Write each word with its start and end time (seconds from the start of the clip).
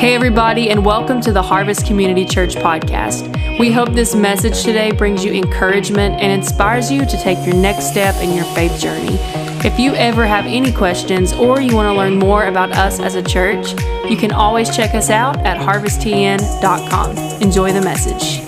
Hey, 0.00 0.14
everybody, 0.14 0.70
and 0.70 0.82
welcome 0.82 1.20
to 1.20 1.30
the 1.30 1.42
Harvest 1.42 1.86
Community 1.86 2.24
Church 2.24 2.54
podcast. 2.54 3.58
We 3.58 3.70
hope 3.70 3.92
this 3.92 4.14
message 4.14 4.62
today 4.62 4.92
brings 4.92 5.22
you 5.22 5.30
encouragement 5.34 6.22
and 6.22 6.32
inspires 6.32 6.90
you 6.90 7.04
to 7.04 7.22
take 7.22 7.36
your 7.44 7.54
next 7.54 7.90
step 7.90 8.14
in 8.22 8.34
your 8.34 8.46
faith 8.54 8.80
journey. 8.80 9.18
If 9.62 9.78
you 9.78 9.92
ever 9.96 10.24
have 10.24 10.46
any 10.46 10.72
questions 10.72 11.34
or 11.34 11.60
you 11.60 11.76
want 11.76 11.88
to 11.88 11.92
learn 11.92 12.18
more 12.18 12.46
about 12.46 12.72
us 12.72 12.98
as 12.98 13.14
a 13.14 13.22
church, 13.22 13.72
you 14.08 14.16
can 14.16 14.32
always 14.32 14.74
check 14.74 14.94
us 14.94 15.10
out 15.10 15.36
at 15.44 15.58
harvesttn.com. 15.58 17.42
Enjoy 17.42 17.70
the 17.70 17.82
message. 17.82 18.40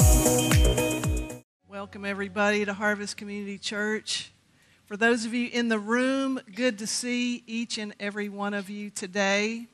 Welcome, 1.68 2.06
everybody, 2.06 2.64
to 2.64 2.72
Harvest 2.72 3.18
Community 3.18 3.58
Church. 3.58 4.32
For 4.86 4.96
those 4.96 5.26
of 5.26 5.34
you 5.34 5.50
in 5.52 5.68
the 5.68 5.78
room, 5.78 6.40
good 6.54 6.78
to 6.78 6.86
see 6.86 7.44
each 7.46 7.76
and 7.76 7.94
every 8.00 8.30
one 8.30 8.54
of 8.54 8.70
you 8.70 8.88
today. 8.88 9.66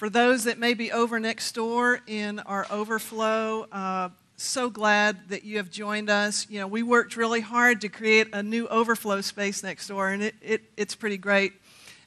For 0.00 0.08
those 0.08 0.44
that 0.44 0.58
may 0.58 0.72
be 0.72 0.90
over 0.90 1.20
next 1.20 1.54
door 1.54 2.00
in 2.06 2.38
our 2.38 2.66
overflow, 2.70 3.66
uh, 3.70 4.08
so 4.38 4.70
glad 4.70 5.28
that 5.28 5.44
you 5.44 5.58
have 5.58 5.70
joined 5.70 6.08
us. 6.08 6.46
You 6.48 6.60
know, 6.60 6.66
we 6.66 6.82
worked 6.82 7.18
really 7.18 7.42
hard 7.42 7.82
to 7.82 7.90
create 7.90 8.28
a 8.32 8.42
new 8.42 8.66
overflow 8.68 9.20
space 9.20 9.62
next 9.62 9.88
door, 9.88 10.08
and 10.08 10.22
it, 10.22 10.34
it, 10.40 10.62
it's 10.78 10.94
pretty 10.94 11.18
great. 11.18 11.52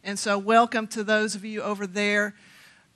And 0.04 0.18
so, 0.18 0.40
welcome 0.40 0.88
to 0.88 1.04
those 1.04 1.36
of 1.36 1.46
you 1.46 1.62
over 1.62 1.86
there. 1.86 2.34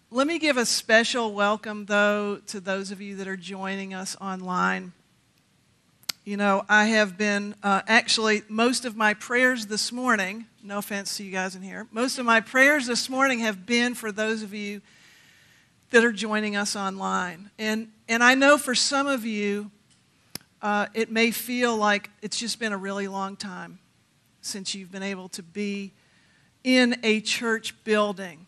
Let 0.09 0.25
me 0.25 0.39
give 0.39 0.57
a 0.57 0.65
special 0.65 1.31
welcome, 1.31 1.85
though, 1.85 2.41
to 2.47 2.59
those 2.59 2.89
of 2.89 2.99
you 2.99 3.17
that 3.17 3.27
are 3.27 3.37
joining 3.37 3.93
us 3.93 4.17
online. 4.19 4.93
You 6.25 6.35
know, 6.37 6.65
I 6.67 6.85
have 6.87 7.17
been 7.17 7.53
uh, 7.61 7.83
actually, 7.87 8.41
most 8.49 8.83
of 8.83 8.97
my 8.97 9.13
prayers 9.13 9.67
this 9.67 9.91
morning, 9.91 10.47
no 10.61 10.79
offense 10.79 11.15
to 11.15 11.23
you 11.23 11.31
guys 11.31 11.55
in 11.55 11.61
here, 11.61 11.87
most 11.91 12.17
of 12.17 12.25
my 12.25 12.41
prayers 12.41 12.87
this 12.87 13.09
morning 13.09 13.39
have 13.39 13.65
been 13.67 13.93
for 13.93 14.11
those 14.11 14.43
of 14.43 14.53
you 14.53 14.81
that 15.91 16.03
are 16.03 16.11
joining 16.11 16.55
us 16.55 16.75
online. 16.75 17.49
And, 17.57 17.89
and 18.07 18.23
I 18.23 18.35
know 18.35 18.57
for 18.57 18.75
some 18.75 19.07
of 19.07 19.25
you, 19.25 19.71
uh, 20.61 20.87
it 20.93 21.11
may 21.11 21.31
feel 21.31 21.77
like 21.77 22.09
it's 22.21 22.37
just 22.37 22.59
been 22.59 22.73
a 22.73 22.77
really 22.77 23.07
long 23.07 23.35
time 23.35 23.79
since 24.41 24.73
you've 24.73 24.91
been 24.91 25.03
able 25.03 25.29
to 25.29 25.43
be 25.43 25.93
in 26.63 26.97
a 27.03 27.21
church 27.21 27.83
building. 27.83 28.47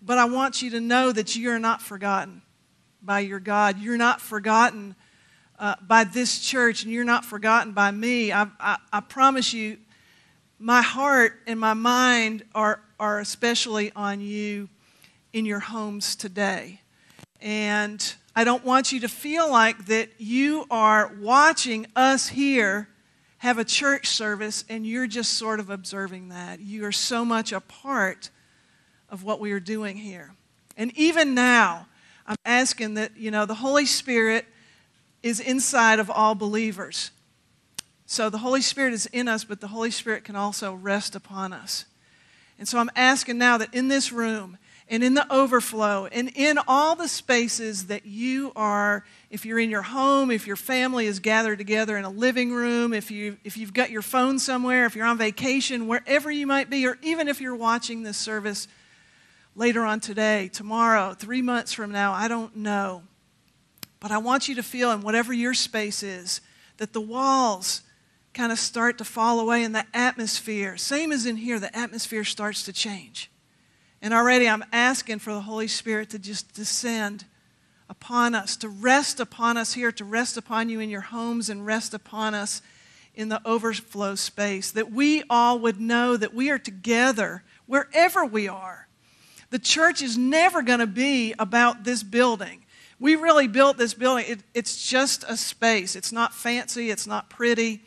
But 0.00 0.18
I 0.18 0.26
want 0.26 0.62
you 0.62 0.70
to 0.70 0.80
know 0.80 1.12
that 1.12 1.34
you're 1.34 1.58
not 1.58 1.80
forgotten 1.80 2.42
by 3.02 3.20
your 3.20 3.40
God. 3.40 3.78
You're 3.78 3.96
not 3.96 4.20
forgotten 4.20 4.94
uh, 5.58 5.76
by 5.80 6.04
this 6.04 6.40
church, 6.40 6.84
and 6.84 6.92
you're 6.92 7.04
not 7.04 7.24
forgotten 7.24 7.72
by 7.72 7.90
me. 7.90 8.32
I, 8.32 8.48
I, 8.60 8.76
I 8.92 9.00
promise 9.00 9.52
you, 9.52 9.78
my 10.58 10.82
heart 10.82 11.40
and 11.46 11.58
my 11.58 11.74
mind 11.74 12.44
are, 12.54 12.80
are 12.98 13.18
especially 13.18 13.92
on 13.94 14.20
you 14.20 14.68
in 15.34 15.44
your 15.44 15.58
homes 15.58 16.14
today. 16.14 16.80
And 17.40 18.14
I 18.36 18.44
don't 18.44 18.64
want 18.64 18.92
you 18.92 19.00
to 19.00 19.08
feel 19.08 19.50
like 19.50 19.86
that 19.86 20.08
you 20.16 20.64
are 20.70 21.12
watching 21.20 21.86
us 21.96 22.28
here 22.28 22.88
have 23.38 23.58
a 23.58 23.64
church 23.64 24.06
service 24.06 24.64
and 24.68 24.86
you're 24.86 25.08
just 25.08 25.34
sort 25.34 25.58
of 25.58 25.70
observing 25.70 26.28
that. 26.28 26.60
You 26.60 26.84
are 26.86 26.92
so 26.92 27.24
much 27.24 27.52
a 27.52 27.60
part 27.60 28.30
of 29.10 29.24
what 29.24 29.40
we 29.40 29.50
are 29.50 29.60
doing 29.60 29.96
here. 29.96 30.32
And 30.76 30.96
even 30.96 31.34
now, 31.34 31.88
I'm 32.26 32.36
asking 32.46 32.94
that, 32.94 33.16
you 33.16 33.32
know, 33.32 33.44
the 33.44 33.56
Holy 33.56 33.86
Spirit 33.86 34.46
is 35.22 35.40
inside 35.40 35.98
of 35.98 36.08
all 36.10 36.36
believers. 36.36 37.10
So 38.06 38.30
the 38.30 38.38
Holy 38.38 38.62
Spirit 38.62 38.94
is 38.94 39.06
in 39.06 39.26
us, 39.26 39.42
but 39.42 39.60
the 39.60 39.68
Holy 39.68 39.90
Spirit 39.90 40.22
can 40.22 40.36
also 40.36 40.74
rest 40.74 41.16
upon 41.16 41.52
us. 41.52 41.86
And 42.56 42.68
so 42.68 42.78
I'm 42.78 42.90
asking 42.94 43.36
now 43.36 43.58
that 43.58 43.74
in 43.74 43.88
this 43.88 44.12
room 44.12 44.58
and 44.88 45.02
in 45.02 45.14
the 45.14 45.32
overflow 45.32 46.06
and 46.06 46.30
in 46.34 46.58
all 46.68 46.94
the 46.94 47.08
spaces 47.08 47.86
that 47.86 48.04
you 48.04 48.52
are, 48.54 49.04
if 49.30 49.46
you're 49.46 49.58
in 49.58 49.70
your 49.70 49.82
home, 49.82 50.30
if 50.30 50.46
your 50.46 50.56
family 50.56 51.06
is 51.06 51.20
gathered 51.20 51.58
together 51.58 51.96
in 51.96 52.04
a 52.04 52.10
living 52.10 52.52
room, 52.52 52.92
if, 52.92 53.10
you, 53.10 53.38
if 53.44 53.56
you've 53.56 53.72
got 53.72 53.90
your 53.90 54.02
phone 54.02 54.38
somewhere, 54.38 54.84
if 54.84 54.94
you're 54.94 55.06
on 55.06 55.16
vacation, 55.16 55.88
wherever 55.88 56.30
you 56.30 56.46
might 56.46 56.68
be, 56.68 56.86
or 56.86 56.98
even 57.02 57.28
if 57.28 57.40
you're 57.40 57.56
watching 57.56 58.02
this 58.02 58.18
service 58.18 58.68
later 59.56 59.84
on 59.84 60.00
today, 60.00 60.48
tomorrow, 60.52 61.14
three 61.14 61.42
months 61.42 61.72
from 61.72 61.90
now, 61.90 62.12
I 62.12 62.28
don't 62.28 62.56
know. 62.56 63.02
But 64.00 64.10
I 64.10 64.18
want 64.18 64.48
you 64.48 64.54
to 64.56 64.62
feel 64.62 64.90
in 64.92 65.00
whatever 65.00 65.32
your 65.32 65.54
space 65.54 66.02
is 66.02 66.42
that 66.76 66.92
the 66.92 67.00
walls 67.00 67.82
kind 68.34 68.52
of 68.52 68.58
start 68.58 68.98
to 68.98 69.04
fall 69.04 69.40
away 69.40 69.62
and 69.62 69.74
the 69.74 69.86
atmosphere, 69.94 70.76
same 70.76 71.10
as 71.10 71.24
in 71.24 71.36
here, 71.36 71.58
the 71.58 71.74
atmosphere 71.74 72.24
starts 72.24 72.64
to 72.64 72.72
change. 72.72 73.30
And 74.04 74.12
already 74.12 74.46
I'm 74.46 74.62
asking 74.70 75.20
for 75.20 75.32
the 75.32 75.40
Holy 75.40 75.66
Spirit 75.66 76.10
to 76.10 76.18
just 76.18 76.52
descend 76.52 77.24
upon 77.88 78.34
us, 78.34 78.54
to 78.58 78.68
rest 78.68 79.18
upon 79.18 79.56
us 79.56 79.72
here, 79.72 79.90
to 79.92 80.04
rest 80.04 80.36
upon 80.36 80.68
you 80.68 80.78
in 80.78 80.90
your 80.90 81.00
homes, 81.00 81.48
and 81.48 81.64
rest 81.64 81.94
upon 81.94 82.34
us 82.34 82.60
in 83.14 83.30
the 83.30 83.40
overflow 83.46 84.14
space. 84.14 84.70
That 84.72 84.92
we 84.92 85.22
all 85.30 85.58
would 85.60 85.80
know 85.80 86.18
that 86.18 86.34
we 86.34 86.50
are 86.50 86.58
together 86.58 87.44
wherever 87.64 88.26
we 88.26 88.46
are. 88.46 88.88
The 89.48 89.58
church 89.58 90.02
is 90.02 90.18
never 90.18 90.60
going 90.60 90.80
to 90.80 90.86
be 90.86 91.34
about 91.38 91.84
this 91.84 92.02
building. 92.02 92.66
We 93.00 93.16
really 93.16 93.48
built 93.48 93.78
this 93.78 93.94
building. 93.94 94.26
It, 94.28 94.40
it's 94.52 94.86
just 94.86 95.24
a 95.26 95.38
space. 95.38 95.96
It's 95.96 96.12
not 96.12 96.34
fancy, 96.34 96.90
it's 96.90 97.06
not 97.06 97.30
pretty. 97.30 97.80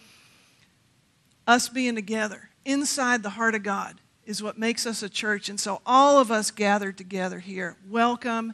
Us 1.45 1.69
being 1.69 1.93
together 1.93 2.49
inside 2.65 3.21
the 3.21 3.29
heart 3.29 3.53
of 3.53 3.61
God 3.61 4.01
is 4.27 4.43
what 4.43 4.57
makes 4.57 4.85
us 4.85 5.01
a 5.01 5.09
church. 5.09 5.47
And 5.47 5.59
so, 5.59 5.81
all 5.85 6.19
of 6.19 6.31
us 6.31 6.51
gathered 6.51 6.97
together 6.97 7.39
here, 7.39 7.77
welcome. 7.89 8.53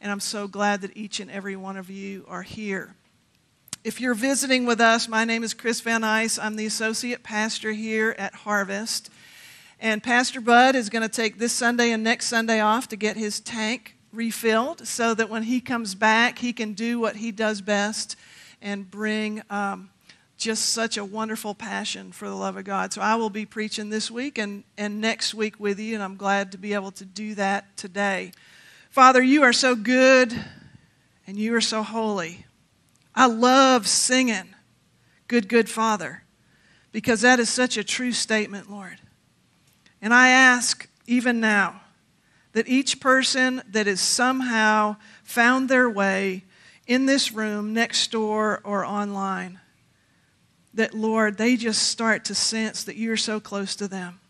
And 0.00 0.10
I'm 0.10 0.20
so 0.20 0.48
glad 0.48 0.80
that 0.80 0.96
each 0.96 1.20
and 1.20 1.30
every 1.30 1.54
one 1.54 1.76
of 1.76 1.90
you 1.90 2.24
are 2.26 2.42
here. 2.42 2.96
If 3.84 4.00
you're 4.00 4.14
visiting 4.14 4.64
with 4.64 4.80
us, 4.80 5.08
my 5.08 5.24
name 5.24 5.44
is 5.44 5.54
Chris 5.54 5.80
Van 5.82 6.02
Ice. 6.02 6.38
I'm 6.38 6.56
the 6.56 6.66
associate 6.66 7.22
pastor 7.22 7.72
here 7.72 8.16
at 8.18 8.34
Harvest. 8.34 9.10
And 9.78 10.02
Pastor 10.02 10.40
Bud 10.40 10.74
is 10.74 10.88
going 10.88 11.02
to 11.02 11.08
take 11.08 11.38
this 11.38 11.52
Sunday 11.52 11.90
and 11.90 12.02
next 12.02 12.26
Sunday 12.26 12.60
off 12.60 12.88
to 12.88 12.96
get 12.96 13.16
his 13.16 13.38
tank 13.38 13.96
refilled 14.12 14.86
so 14.86 15.14
that 15.14 15.28
when 15.28 15.42
he 15.42 15.60
comes 15.60 15.94
back, 15.94 16.38
he 16.38 16.52
can 16.52 16.72
do 16.72 16.98
what 16.98 17.16
he 17.16 17.32
does 17.32 17.60
best 17.60 18.16
and 18.62 18.90
bring 18.90 19.42
um, 19.50 19.90
just 20.42 20.70
such 20.70 20.96
a 20.96 21.04
wonderful 21.04 21.54
passion 21.54 22.10
for 22.10 22.28
the 22.28 22.34
love 22.34 22.56
of 22.56 22.64
God. 22.64 22.92
So 22.92 23.00
I 23.00 23.14
will 23.14 23.30
be 23.30 23.46
preaching 23.46 23.90
this 23.90 24.10
week 24.10 24.38
and, 24.38 24.64
and 24.76 25.00
next 25.00 25.34
week 25.34 25.60
with 25.60 25.78
you, 25.78 25.94
and 25.94 26.02
I'm 26.02 26.16
glad 26.16 26.52
to 26.52 26.58
be 26.58 26.74
able 26.74 26.90
to 26.92 27.04
do 27.04 27.36
that 27.36 27.76
today. 27.76 28.32
Father, 28.90 29.22
you 29.22 29.44
are 29.44 29.52
so 29.52 29.76
good 29.76 30.34
and 31.26 31.38
you 31.38 31.54
are 31.54 31.60
so 31.60 31.82
holy. 31.82 32.44
I 33.14 33.26
love 33.26 33.86
singing, 33.86 34.54
Good, 35.28 35.48
Good 35.48 35.70
Father, 35.70 36.24
because 36.90 37.20
that 37.20 37.38
is 37.38 37.48
such 37.48 37.76
a 37.76 37.84
true 37.84 38.12
statement, 38.12 38.70
Lord. 38.70 38.98
And 40.00 40.12
I 40.12 40.28
ask 40.30 40.88
even 41.06 41.38
now 41.40 41.82
that 42.52 42.66
each 42.66 43.00
person 43.00 43.62
that 43.70 43.86
has 43.86 44.00
somehow 44.00 44.96
found 45.22 45.68
their 45.68 45.88
way 45.88 46.44
in 46.86 47.06
this 47.06 47.32
room, 47.32 47.72
next 47.72 48.10
door, 48.10 48.60
or 48.64 48.84
online, 48.84 49.60
that, 50.74 50.94
Lord, 50.94 51.36
they 51.36 51.56
just 51.56 51.88
start 51.88 52.24
to 52.26 52.34
sense 52.34 52.84
that 52.84 52.96
you're 52.96 53.16
so 53.16 53.40
close 53.40 53.76
to 53.76 53.88
them, 53.88 54.20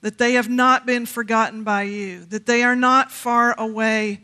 that 0.00 0.18
they 0.18 0.32
have 0.34 0.48
not 0.48 0.86
been 0.86 1.06
forgotten 1.06 1.64
by 1.64 1.82
you, 1.82 2.24
that 2.26 2.46
they 2.46 2.62
are 2.62 2.76
not 2.76 3.12
far 3.12 3.58
away 3.58 4.20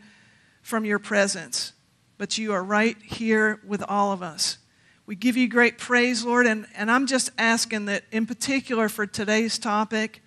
from 0.61 0.85
your 0.85 0.99
presence, 0.99 1.73
but 2.17 2.37
you 2.37 2.53
are 2.53 2.63
right 2.63 2.97
here 3.01 3.61
with 3.65 3.83
all 3.87 4.11
of 4.11 4.21
us. 4.21 4.57
We 5.05 5.15
give 5.15 5.37
you 5.37 5.47
great 5.47 5.77
praise, 5.77 6.25
Lord, 6.25 6.47
and, 6.47 6.65
and 6.75 6.89
I'm 6.89 7.05
just 7.05 7.29
asking 7.37 7.85
that, 7.85 8.03
in 8.11 8.25
particular 8.25 8.89
for 8.89 9.05
today's 9.05 9.59
topic, 9.59 10.21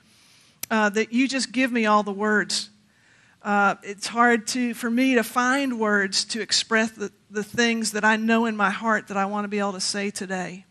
uh, 0.71 0.91
that 0.91 1.12
you 1.12 1.27
just 1.27 1.50
give 1.50 1.72
me 1.72 1.87
all 1.87 2.03
the 2.03 2.12
words. 2.12 2.71
Uh, 3.43 3.75
it's 3.83 4.06
hard 4.06 4.47
to, 4.49 4.75
for 4.75 4.91
me 4.91 5.15
to 5.15 5.25
find 5.25 5.81
words 5.81 6.25
to 6.26 6.41
express 6.41 6.93
the, 6.93 7.11
the 7.31 7.43
things 7.43 7.93
that 7.93 8.05
I 8.05 8.17
know 8.17 8.47
in 8.47 8.56
my 8.56 8.70
heart 8.70 9.08
that 9.08 9.17
I 9.17 9.25
want 9.26 9.44
to 9.44 9.49
be 9.49 9.58
able 9.58 9.73
to 9.73 9.81
say 9.81 10.11
today. 10.11 10.64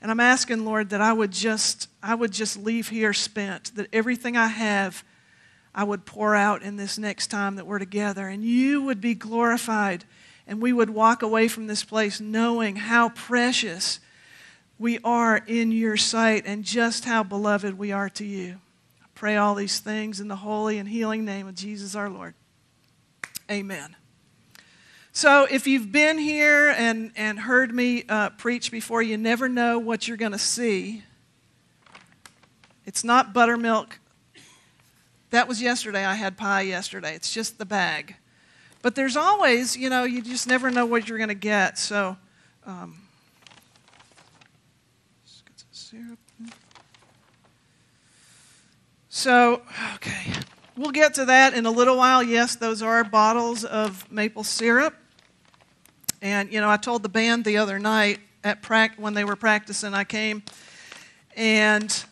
And 0.00 0.10
I'm 0.10 0.20
asking, 0.20 0.64
Lord, 0.64 0.90
that 0.90 1.00
I 1.00 1.12
would 1.12 1.32
just, 1.32 1.88
I 2.02 2.14
would 2.14 2.32
just 2.32 2.56
leave 2.56 2.88
here 2.88 3.12
spent, 3.12 3.74
that 3.76 3.88
everything 3.92 4.36
I 4.36 4.46
have, 4.46 5.04
I 5.74 5.84
would 5.84 6.04
pour 6.04 6.34
out 6.34 6.62
in 6.62 6.76
this 6.76 6.98
next 6.98 7.28
time 7.28 7.56
that 7.56 7.66
we're 7.66 7.78
together. 7.78 8.28
And 8.28 8.44
you 8.44 8.82
would 8.82 9.00
be 9.00 9.14
glorified. 9.14 10.04
And 10.46 10.62
we 10.62 10.72
would 10.72 10.90
walk 10.90 11.22
away 11.22 11.48
from 11.48 11.66
this 11.66 11.82
place 11.82 12.20
knowing 12.20 12.76
how 12.76 13.08
precious 13.08 14.00
we 14.78 14.98
are 15.02 15.38
in 15.46 15.72
your 15.72 15.96
sight 15.96 16.44
and 16.46 16.62
just 16.62 17.04
how 17.04 17.22
beloved 17.22 17.78
we 17.78 17.92
are 17.92 18.10
to 18.10 18.24
you. 18.24 18.60
I 19.02 19.06
pray 19.14 19.36
all 19.36 19.54
these 19.54 19.80
things 19.80 20.20
in 20.20 20.28
the 20.28 20.36
holy 20.36 20.78
and 20.78 20.88
healing 20.88 21.24
name 21.24 21.48
of 21.48 21.54
Jesus 21.54 21.94
our 21.94 22.10
Lord. 22.10 22.34
Amen. 23.50 23.96
So, 25.16 25.46
if 25.50 25.66
you've 25.66 25.90
been 25.90 26.18
here 26.18 26.68
and, 26.76 27.10
and 27.16 27.38
heard 27.38 27.74
me 27.74 28.04
uh, 28.06 28.28
preach 28.28 28.70
before, 28.70 29.00
you 29.00 29.16
never 29.16 29.48
know 29.48 29.78
what 29.78 30.06
you're 30.06 30.18
going 30.18 30.32
to 30.32 30.38
see. 30.38 31.04
It's 32.84 33.02
not 33.02 33.32
buttermilk. 33.32 33.98
That 35.30 35.48
was 35.48 35.62
yesterday. 35.62 36.04
I 36.04 36.16
had 36.16 36.36
pie 36.36 36.60
yesterday. 36.60 37.14
It's 37.14 37.32
just 37.32 37.56
the 37.56 37.64
bag. 37.64 38.16
But 38.82 38.94
there's 38.94 39.16
always, 39.16 39.74
you 39.74 39.88
know, 39.88 40.04
you 40.04 40.20
just 40.20 40.46
never 40.46 40.70
know 40.70 40.84
what 40.84 41.08
you're 41.08 41.16
going 41.16 41.28
to 41.28 41.34
get. 41.34 41.78
So, 41.78 42.18
um, 42.66 42.98
So, 49.08 49.62
okay, 49.94 50.30
we'll 50.76 50.90
get 50.90 51.14
to 51.14 51.24
that 51.24 51.54
in 51.54 51.64
a 51.64 51.70
little 51.70 51.96
while. 51.96 52.22
Yes, 52.22 52.54
those 52.54 52.82
are 52.82 53.02
bottles 53.02 53.64
of 53.64 54.12
maple 54.12 54.44
syrup. 54.44 54.94
And, 56.26 56.52
you 56.52 56.60
know, 56.60 56.68
I 56.68 56.76
told 56.76 57.04
the 57.04 57.08
band 57.08 57.44
the 57.44 57.58
other 57.58 57.78
night 57.78 58.18
at 58.42 58.60
prac- 58.60 58.96
when 58.96 59.14
they 59.14 59.22
were 59.22 59.36
practicing, 59.36 59.94
I 59.94 60.02
came 60.02 60.42
and 61.36 62.04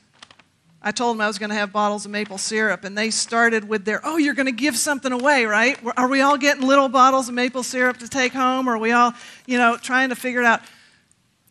I 0.81 0.93
told 0.93 1.17
them 1.17 1.21
I 1.21 1.27
was 1.27 1.37
going 1.37 1.51
to 1.51 1.57
have 1.57 1.73
bottles 1.73 2.05
of 2.05 2.13
maple 2.13 2.39
syrup. 2.39 2.85
And 2.85 2.97
they 2.97 3.11
started 3.11 3.69
with 3.69 3.85
their, 3.85 4.01
oh, 4.05 4.17
you're 4.17 4.35
going 4.35 4.47
to 4.47 4.53
give 4.53 4.77
something 4.77 5.11
away, 5.11 5.47
right? 5.47 5.77
Are 5.97 6.07
we 6.07 6.21
all 6.21 6.39
getting 6.39 6.63
little 6.63 6.89
bottles 6.89 7.29
of 7.29 7.35
maple 7.35 7.65
syrup 7.65 7.97
to 7.99 8.09
take 8.09 8.33
home? 8.33 8.69
Or 8.69 8.77
are 8.77 8.79
we 8.79 8.93
all, 8.93 9.15
you 9.47 9.59
know, 9.59 9.77
trying 9.77 10.11
to 10.11 10.15
figure 10.15 10.39
it 10.39 10.47
out? 10.47 10.61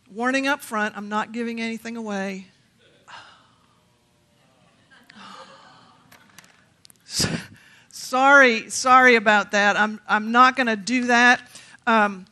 Warning 0.09 0.47
up 0.47 0.61
front, 0.61 0.95
I'm 0.95 1.09
not 1.09 1.33
giving 1.33 1.59
anything 1.59 1.97
away. 1.97 2.47
sorry, 7.91 8.69
sorry 8.69 9.15
about 9.15 9.51
that. 9.51 9.75
I'm, 9.75 9.99
I'm 10.07 10.31
not 10.31 10.55
going 10.55 10.67
to 10.67 10.77
do 10.77 11.07
that. 11.07 11.41
Um, 11.85 12.25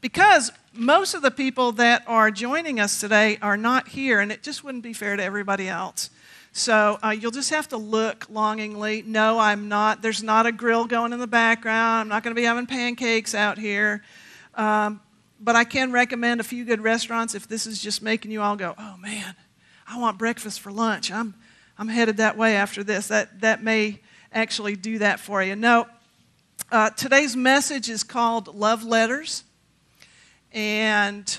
because 0.00 0.52
most 0.72 1.14
of 1.14 1.22
the 1.22 1.30
people 1.30 1.72
that 1.72 2.04
are 2.06 2.30
joining 2.30 2.78
us 2.78 3.00
today 3.00 3.38
are 3.42 3.56
not 3.56 3.88
here, 3.88 4.20
and 4.20 4.30
it 4.30 4.42
just 4.42 4.62
wouldn't 4.62 4.84
be 4.84 4.92
fair 4.92 5.16
to 5.16 5.22
everybody 5.22 5.68
else. 5.68 6.10
So 6.52 6.98
uh, 7.04 7.10
you'll 7.10 7.30
just 7.30 7.50
have 7.50 7.68
to 7.68 7.76
look 7.76 8.26
longingly. 8.30 9.02
No, 9.02 9.38
I'm 9.38 9.68
not. 9.68 10.02
There's 10.02 10.22
not 10.22 10.46
a 10.46 10.52
grill 10.52 10.86
going 10.86 11.12
in 11.12 11.20
the 11.20 11.26
background. 11.26 12.00
I'm 12.00 12.08
not 12.08 12.22
going 12.22 12.34
to 12.34 12.40
be 12.40 12.46
having 12.46 12.66
pancakes 12.66 13.34
out 13.34 13.58
here. 13.58 14.02
Um, 14.54 15.00
but 15.40 15.54
I 15.56 15.64
can 15.64 15.92
recommend 15.92 16.40
a 16.40 16.44
few 16.44 16.64
good 16.64 16.80
restaurants 16.80 17.34
if 17.34 17.46
this 17.46 17.66
is 17.66 17.80
just 17.80 18.02
making 18.02 18.30
you 18.30 18.42
all 18.42 18.56
go, 18.56 18.74
oh 18.76 18.96
man, 18.96 19.36
I 19.86 19.98
want 19.98 20.18
breakfast 20.18 20.60
for 20.60 20.72
lunch. 20.72 21.12
I'm, 21.12 21.34
I'm 21.78 21.88
headed 21.88 22.16
that 22.16 22.36
way 22.36 22.56
after 22.56 22.82
this. 22.82 23.08
That, 23.08 23.40
that 23.40 23.62
may 23.62 24.00
actually 24.32 24.74
do 24.74 24.98
that 24.98 25.20
for 25.20 25.42
you. 25.42 25.54
No, 25.54 25.86
uh, 26.72 26.90
today's 26.90 27.36
message 27.36 27.88
is 27.88 28.02
called 28.02 28.54
Love 28.54 28.84
Letters. 28.84 29.44
And, 30.52 31.38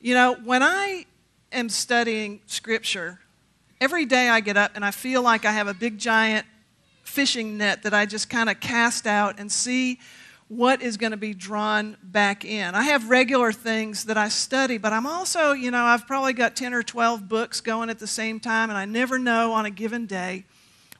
you 0.00 0.14
know, 0.14 0.34
when 0.44 0.62
I 0.62 1.06
am 1.52 1.68
studying 1.68 2.40
Scripture, 2.46 3.20
every 3.80 4.04
day 4.04 4.28
I 4.28 4.40
get 4.40 4.56
up 4.56 4.72
and 4.74 4.84
I 4.84 4.90
feel 4.90 5.22
like 5.22 5.44
I 5.44 5.52
have 5.52 5.68
a 5.68 5.74
big 5.74 5.98
giant 5.98 6.46
fishing 7.02 7.58
net 7.58 7.82
that 7.82 7.92
I 7.92 8.06
just 8.06 8.30
kind 8.30 8.48
of 8.48 8.60
cast 8.60 9.06
out 9.06 9.40
and 9.40 9.50
see 9.50 9.98
what 10.48 10.82
is 10.82 10.96
going 10.96 11.12
to 11.12 11.16
be 11.16 11.32
drawn 11.32 11.96
back 12.02 12.44
in. 12.44 12.74
I 12.74 12.82
have 12.82 13.08
regular 13.08 13.52
things 13.52 14.04
that 14.06 14.16
I 14.16 14.28
study, 14.28 14.78
but 14.78 14.92
I'm 14.92 15.06
also, 15.06 15.52
you 15.52 15.70
know, 15.70 15.84
I've 15.84 16.08
probably 16.08 16.32
got 16.32 16.56
10 16.56 16.74
or 16.74 16.82
12 16.82 17.28
books 17.28 17.60
going 17.60 17.88
at 17.88 18.00
the 18.00 18.06
same 18.08 18.40
time, 18.40 18.68
and 18.68 18.76
I 18.76 18.84
never 18.84 19.16
know 19.16 19.52
on 19.52 19.64
a 19.64 19.70
given 19.70 20.06
day 20.06 20.44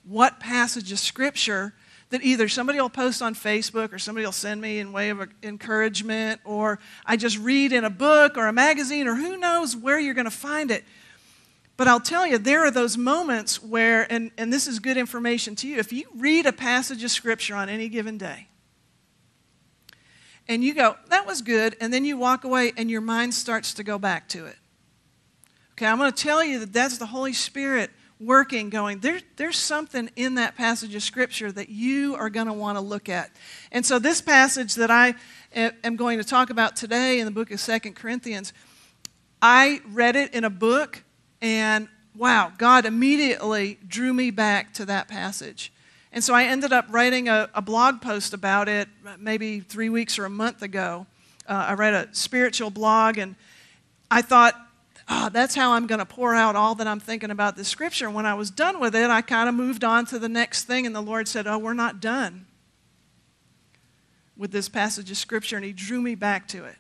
what 0.04 0.38
passage 0.38 0.92
of 0.92 1.00
Scripture 1.00 1.74
that 2.10 2.22
either 2.22 2.48
somebody 2.48 2.80
will 2.80 2.90
post 2.90 3.22
on 3.22 3.34
Facebook 3.34 3.92
or 3.92 3.98
somebody 3.98 4.26
will 4.26 4.32
send 4.32 4.60
me 4.60 4.78
in 4.78 4.92
way 4.92 5.10
of 5.10 5.28
encouragement 5.42 6.40
or 6.44 6.78
I 7.06 7.16
just 7.16 7.38
read 7.38 7.72
in 7.72 7.84
a 7.84 7.90
book 7.90 8.36
or 8.36 8.46
a 8.48 8.52
magazine 8.52 9.06
or 9.06 9.14
who 9.14 9.36
knows 9.36 9.76
where 9.76 9.98
you're 9.98 10.14
going 10.14 10.24
to 10.24 10.30
find 10.30 10.70
it. 10.70 10.84
But 11.76 11.88
I'll 11.88 12.00
tell 12.00 12.26
you, 12.26 12.36
there 12.36 12.64
are 12.66 12.70
those 12.70 12.98
moments 12.98 13.62
where, 13.62 14.10
and, 14.12 14.30
and 14.36 14.52
this 14.52 14.66
is 14.66 14.80
good 14.80 14.98
information 14.98 15.56
to 15.56 15.68
you, 15.68 15.78
if 15.78 15.92
you 15.92 16.04
read 16.14 16.44
a 16.44 16.52
passage 16.52 17.02
of 17.02 17.10
Scripture 17.10 17.54
on 17.54 17.70
any 17.70 17.88
given 17.88 18.18
day, 18.18 18.48
and 20.46 20.62
you 20.62 20.74
go, 20.74 20.96
that 21.08 21.26
was 21.26 21.40
good, 21.40 21.76
and 21.80 21.94
then 21.94 22.04
you 22.04 22.18
walk 22.18 22.44
away 22.44 22.72
and 22.76 22.90
your 22.90 23.00
mind 23.00 23.32
starts 23.32 23.72
to 23.74 23.84
go 23.84 23.98
back 23.98 24.28
to 24.28 24.44
it. 24.46 24.56
Okay, 25.72 25.86
I'm 25.86 25.96
going 25.96 26.12
to 26.12 26.22
tell 26.22 26.44
you 26.44 26.58
that 26.58 26.72
that's 26.72 26.98
the 26.98 27.06
Holy 27.06 27.32
Spirit 27.32 27.90
working, 28.20 28.68
going, 28.68 29.00
there, 29.00 29.20
there's 29.36 29.56
something 29.56 30.10
in 30.14 30.34
that 30.34 30.56
passage 30.56 30.94
of 30.94 31.02
Scripture 31.02 31.50
that 31.50 31.70
you 31.70 32.14
are 32.14 32.28
going 32.28 32.46
to 32.46 32.52
want 32.52 32.76
to 32.76 32.80
look 32.82 33.08
at. 33.08 33.30
And 33.72 33.84
so, 33.84 33.98
this 33.98 34.20
passage 34.20 34.74
that 34.74 34.90
I 34.90 35.14
am 35.54 35.96
going 35.96 36.18
to 36.18 36.24
talk 36.24 36.50
about 36.50 36.76
today 36.76 37.18
in 37.18 37.24
the 37.24 37.32
book 37.32 37.50
of 37.50 37.58
Second 37.58 37.96
Corinthians, 37.96 38.52
I 39.40 39.80
read 39.88 40.16
it 40.16 40.34
in 40.34 40.44
a 40.44 40.50
book, 40.50 41.02
and 41.40 41.88
wow, 42.14 42.52
God 42.58 42.84
immediately 42.84 43.78
drew 43.88 44.12
me 44.12 44.30
back 44.30 44.74
to 44.74 44.84
that 44.84 45.08
passage. 45.08 45.72
And 46.12 46.22
so 46.22 46.34
I 46.34 46.44
ended 46.44 46.72
up 46.72 46.86
writing 46.90 47.28
a, 47.28 47.48
a 47.54 47.62
blog 47.62 48.02
post 48.02 48.34
about 48.34 48.68
it 48.68 48.88
maybe 49.18 49.60
three 49.60 49.88
weeks 49.88 50.18
or 50.18 50.24
a 50.24 50.30
month 50.30 50.60
ago. 50.60 51.06
Uh, 51.48 51.66
I 51.68 51.72
read 51.74 51.94
a 51.94 52.08
spiritual 52.12 52.70
blog, 52.70 53.16
and 53.16 53.34
I 54.10 54.20
thought, 54.20 54.54
oh, 55.10 55.28
that's 55.28 55.54
how 55.54 55.72
I'm 55.72 55.86
going 55.86 55.98
to 55.98 56.06
pour 56.06 56.34
out 56.34 56.54
all 56.54 56.76
that 56.76 56.86
I'm 56.86 57.00
thinking 57.00 57.30
about 57.30 57.56
this 57.56 57.68
scripture. 57.68 58.08
When 58.08 58.24
I 58.24 58.34
was 58.34 58.50
done 58.50 58.78
with 58.78 58.94
it, 58.94 59.10
I 59.10 59.20
kind 59.22 59.48
of 59.48 59.54
moved 59.54 59.82
on 59.82 60.06
to 60.06 60.18
the 60.18 60.28
next 60.28 60.64
thing, 60.64 60.86
and 60.86 60.94
the 60.94 61.00
Lord 61.00 61.26
said, 61.26 61.46
Oh, 61.46 61.58
we're 61.58 61.74
not 61.74 62.00
done 62.00 62.46
with 64.36 64.52
this 64.52 64.68
passage 64.68 65.10
of 65.10 65.16
scripture, 65.16 65.56
and 65.56 65.64
He 65.64 65.72
drew 65.72 66.00
me 66.00 66.14
back 66.14 66.46
to 66.48 66.64
it. 66.64 66.76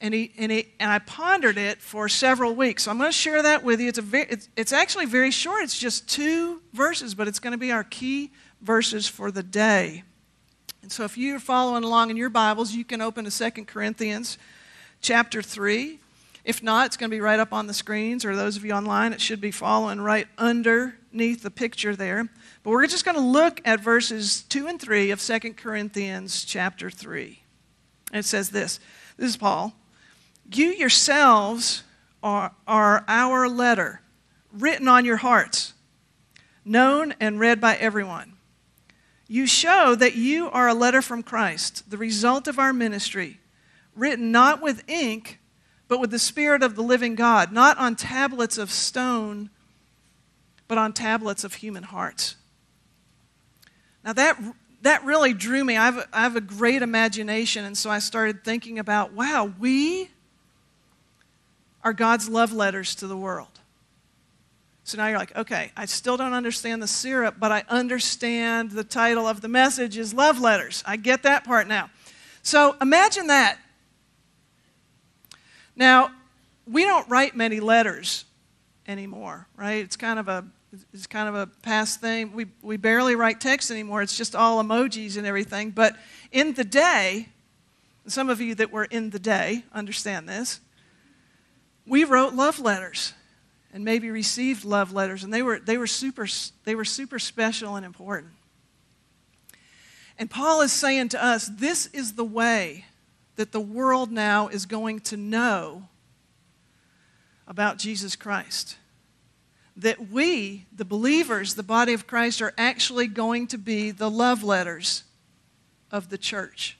And, 0.00 0.12
he, 0.12 0.32
and, 0.36 0.50
he, 0.50 0.72
and 0.80 0.90
I 0.90 0.98
pondered 0.98 1.56
it 1.56 1.80
for 1.80 2.08
several 2.08 2.54
weeks. 2.54 2.82
So 2.82 2.90
I'm 2.90 2.98
going 2.98 3.08
to 3.08 3.16
share 3.16 3.42
that 3.42 3.62
with 3.62 3.80
you. 3.80 3.88
It's, 3.88 3.98
a 3.98 4.02
very, 4.02 4.26
it's, 4.28 4.48
it's 4.56 4.72
actually 4.72 5.06
very 5.06 5.30
short, 5.30 5.62
it's 5.62 5.78
just 5.78 6.08
two 6.08 6.60
verses, 6.72 7.14
but 7.14 7.28
it's 7.28 7.38
going 7.38 7.52
to 7.52 7.58
be 7.58 7.70
our 7.70 7.84
key 7.84 8.32
verses 8.60 9.06
for 9.06 9.30
the 9.30 9.42
day. 9.42 10.02
And 10.82 10.90
so 10.90 11.04
if 11.04 11.16
you're 11.16 11.38
following 11.38 11.84
along 11.84 12.10
in 12.10 12.16
your 12.16 12.28
Bibles, 12.28 12.72
you 12.72 12.84
can 12.84 13.00
open 13.00 13.24
to 13.24 13.50
2 13.50 13.64
Corinthians 13.64 14.36
chapter 15.00 15.40
3. 15.40 16.00
If 16.44 16.62
not, 16.62 16.86
it's 16.86 16.98
going 16.98 17.10
to 17.10 17.16
be 17.16 17.22
right 17.22 17.40
up 17.40 17.54
on 17.54 17.66
the 17.66 17.74
screens, 17.74 18.24
or 18.24 18.36
those 18.36 18.56
of 18.56 18.64
you 18.64 18.72
online, 18.72 19.14
it 19.14 19.20
should 19.20 19.40
be 19.40 19.50
following 19.50 20.00
right 20.00 20.28
underneath 20.36 21.42
the 21.42 21.50
picture 21.50 21.96
there. 21.96 22.28
But 22.62 22.70
we're 22.70 22.86
just 22.86 23.06
going 23.06 23.16
to 23.16 23.22
look 23.22 23.62
at 23.64 23.80
verses 23.80 24.42
2 24.42 24.66
and 24.66 24.80
3 24.80 25.10
of 25.10 25.22
2 25.22 25.54
Corinthians 25.54 26.44
chapter 26.44 26.90
3. 26.90 27.42
It 28.12 28.24
says 28.26 28.50
this 28.50 28.78
This 29.16 29.30
is 29.30 29.36
Paul. 29.38 29.74
You 30.52 30.66
yourselves 30.66 31.82
are, 32.22 32.52
are 32.66 33.04
our 33.08 33.48
letter, 33.48 34.02
written 34.52 34.86
on 34.86 35.06
your 35.06 35.16
hearts, 35.16 35.72
known 36.62 37.14
and 37.20 37.40
read 37.40 37.58
by 37.58 37.76
everyone. 37.76 38.34
You 39.26 39.46
show 39.46 39.94
that 39.94 40.16
you 40.16 40.50
are 40.50 40.68
a 40.68 40.74
letter 40.74 41.00
from 41.00 41.22
Christ, 41.22 41.90
the 41.90 41.96
result 41.96 42.46
of 42.46 42.58
our 42.58 42.74
ministry, 42.74 43.40
written 43.96 44.30
not 44.30 44.60
with 44.60 44.86
ink 44.86 45.38
but 45.88 46.00
with 46.00 46.10
the 46.10 46.18
Spirit 46.18 46.62
of 46.62 46.76
the 46.76 46.82
living 46.82 47.14
God, 47.14 47.52
not 47.52 47.78
on 47.78 47.96
tablets 47.96 48.58
of 48.58 48.70
stone, 48.70 49.50
but 50.66 50.78
on 50.78 50.92
tablets 50.92 51.44
of 51.44 51.54
human 51.54 51.82
hearts. 51.82 52.36
Now, 54.04 54.12
that, 54.14 54.38
that 54.82 55.04
really 55.04 55.34
drew 55.34 55.64
me. 55.64 55.76
I 55.76 55.86
have, 55.86 56.08
I 56.12 56.22
have 56.22 56.36
a 56.36 56.40
great 56.40 56.82
imagination, 56.82 57.64
and 57.64 57.76
so 57.76 57.90
I 57.90 57.98
started 57.98 58.44
thinking 58.44 58.78
about 58.78 59.12
wow, 59.12 59.52
we 59.58 60.10
are 61.82 61.92
God's 61.92 62.28
love 62.28 62.52
letters 62.52 62.94
to 62.96 63.06
the 63.06 63.16
world. 63.16 63.48
So 64.84 64.98
now 64.98 65.08
you're 65.08 65.18
like, 65.18 65.34
okay, 65.34 65.72
I 65.76 65.86
still 65.86 66.18
don't 66.18 66.34
understand 66.34 66.82
the 66.82 66.86
syrup, 66.86 67.36
but 67.38 67.50
I 67.50 67.64
understand 67.70 68.72
the 68.72 68.84
title 68.84 69.26
of 69.26 69.40
the 69.40 69.48
message 69.48 69.96
is 69.96 70.12
Love 70.12 70.38
Letters. 70.40 70.82
I 70.86 70.96
get 70.96 71.22
that 71.22 71.44
part 71.44 71.66
now. 71.66 71.88
So 72.42 72.76
imagine 72.82 73.28
that. 73.28 73.58
Now, 75.76 76.10
we 76.66 76.84
don't 76.84 77.08
write 77.08 77.36
many 77.36 77.60
letters 77.60 78.24
anymore, 78.86 79.48
right? 79.56 79.84
It's 79.84 79.96
kind 79.96 80.18
of 80.18 80.28
a 80.28 80.44
it's 80.92 81.06
kind 81.06 81.28
of 81.28 81.36
a 81.36 81.46
past 81.62 82.00
thing. 82.00 82.32
We, 82.32 82.46
we 82.60 82.76
barely 82.76 83.14
write 83.14 83.40
text 83.40 83.70
anymore. 83.70 84.02
It's 84.02 84.16
just 84.16 84.34
all 84.34 84.62
emojis 84.62 85.16
and 85.16 85.24
everything. 85.24 85.70
But 85.70 85.96
in 86.32 86.54
the 86.54 86.64
day, 86.64 87.28
some 88.08 88.28
of 88.28 88.40
you 88.40 88.56
that 88.56 88.72
were 88.72 88.84
in 88.84 89.10
the 89.10 89.20
day 89.20 89.64
understand 89.72 90.28
this. 90.28 90.60
We 91.86 92.02
wrote 92.04 92.34
love 92.34 92.58
letters 92.58 93.12
and 93.72 93.84
maybe 93.84 94.10
received 94.10 94.64
love 94.64 94.92
letters, 94.92 95.24
and 95.24 95.32
they 95.32 95.42
were, 95.42 95.58
they 95.58 95.76
were, 95.76 95.86
super, 95.86 96.26
they 96.64 96.74
were 96.74 96.84
super 96.84 97.18
special 97.18 97.76
and 97.76 97.84
important. 97.84 98.32
And 100.18 100.30
Paul 100.30 100.60
is 100.62 100.72
saying 100.72 101.10
to 101.10 101.24
us 101.24 101.48
this 101.48 101.86
is 101.86 102.14
the 102.14 102.24
way 102.24 102.84
that 103.36 103.52
the 103.52 103.60
world 103.60 104.10
now 104.12 104.48
is 104.48 104.66
going 104.66 105.00
to 105.00 105.16
know 105.16 105.88
about 107.46 107.78
Jesus 107.78 108.16
Christ. 108.16 108.76
That 109.76 110.10
we, 110.10 110.66
the 110.74 110.84
believers, 110.84 111.54
the 111.54 111.62
body 111.62 111.92
of 111.92 112.06
Christ, 112.06 112.40
are 112.40 112.54
actually 112.56 113.06
going 113.08 113.48
to 113.48 113.58
be 113.58 113.90
the 113.90 114.10
love 114.10 114.44
letters 114.44 115.02
of 115.90 116.10
the 116.10 116.18
church 116.18 116.78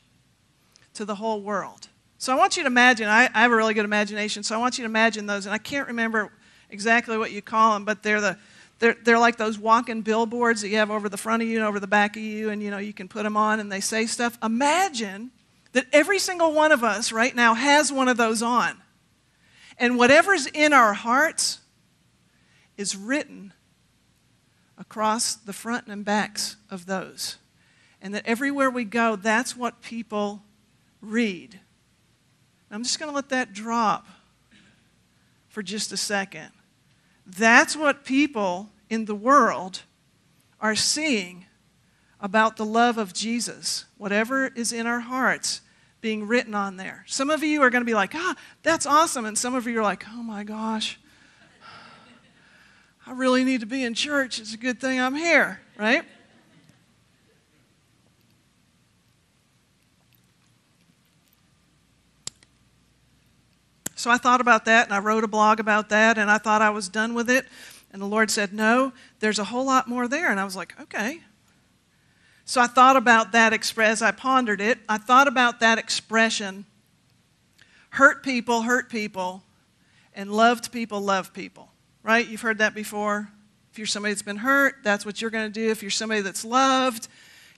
to 0.94 1.04
the 1.04 1.16
whole 1.16 1.40
world. 1.42 1.88
So 2.18 2.32
I 2.32 2.37
want 2.37 2.56
you 2.56 2.62
to 2.62 2.68
imagine, 2.68 3.08
I, 3.08 3.28
I 3.34 3.42
have 3.42 3.50
a 3.50 3.56
really 3.56 3.75
good 3.75 3.84
imagination, 3.84 4.42
so 4.44 4.54
I 4.54 4.58
want 4.58 4.78
you 4.78 4.84
to 4.84 4.88
imagine 4.88 5.26
those, 5.26 5.46
and 5.46 5.54
I 5.54 5.58
can't 5.58 5.88
remember 5.88 6.30
exactly 6.70 7.18
what 7.18 7.32
you 7.32 7.42
call 7.42 7.75
them, 7.75 7.84
but 7.84 8.02
they're 8.02 8.20
the, 8.20 8.38
they're, 8.78 8.96
they're 9.02 9.18
like 9.18 9.37
those 9.37 9.58
walking 9.58 10.02
billboards 10.02 10.62
that 10.62 10.68
you 10.68 10.76
have 10.76 10.90
over 10.90 11.08
the 11.08 11.16
front 11.16 11.42
of 11.42 11.49
you 11.49 11.58
and 11.58 11.66
over 11.66 11.80
the 11.80 11.87
back 11.87 12.16
of 12.16 12.23
you, 12.23 12.50
and 12.50 12.62
you 12.62 12.70
know, 12.70 12.78
you 12.78 12.92
can 12.92 13.08
put 13.08 13.25
them 13.25 13.37
on 13.37 13.61
and 13.61 13.70
they 13.70 13.80
say 13.80 14.06
stuff. 14.06 14.38
Imagine 14.42 15.32
that 15.74 15.86
every 15.92 16.20
single 16.20 16.52
one 16.52 16.72
of 16.72 16.82
us 16.82 17.12
right 17.12 17.34
now 17.34 17.52
has 17.54 17.92
one 17.92 18.08
of 18.08 18.16
those 18.16 18.42
on. 18.42 18.80
And 19.76 19.98
whatever's 19.98 20.46
in 20.46 20.72
our 20.72 20.94
hearts 20.94 21.58
is 22.76 22.96
written 22.96 23.52
across 24.78 25.34
the 25.34 25.52
front 25.52 25.88
and 25.88 26.04
backs 26.04 26.56
of 26.70 26.86
those. 26.86 27.38
And 28.00 28.14
that 28.14 28.24
everywhere 28.24 28.70
we 28.70 28.84
go, 28.84 29.16
that's 29.16 29.56
what 29.56 29.82
people 29.82 30.42
read. 31.00 31.58
I'm 32.70 32.84
just 32.84 33.00
going 33.00 33.10
to 33.10 33.14
let 33.14 33.28
that 33.30 33.52
drop 33.52 34.06
for 35.48 35.62
just 35.62 35.90
a 35.92 35.96
second. 35.96 36.50
That's 37.26 37.76
what 37.76 38.04
people 38.04 38.70
in 38.88 39.06
the 39.06 39.14
world 39.14 39.82
are 40.60 40.76
seeing 40.76 41.46
about 42.20 42.56
the 42.56 42.64
love 42.64 42.96
of 42.96 43.12
Jesus, 43.12 43.86
whatever 43.96 44.46
is 44.46 44.72
in 44.72 44.86
our 44.86 45.00
hearts 45.00 45.62
being 46.04 46.28
written 46.28 46.54
on 46.54 46.76
there. 46.76 47.02
Some 47.06 47.30
of 47.30 47.42
you 47.42 47.62
are 47.62 47.70
going 47.70 47.80
to 47.80 47.87
be 47.87 47.94
like, 47.94 48.14
ah, 48.14 48.37
that's 48.62 48.84
awesome. 48.84 49.25
And 49.25 49.38
some 49.38 49.54
of 49.54 49.66
you 49.66 49.78
are 49.78 49.82
like, 49.82 50.04
oh 50.11 50.23
my 50.23 50.44
gosh, 50.44 51.00
I 53.06 53.12
really 53.12 53.42
need 53.42 53.61
to 53.61 53.66
be 53.66 53.82
in 53.82 53.94
church. 53.94 54.38
It's 54.38 54.52
a 54.52 54.58
good 54.58 54.78
thing 54.78 55.00
I'm 55.00 55.14
here, 55.14 55.62
right? 55.78 56.04
So 63.94 64.11
I 64.11 64.18
thought 64.18 64.42
about 64.42 64.66
that 64.66 64.84
and 64.84 64.92
I 64.92 64.99
wrote 64.99 65.25
a 65.25 65.28
blog 65.28 65.58
about 65.58 65.88
that 65.88 66.18
and 66.18 66.30
I 66.30 66.37
thought 66.37 66.61
I 66.61 66.68
was 66.68 66.90
done 66.90 67.14
with 67.14 67.30
it. 67.30 67.46
And 67.94 68.02
the 68.02 68.06
Lord 68.06 68.30
said, 68.30 68.52
No, 68.52 68.92
there's 69.20 69.38
a 69.38 69.44
whole 69.44 69.64
lot 69.64 69.88
more 69.88 70.06
there. 70.06 70.30
And 70.30 70.38
I 70.38 70.44
was 70.44 70.54
like, 70.54 70.78
Okay. 70.82 71.23
So 72.44 72.60
I 72.60 72.66
thought 72.66 72.96
about 72.96 73.32
that 73.32 73.52
express, 73.52 74.02
I 74.02 74.10
pondered 74.10 74.60
it. 74.60 74.78
I 74.88 74.98
thought 74.98 75.28
about 75.28 75.60
that 75.60 75.78
expression 75.78 76.66
hurt 77.90 78.24
people, 78.24 78.62
hurt 78.62 78.90
people, 78.90 79.42
and 80.14 80.30
loved 80.30 80.72
people, 80.72 81.00
love 81.00 81.32
people. 81.32 81.70
Right? 82.02 82.26
You've 82.26 82.40
heard 82.40 82.58
that 82.58 82.74
before. 82.74 83.28
If 83.72 83.78
you're 83.78 83.86
somebody 83.86 84.12
that's 84.12 84.22
been 84.22 84.36
hurt, 84.36 84.76
that's 84.82 85.06
what 85.06 85.22
you're 85.22 85.30
going 85.30 85.50
to 85.50 85.60
do. 85.60 85.70
If 85.70 85.80
you're 85.80 85.90
somebody 85.90 86.20
that's 86.20 86.44
loved, 86.44 87.08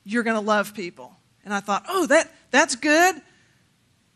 you're 0.05 0.23
going 0.23 0.37
to 0.37 0.41
love 0.41 0.73
people. 0.75 1.17
And 1.45 1.53
I 1.53 1.61
thought, 1.61 1.85
oh, 1.89 2.07
that, 2.07 2.31
that's 2.51 2.77
good. 2.77 3.17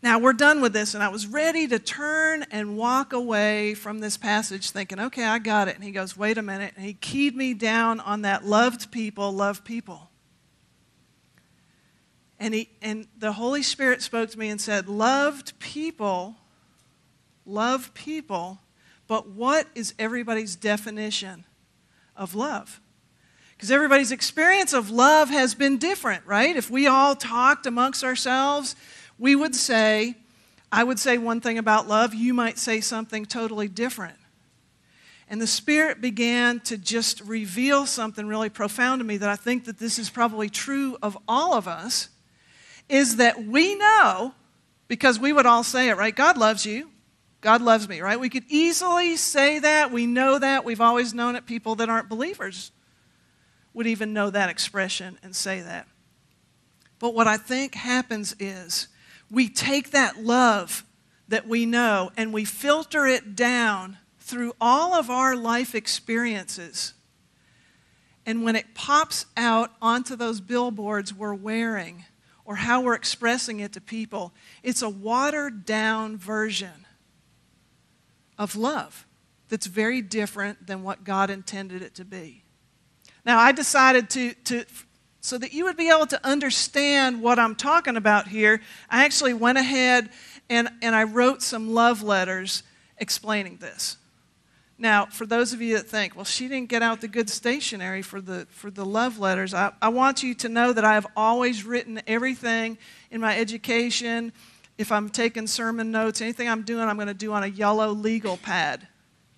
Now 0.03 0.19
we're 0.19 0.33
done 0.33 0.61
with 0.61 0.73
this, 0.73 0.95
and 0.95 1.03
I 1.03 1.09
was 1.09 1.27
ready 1.27 1.67
to 1.67 1.77
turn 1.77 2.43
and 2.49 2.75
walk 2.75 3.13
away 3.13 3.75
from 3.75 3.99
this 3.99 4.17
passage 4.17 4.71
thinking, 4.71 4.99
okay, 4.99 5.23
I 5.23 5.37
got 5.37 5.67
it. 5.67 5.75
And 5.75 5.83
he 5.83 5.91
goes, 5.91 6.17
wait 6.17 6.37
a 6.37 6.41
minute. 6.41 6.73
And 6.75 6.85
he 6.85 6.93
keyed 6.93 7.35
me 7.35 7.53
down 7.53 7.99
on 7.99 8.23
that 8.23 8.45
loved 8.45 8.91
people, 8.91 9.31
love 9.31 9.63
people. 9.63 10.10
And, 12.41 12.55
he, 12.55 12.69
and 12.81 13.07
the 13.19 13.33
Holy 13.33 13.61
Spirit 13.61 14.01
spoke 14.01 14.31
to 14.31 14.39
me 14.39 14.49
and 14.49 14.59
said, 14.59 14.89
loved 14.89 15.59
people, 15.59 16.35
love 17.45 17.93
people, 17.93 18.57
but 19.07 19.29
what 19.29 19.67
is 19.75 19.93
everybody's 19.99 20.55
definition 20.55 21.45
of 22.15 22.33
love? 22.33 22.81
Because 23.51 23.69
everybody's 23.69 24.11
experience 24.11 24.73
of 24.73 24.89
love 24.89 25.29
has 25.29 25.53
been 25.53 25.77
different, 25.77 26.25
right? 26.25 26.55
If 26.55 26.71
we 26.71 26.87
all 26.87 27.15
talked 27.15 27.67
amongst 27.67 28.03
ourselves, 28.03 28.75
we 29.19 29.35
would 29.35 29.53
say, 29.53 30.15
I 30.71 30.83
would 30.83 30.97
say 30.97 31.19
one 31.19 31.41
thing 31.41 31.59
about 31.59 31.87
love, 31.87 32.15
you 32.15 32.33
might 32.33 32.57
say 32.57 32.81
something 32.81 33.27
totally 33.27 33.67
different. 33.67 34.17
And 35.29 35.39
the 35.39 35.45
Spirit 35.45 36.01
began 36.01 36.59
to 36.61 36.75
just 36.75 37.21
reveal 37.21 37.85
something 37.85 38.25
really 38.25 38.49
profound 38.49 38.99
to 38.99 39.05
me 39.05 39.17
that 39.17 39.29
I 39.29 39.35
think 39.35 39.65
that 39.65 39.77
this 39.77 39.99
is 39.99 40.09
probably 40.09 40.49
true 40.49 40.97
of 41.03 41.15
all 41.27 41.53
of 41.53 41.67
us 41.67 42.09
is 42.91 43.15
that 43.15 43.45
we 43.45 43.75
know, 43.75 44.33
because 44.87 45.17
we 45.17 45.31
would 45.31 45.45
all 45.45 45.63
say 45.63 45.89
it, 45.89 45.97
right? 45.97 46.15
God 46.15 46.37
loves 46.37 46.65
you. 46.65 46.89
God 47.39 47.61
loves 47.61 47.87
me, 47.89 48.01
right? 48.01 48.19
We 48.19 48.29
could 48.29 48.43
easily 48.49 49.15
say 49.15 49.59
that. 49.59 49.91
We 49.91 50.05
know 50.05 50.37
that. 50.37 50.65
We've 50.65 50.81
always 50.81 51.13
known 51.13 51.35
it. 51.35 51.45
People 51.45 51.75
that 51.75 51.89
aren't 51.89 52.09
believers 52.09 52.71
would 53.73 53.87
even 53.87 54.13
know 54.13 54.29
that 54.29 54.49
expression 54.49 55.17
and 55.23 55.35
say 55.35 55.61
that. 55.61 55.87
But 56.99 57.15
what 57.15 57.27
I 57.27 57.37
think 57.37 57.73
happens 57.73 58.35
is 58.39 58.89
we 59.31 59.47
take 59.47 59.91
that 59.91 60.23
love 60.23 60.85
that 61.29 61.47
we 61.47 61.65
know 61.65 62.11
and 62.17 62.33
we 62.33 62.43
filter 62.43 63.07
it 63.07 63.35
down 63.35 63.97
through 64.19 64.53
all 64.59 64.93
of 64.93 65.09
our 65.09 65.35
life 65.35 65.73
experiences. 65.73 66.93
And 68.25 68.43
when 68.43 68.57
it 68.57 68.75
pops 68.75 69.25
out 69.37 69.71
onto 69.81 70.15
those 70.15 70.41
billboards 70.41 71.13
we're 71.13 71.33
wearing 71.33 72.03
or 72.45 72.55
how 72.55 72.81
we're 72.81 72.95
expressing 72.95 73.59
it 73.59 73.73
to 73.73 73.81
people, 73.81 74.33
it's 74.63 74.81
a 74.81 74.89
watered 74.89 75.65
down 75.65 76.17
version 76.17 76.85
of 78.37 78.55
love 78.55 79.05
that's 79.49 79.67
very 79.67 80.01
different 80.01 80.65
than 80.67 80.83
what 80.83 81.03
God 81.03 81.29
intended 81.29 81.81
it 81.81 81.95
to 81.95 82.05
be. 82.05 82.43
Now, 83.25 83.39
I 83.39 83.51
decided 83.51 84.09
to, 84.11 84.33
to 84.45 84.65
so 85.21 85.37
that 85.37 85.53
you 85.53 85.65
would 85.65 85.77
be 85.77 85.89
able 85.89 86.07
to 86.07 86.25
understand 86.25 87.21
what 87.21 87.37
I'm 87.37 87.55
talking 87.55 87.95
about 87.95 88.27
here, 88.27 88.61
I 88.89 89.05
actually 89.05 89.35
went 89.35 89.59
ahead 89.59 90.09
and, 90.49 90.67
and 90.81 90.95
I 90.95 91.03
wrote 91.03 91.43
some 91.43 91.73
love 91.73 92.01
letters 92.01 92.63
explaining 92.97 93.57
this. 93.57 93.97
Now, 94.81 95.05
for 95.05 95.27
those 95.27 95.53
of 95.53 95.61
you 95.61 95.77
that 95.77 95.87
think, 95.87 96.15
well, 96.15 96.25
she 96.25 96.47
didn't 96.47 96.69
get 96.69 96.81
out 96.81 97.01
the 97.01 97.07
good 97.07 97.29
stationery 97.29 98.01
for 98.01 98.19
the, 98.19 98.47
for 98.49 98.71
the 98.71 98.83
love 98.83 99.19
letters, 99.19 99.53
I, 99.53 99.73
I 99.79 99.89
want 99.89 100.23
you 100.23 100.33
to 100.33 100.49
know 100.49 100.73
that 100.73 100.83
I 100.83 100.95
have 100.95 101.05
always 101.15 101.63
written 101.63 102.01
everything 102.07 102.79
in 103.11 103.21
my 103.21 103.37
education. 103.37 104.33
If 104.79 104.91
I'm 104.91 105.09
taking 105.09 105.45
sermon 105.45 105.91
notes, 105.91 106.19
anything 106.19 106.49
I'm 106.49 106.63
doing, 106.63 106.89
I'm 106.89 106.95
going 106.95 107.09
to 107.09 107.13
do 107.13 107.31
on 107.31 107.43
a 107.43 107.47
yellow 107.47 107.89
legal 107.89 108.37
pad. 108.37 108.87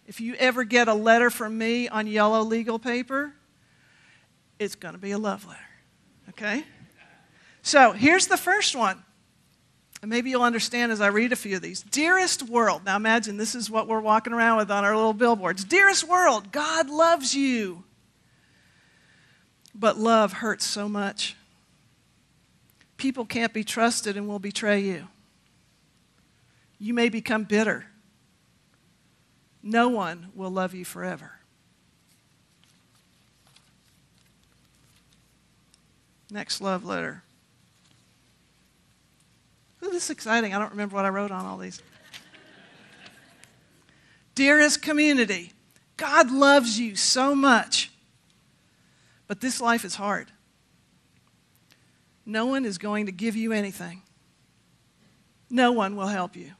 If 0.07 0.21
you 0.21 0.35
ever 0.35 0.63
get 0.63 0.87
a 0.87 0.93
letter 0.93 1.29
from 1.29 1.57
me 1.57 1.89
on 1.89 2.07
yellow 2.07 2.41
legal 2.41 2.79
paper, 2.79 3.33
it's 4.59 4.75
going 4.75 4.93
to 4.93 4.99
be 4.99 5.11
a 5.11 5.17
love 5.17 5.45
letter. 5.45 5.59
Okay? 6.29 6.63
So 7.63 7.91
here's 7.91 8.27
the 8.27 8.37
first 8.37 8.77
one. 8.77 9.02
And 10.03 10.09
maybe 10.09 10.31
you'll 10.31 10.43
understand 10.43 10.91
as 10.91 10.99
I 10.99 11.07
read 11.07 11.31
a 11.31 11.37
few 11.37 11.55
of 11.55 11.61
these. 11.61 11.81
Dearest 11.81 12.43
world. 12.43 12.81
Now 12.83 12.97
imagine 12.97 13.37
this 13.37 13.55
is 13.55 13.69
what 13.69 13.87
we're 13.87 14.01
walking 14.01 14.33
around 14.33 14.57
with 14.57 14.69
on 14.69 14.83
our 14.83 14.93
little 14.97 15.13
billboards. 15.13 15.63
Dearest 15.63 16.05
world, 16.05 16.51
God 16.51 16.89
loves 16.89 17.33
you. 17.33 17.85
But 19.73 19.97
love 19.97 20.33
hurts 20.33 20.65
so 20.65 20.89
much. 20.89 21.37
People 22.97 23.23
can't 23.23 23.53
be 23.53 23.63
trusted 23.63 24.17
and 24.17 24.27
will 24.27 24.39
betray 24.39 24.81
you. 24.81 25.07
You 26.79 26.93
may 26.93 27.07
become 27.07 27.45
bitter. 27.45 27.85
No 29.63 29.87
one 29.87 30.33
will 30.35 30.51
love 30.51 30.73
you 30.73 30.83
forever. 30.83 31.39
Next 36.29 36.59
love 36.59 36.83
letter. 36.83 37.22
This 39.91 40.05
is 40.05 40.09
exciting. 40.09 40.53
I 40.53 40.59
don't 40.59 40.71
remember 40.71 40.95
what 40.95 41.05
I 41.05 41.09
wrote 41.09 41.31
on 41.31 41.45
all 41.45 41.57
these. 41.57 41.81
Dearest 44.33 44.81
community, 44.81 45.51
God 45.97 46.31
loves 46.31 46.79
you 46.79 46.95
so 46.95 47.35
much, 47.35 47.91
but 49.27 49.41
this 49.41 49.61
life 49.61 49.85
is 49.85 49.95
hard. 49.95 50.31
No 52.25 52.45
one 52.45 52.65
is 52.65 52.77
going 52.77 53.05
to 53.05 53.11
give 53.11 53.35
you 53.35 53.51
anything. 53.51 54.01
No 55.49 55.71
one 55.71 55.95
will 55.95 56.07
help 56.07 56.35
you. 56.35 56.51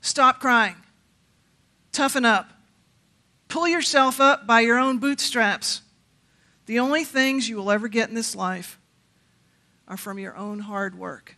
Stop 0.00 0.38
crying. 0.38 0.76
Toughen 1.90 2.24
up. 2.24 2.50
Pull 3.48 3.66
yourself 3.66 4.20
up 4.20 4.46
by 4.46 4.60
your 4.60 4.78
own 4.78 4.98
bootstraps. 4.98 5.80
The 6.66 6.78
only 6.78 7.02
things 7.02 7.48
you 7.48 7.56
will 7.56 7.70
ever 7.70 7.88
get 7.88 8.10
in 8.10 8.14
this 8.14 8.36
life 8.36 8.78
are 9.88 9.96
from 9.96 10.18
your 10.18 10.36
own 10.36 10.60
hard 10.60 10.96
work. 10.96 11.37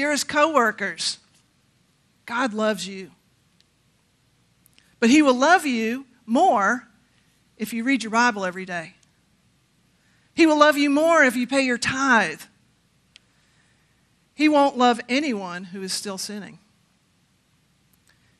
Dearest 0.00 0.28
coworkers, 0.28 1.18
God 2.24 2.54
loves 2.54 2.88
you. 2.88 3.10
But 4.98 5.10
he 5.10 5.20
will 5.20 5.34
love 5.34 5.66
you 5.66 6.06
more 6.24 6.88
if 7.58 7.74
you 7.74 7.84
read 7.84 8.02
your 8.02 8.10
Bible 8.10 8.46
every 8.46 8.64
day. 8.64 8.94
He 10.32 10.46
will 10.46 10.58
love 10.58 10.78
you 10.78 10.88
more 10.88 11.22
if 11.22 11.36
you 11.36 11.46
pay 11.46 11.60
your 11.66 11.76
tithe. 11.76 12.40
He 14.32 14.48
won't 14.48 14.78
love 14.78 15.02
anyone 15.06 15.64
who 15.64 15.82
is 15.82 15.92
still 15.92 16.16
sinning. 16.16 16.60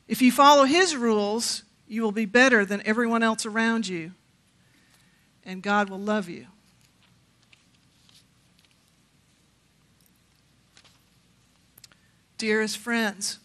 If 0.07 0.19
you 0.23 0.31
follow 0.31 0.63
His 0.63 0.95
rules, 0.95 1.61
you 1.87 2.01
will 2.01 2.11
be 2.11 2.25
better 2.25 2.65
than 2.65 2.81
everyone 2.87 3.21
else 3.21 3.45
around 3.45 3.87
you, 3.87 4.13
and 5.45 5.61
God 5.61 5.91
will 5.91 5.99
love 5.99 6.27
you. 6.27 6.47
Dearest 12.41 12.79
friends, 12.79 13.37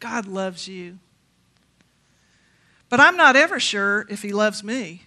God 0.00 0.24
loves 0.24 0.66
you. 0.66 1.00
But 2.88 2.98
I'm 2.98 3.14
not 3.14 3.36
ever 3.36 3.60
sure 3.60 4.06
if 4.08 4.22
He 4.22 4.32
loves 4.32 4.64
me 4.64 5.02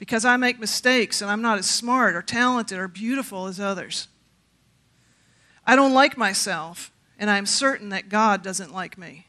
because 0.00 0.24
I 0.24 0.36
make 0.36 0.58
mistakes 0.58 1.22
and 1.22 1.30
I'm 1.30 1.40
not 1.40 1.60
as 1.60 1.70
smart 1.70 2.16
or 2.16 2.22
talented 2.22 2.78
or 2.78 2.88
beautiful 2.88 3.46
as 3.46 3.60
others. 3.60 4.08
I 5.64 5.76
don't 5.76 5.94
like 5.94 6.18
myself, 6.18 6.90
and 7.16 7.30
I'm 7.30 7.46
certain 7.46 7.90
that 7.90 8.08
God 8.08 8.42
doesn't 8.42 8.74
like 8.74 8.98
me. 8.98 9.28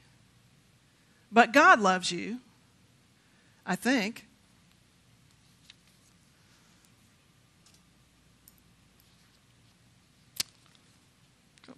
But 1.32 1.54
God 1.54 1.82
loves 1.82 2.12
you, 2.12 2.40
I 3.64 3.76
think. 3.76 4.26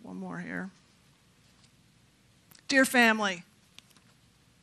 One 0.05 0.17
more 0.17 0.37
here. 0.37 0.69
Dear 2.67 2.85
family, 2.85 3.43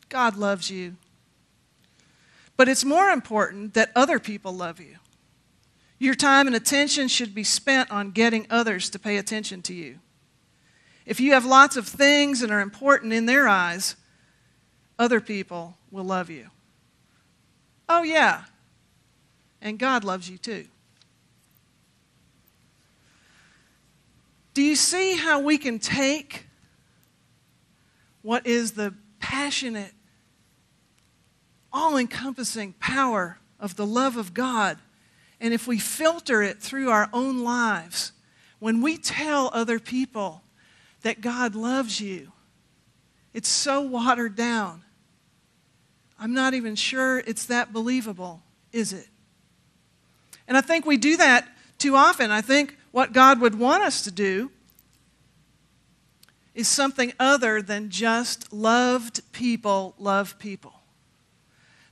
God 0.09 0.37
loves 0.37 0.71
you. 0.71 0.95
But 2.57 2.69
it's 2.69 2.85
more 2.85 3.09
important 3.09 3.75
that 3.75 3.91
other 3.97 4.21
people 4.21 4.53
love 4.53 4.79
you. 4.79 4.99
Your 5.99 6.15
time 6.15 6.47
and 6.47 6.55
attention 6.55 7.09
should 7.09 7.35
be 7.35 7.43
spent 7.43 7.91
on 7.91 8.13
getting 8.13 8.47
others 8.51 8.89
to 8.91 9.01
pay 9.01 9.17
attention 9.17 9.63
to 9.63 9.75
you. 9.75 9.99
If 11.07 11.19
you 11.19 11.33
have 11.33 11.45
lots 11.45 11.77
of 11.77 11.89
things 11.89 12.43
and 12.43 12.53
are 12.53 12.61
important 12.61 13.13
in 13.13 13.27
their 13.27 13.49
eyes, 13.49 13.97
other 14.97 15.21
people 15.21 15.77
will 15.91 16.05
love 16.05 16.31
you. 16.31 16.51
Oh, 17.89 18.05
yeah. 18.05 18.45
And 19.61 19.77
God 19.77 20.05
loves 20.05 20.31
you 20.31 20.39
too. 20.39 20.67
Do 24.55 24.63
you 24.63 24.77
see 24.77 25.17
how 25.17 25.41
we 25.41 25.59
can 25.59 25.79
take 25.79 26.47
what 28.21 28.47
is 28.47 28.73
the 28.73 28.95
passionate, 29.19 29.93
all 31.73 31.97
encompassing 31.97 32.75
power 32.75 33.39
of 33.59 33.77
the 33.77 33.87
love 33.87 34.17
of 34.17 34.35
God? 34.35 34.79
And 35.41 35.53
if 35.53 35.67
we 35.67 35.79
filter 35.79 36.43
it 36.43 36.61
through 36.61 36.91
our 36.91 37.09
own 37.13 37.43
lives, 37.43 38.13
when 38.59 38.81
we 38.81 38.97
tell 38.97 39.51
other 39.53 39.81
people 39.81 40.43
that 41.01 41.21
God 41.21 41.55
loves 41.55 42.01
you, 42.01 42.31
it's 43.35 43.49
so 43.49 43.81
watered 43.81 44.37
down. 44.37 44.83
I'm 46.19 46.35
not 46.35 46.55
even 46.55 46.77
sure 46.77 47.19
it's 47.19 47.47
that 47.47 47.73
believable, 47.73 48.43
is 48.71 48.93
it? 48.93 49.09
And 50.47 50.57
I 50.57 50.61
think 50.61 50.87
we 50.87 50.97
do 50.97 51.17
that 51.17 51.49
too 51.79 51.97
often. 51.97 52.31
I 52.31 52.43
think 52.43 52.77
what 52.93 53.13
God 53.13 53.41
would 53.41 53.59
want 53.59 53.83
us 53.83 54.03
to 54.03 54.11
do 54.11 54.51
is 56.55 56.69
something 56.69 57.13
other 57.19 57.63
than 57.63 57.91
just 57.91 58.53
loved 58.53 59.21
people 59.33 59.95
love 59.99 60.39
people. 60.39 60.75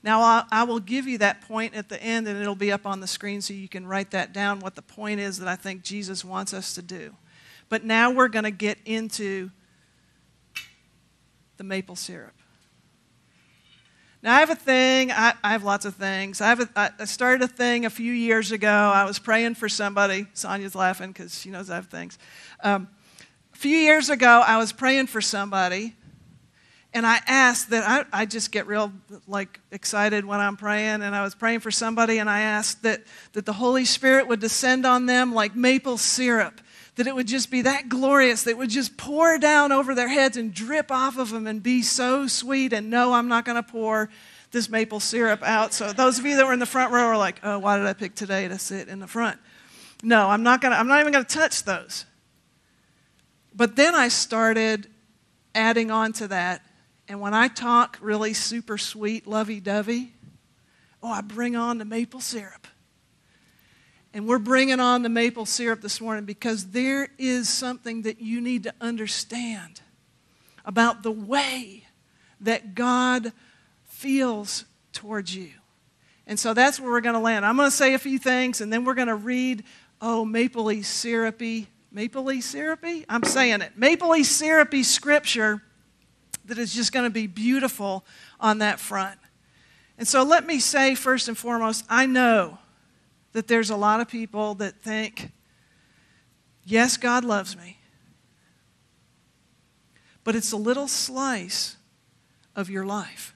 Now, 0.02 0.46
I 0.50 0.64
will 0.64 0.80
give 0.80 1.06
you 1.06 1.18
that 1.18 1.42
point 1.42 1.74
at 1.74 1.90
the 1.90 2.02
end, 2.02 2.26
and 2.26 2.40
it'll 2.40 2.54
be 2.54 2.72
up 2.72 2.86
on 2.86 3.00
the 3.00 3.06
screen 3.06 3.42
so 3.42 3.52
you 3.52 3.68
can 3.68 3.86
write 3.86 4.12
that 4.12 4.32
down 4.32 4.60
what 4.60 4.74
the 4.74 4.82
point 4.82 5.20
is 5.20 5.38
that 5.40 5.48
I 5.48 5.56
think 5.56 5.82
Jesus 5.82 6.24
wants 6.24 6.54
us 6.54 6.74
to 6.74 6.82
do. 6.82 7.14
But 7.68 7.84
now 7.84 8.10
we're 8.10 8.28
going 8.28 8.44
to 8.44 8.50
get 8.50 8.78
into 8.86 9.50
the 11.58 11.64
maple 11.64 11.96
syrup. 11.96 12.32
Now, 14.22 14.36
I 14.36 14.40
have 14.40 14.50
a 14.50 14.54
thing, 14.54 15.10
I, 15.10 15.32
I 15.42 15.52
have 15.52 15.64
lots 15.64 15.86
of 15.86 15.94
things. 15.94 16.42
I, 16.42 16.48
have 16.48 16.60
a, 16.60 16.92
I 16.98 17.04
started 17.06 17.42
a 17.42 17.48
thing 17.48 17.86
a 17.86 17.90
few 17.90 18.12
years 18.12 18.52
ago. 18.52 18.68
I 18.68 19.04
was 19.04 19.18
praying 19.18 19.54
for 19.54 19.66
somebody. 19.66 20.26
Sonia's 20.34 20.74
laughing 20.74 21.10
because 21.10 21.40
she 21.40 21.48
knows 21.48 21.70
I 21.70 21.76
have 21.76 21.86
things. 21.86 22.18
Um, 22.62 22.88
a 23.54 23.56
few 23.56 23.78
years 23.78 24.10
ago, 24.10 24.42
I 24.46 24.58
was 24.58 24.72
praying 24.72 25.06
for 25.06 25.22
somebody, 25.22 25.96
and 26.92 27.06
I 27.06 27.20
asked 27.26 27.70
that 27.70 28.06
I, 28.12 28.22
I 28.22 28.26
just 28.26 28.52
get 28.52 28.66
real 28.66 28.92
like 29.26 29.58
excited 29.70 30.26
when 30.26 30.38
I'm 30.38 30.58
praying, 30.58 31.00
and 31.00 31.16
I 31.16 31.22
was 31.22 31.34
praying 31.34 31.60
for 31.60 31.70
somebody, 31.70 32.18
and 32.18 32.28
I 32.28 32.40
asked 32.40 32.82
that, 32.82 33.04
that 33.32 33.46
the 33.46 33.54
Holy 33.54 33.86
Spirit 33.86 34.28
would 34.28 34.40
descend 34.40 34.84
on 34.84 35.06
them 35.06 35.34
like 35.34 35.56
maple 35.56 35.96
syrup 35.96 36.60
that 37.00 37.06
it 37.06 37.14
would 37.14 37.26
just 37.26 37.50
be 37.50 37.62
that 37.62 37.88
glorious, 37.88 38.42
that 38.42 38.58
would 38.58 38.68
just 38.68 38.98
pour 38.98 39.38
down 39.38 39.72
over 39.72 39.94
their 39.94 40.06
heads 40.06 40.36
and 40.36 40.52
drip 40.52 40.92
off 40.92 41.16
of 41.16 41.30
them 41.30 41.46
and 41.46 41.62
be 41.62 41.80
so 41.80 42.26
sweet. 42.26 42.74
And 42.74 42.90
no, 42.90 43.14
I'm 43.14 43.26
not 43.26 43.46
going 43.46 43.56
to 43.56 43.62
pour 43.62 44.10
this 44.50 44.68
maple 44.68 45.00
syrup 45.00 45.42
out. 45.42 45.72
So 45.72 45.94
those 45.94 46.18
of 46.18 46.26
you 46.26 46.36
that 46.36 46.44
were 46.44 46.52
in 46.52 46.58
the 46.58 46.66
front 46.66 46.92
row 46.92 47.04
are 47.04 47.16
like, 47.16 47.40
oh, 47.42 47.58
why 47.58 47.78
did 47.78 47.86
I 47.86 47.94
pick 47.94 48.14
today 48.14 48.48
to 48.48 48.58
sit 48.58 48.88
in 48.88 48.98
the 48.98 49.06
front? 49.06 49.40
No, 50.02 50.28
I'm 50.28 50.42
not 50.42 50.60
going 50.60 50.72
to, 50.72 50.78
I'm 50.78 50.88
not 50.88 51.00
even 51.00 51.10
going 51.10 51.24
to 51.24 51.34
touch 51.34 51.64
those. 51.64 52.04
But 53.54 53.76
then 53.76 53.94
I 53.94 54.08
started 54.08 54.86
adding 55.54 55.90
on 55.90 56.12
to 56.12 56.28
that. 56.28 56.60
And 57.08 57.18
when 57.18 57.32
I 57.32 57.48
talk 57.48 57.96
really 58.02 58.34
super 58.34 58.76
sweet, 58.76 59.26
lovey 59.26 59.58
dovey, 59.58 60.12
oh, 61.02 61.08
I 61.08 61.22
bring 61.22 61.56
on 61.56 61.78
the 61.78 61.86
maple 61.86 62.20
syrup. 62.20 62.66
And 64.12 64.26
we're 64.26 64.38
bringing 64.38 64.80
on 64.80 65.02
the 65.02 65.08
maple 65.08 65.46
syrup 65.46 65.80
this 65.80 66.00
morning 66.00 66.24
because 66.24 66.70
there 66.70 67.08
is 67.16 67.48
something 67.48 68.02
that 68.02 68.20
you 68.20 68.40
need 68.40 68.64
to 68.64 68.74
understand 68.80 69.80
about 70.64 71.02
the 71.02 71.12
way 71.12 71.84
that 72.40 72.74
God 72.74 73.32
feels 73.84 74.64
towards 74.92 75.34
you. 75.34 75.50
And 76.26 76.38
so 76.38 76.54
that's 76.54 76.80
where 76.80 76.90
we're 76.90 77.00
going 77.00 77.14
to 77.14 77.20
land. 77.20 77.46
I'm 77.46 77.56
going 77.56 77.68
to 77.68 77.76
say 77.76 77.94
a 77.94 77.98
few 77.98 78.18
things 78.18 78.60
and 78.60 78.72
then 78.72 78.84
we're 78.84 78.94
going 78.94 79.08
to 79.08 79.14
read, 79.14 79.64
oh, 80.00 80.24
mapley 80.24 80.84
syrupy, 80.84 81.68
mapley 81.94 82.42
syrupy? 82.42 83.04
I'm 83.08 83.22
saying 83.22 83.60
it. 83.60 83.78
Mapley 83.78 84.24
syrupy 84.24 84.82
scripture 84.82 85.62
that 86.46 86.58
is 86.58 86.74
just 86.74 86.92
going 86.92 87.04
to 87.04 87.10
be 87.10 87.26
beautiful 87.28 88.04
on 88.40 88.58
that 88.58 88.80
front. 88.80 89.18
And 89.98 90.08
so 90.08 90.22
let 90.24 90.46
me 90.46 90.58
say, 90.58 90.94
first 90.94 91.28
and 91.28 91.36
foremost, 91.36 91.84
I 91.88 92.06
know 92.06 92.58
that 93.32 93.48
there's 93.48 93.70
a 93.70 93.76
lot 93.76 94.00
of 94.00 94.08
people 94.08 94.54
that 94.56 94.82
think, 94.82 95.30
yes, 96.64 96.96
God 96.96 97.24
loves 97.24 97.56
me, 97.56 97.78
but 100.24 100.34
it's 100.34 100.52
a 100.52 100.56
little 100.56 100.88
slice 100.88 101.76
of 102.56 102.70
your 102.70 102.84
life. 102.84 103.34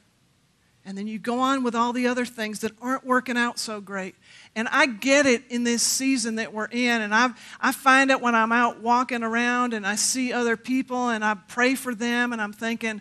And 0.86 0.98
then 0.98 1.06
you 1.06 1.18
go 1.18 1.40
on 1.40 1.62
with 1.62 1.74
all 1.74 1.94
the 1.94 2.08
other 2.08 2.26
things 2.26 2.60
that 2.60 2.72
aren't 2.82 3.06
working 3.06 3.38
out 3.38 3.58
so 3.58 3.80
great. 3.80 4.14
And 4.54 4.68
I 4.68 4.84
get 4.84 5.24
it 5.24 5.42
in 5.48 5.64
this 5.64 5.82
season 5.82 6.34
that 6.34 6.52
we're 6.52 6.66
in. 6.66 7.00
And 7.00 7.14
i 7.14 7.30
I 7.58 7.72
find 7.72 8.10
it 8.10 8.20
when 8.20 8.34
I'm 8.34 8.52
out 8.52 8.82
walking 8.82 9.22
around 9.22 9.72
and 9.72 9.86
I 9.86 9.94
see 9.94 10.30
other 10.30 10.58
people 10.58 11.08
and 11.08 11.24
I 11.24 11.34
pray 11.48 11.74
for 11.74 11.94
them 11.94 12.34
and 12.34 12.42
I'm 12.42 12.52
thinking, 12.52 13.00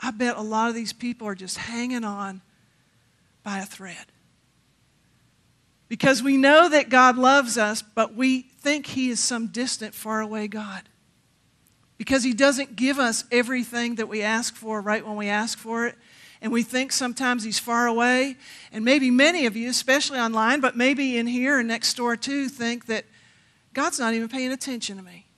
I 0.00 0.12
bet 0.12 0.36
a 0.36 0.42
lot 0.42 0.68
of 0.68 0.76
these 0.76 0.92
people 0.92 1.26
are 1.26 1.34
just 1.34 1.58
hanging 1.58 2.04
on 2.04 2.40
by 3.42 3.58
a 3.58 3.66
thread. 3.66 4.06
Because 5.94 6.24
we 6.24 6.36
know 6.36 6.68
that 6.68 6.88
God 6.88 7.16
loves 7.16 7.56
us, 7.56 7.80
but 7.80 8.16
we 8.16 8.40
think 8.40 8.84
He 8.84 9.10
is 9.10 9.20
some 9.20 9.46
distant, 9.46 9.94
faraway 9.94 10.48
God. 10.48 10.82
Because 11.98 12.24
He 12.24 12.34
doesn't 12.34 12.74
give 12.74 12.98
us 12.98 13.22
everything 13.30 13.94
that 13.94 14.08
we 14.08 14.20
ask 14.20 14.56
for 14.56 14.80
right 14.80 15.06
when 15.06 15.14
we 15.14 15.28
ask 15.28 15.56
for 15.56 15.86
it. 15.86 15.94
And 16.42 16.50
we 16.50 16.64
think 16.64 16.90
sometimes 16.90 17.44
He's 17.44 17.60
far 17.60 17.86
away. 17.86 18.34
And 18.72 18.84
maybe 18.84 19.08
many 19.08 19.46
of 19.46 19.56
you, 19.56 19.70
especially 19.70 20.18
online, 20.18 20.58
but 20.58 20.76
maybe 20.76 21.16
in 21.16 21.28
here 21.28 21.60
and 21.60 21.68
next 21.68 21.96
door 21.96 22.16
too, 22.16 22.48
think 22.48 22.86
that 22.86 23.04
God's 23.72 24.00
not 24.00 24.14
even 24.14 24.28
paying 24.28 24.50
attention 24.50 24.96
to 24.96 25.02
me. 25.04 25.28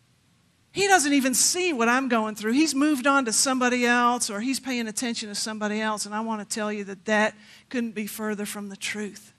He 0.72 0.86
doesn't 0.86 1.12
even 1.12 1.34
see 1.34 1.74
what 1.74 1.90
I'm 1.90 2.08
going 2.08 2.34
through. 2.34 2.52
He's 2.52 2.74
moved 2.74 3.06
on 3.06 3.26
to 3.26 3.32
somebody 3.34 3.84
else 3.84 4.30
or 4.30 4.40
he's 4.40 4.58
paying 4.58 4.88
attention 4.88 5.28
to 5.28 5.34
somebody 5.34 5.82
else. 5.82 6.06
And 6.06 6.14
I 6.14 6.20
want 6.20 6.40
to 6.40 6.48
tell 6.48 6.72
you 6.72 6.84
that 6.84 7.04
that 7.04 7.34
couldn't 7.68 7.92
be 7.94 8.06
further 8.06 8.46
from 8.46 8.70
the 8.70 8.76
truth 8.78 9.34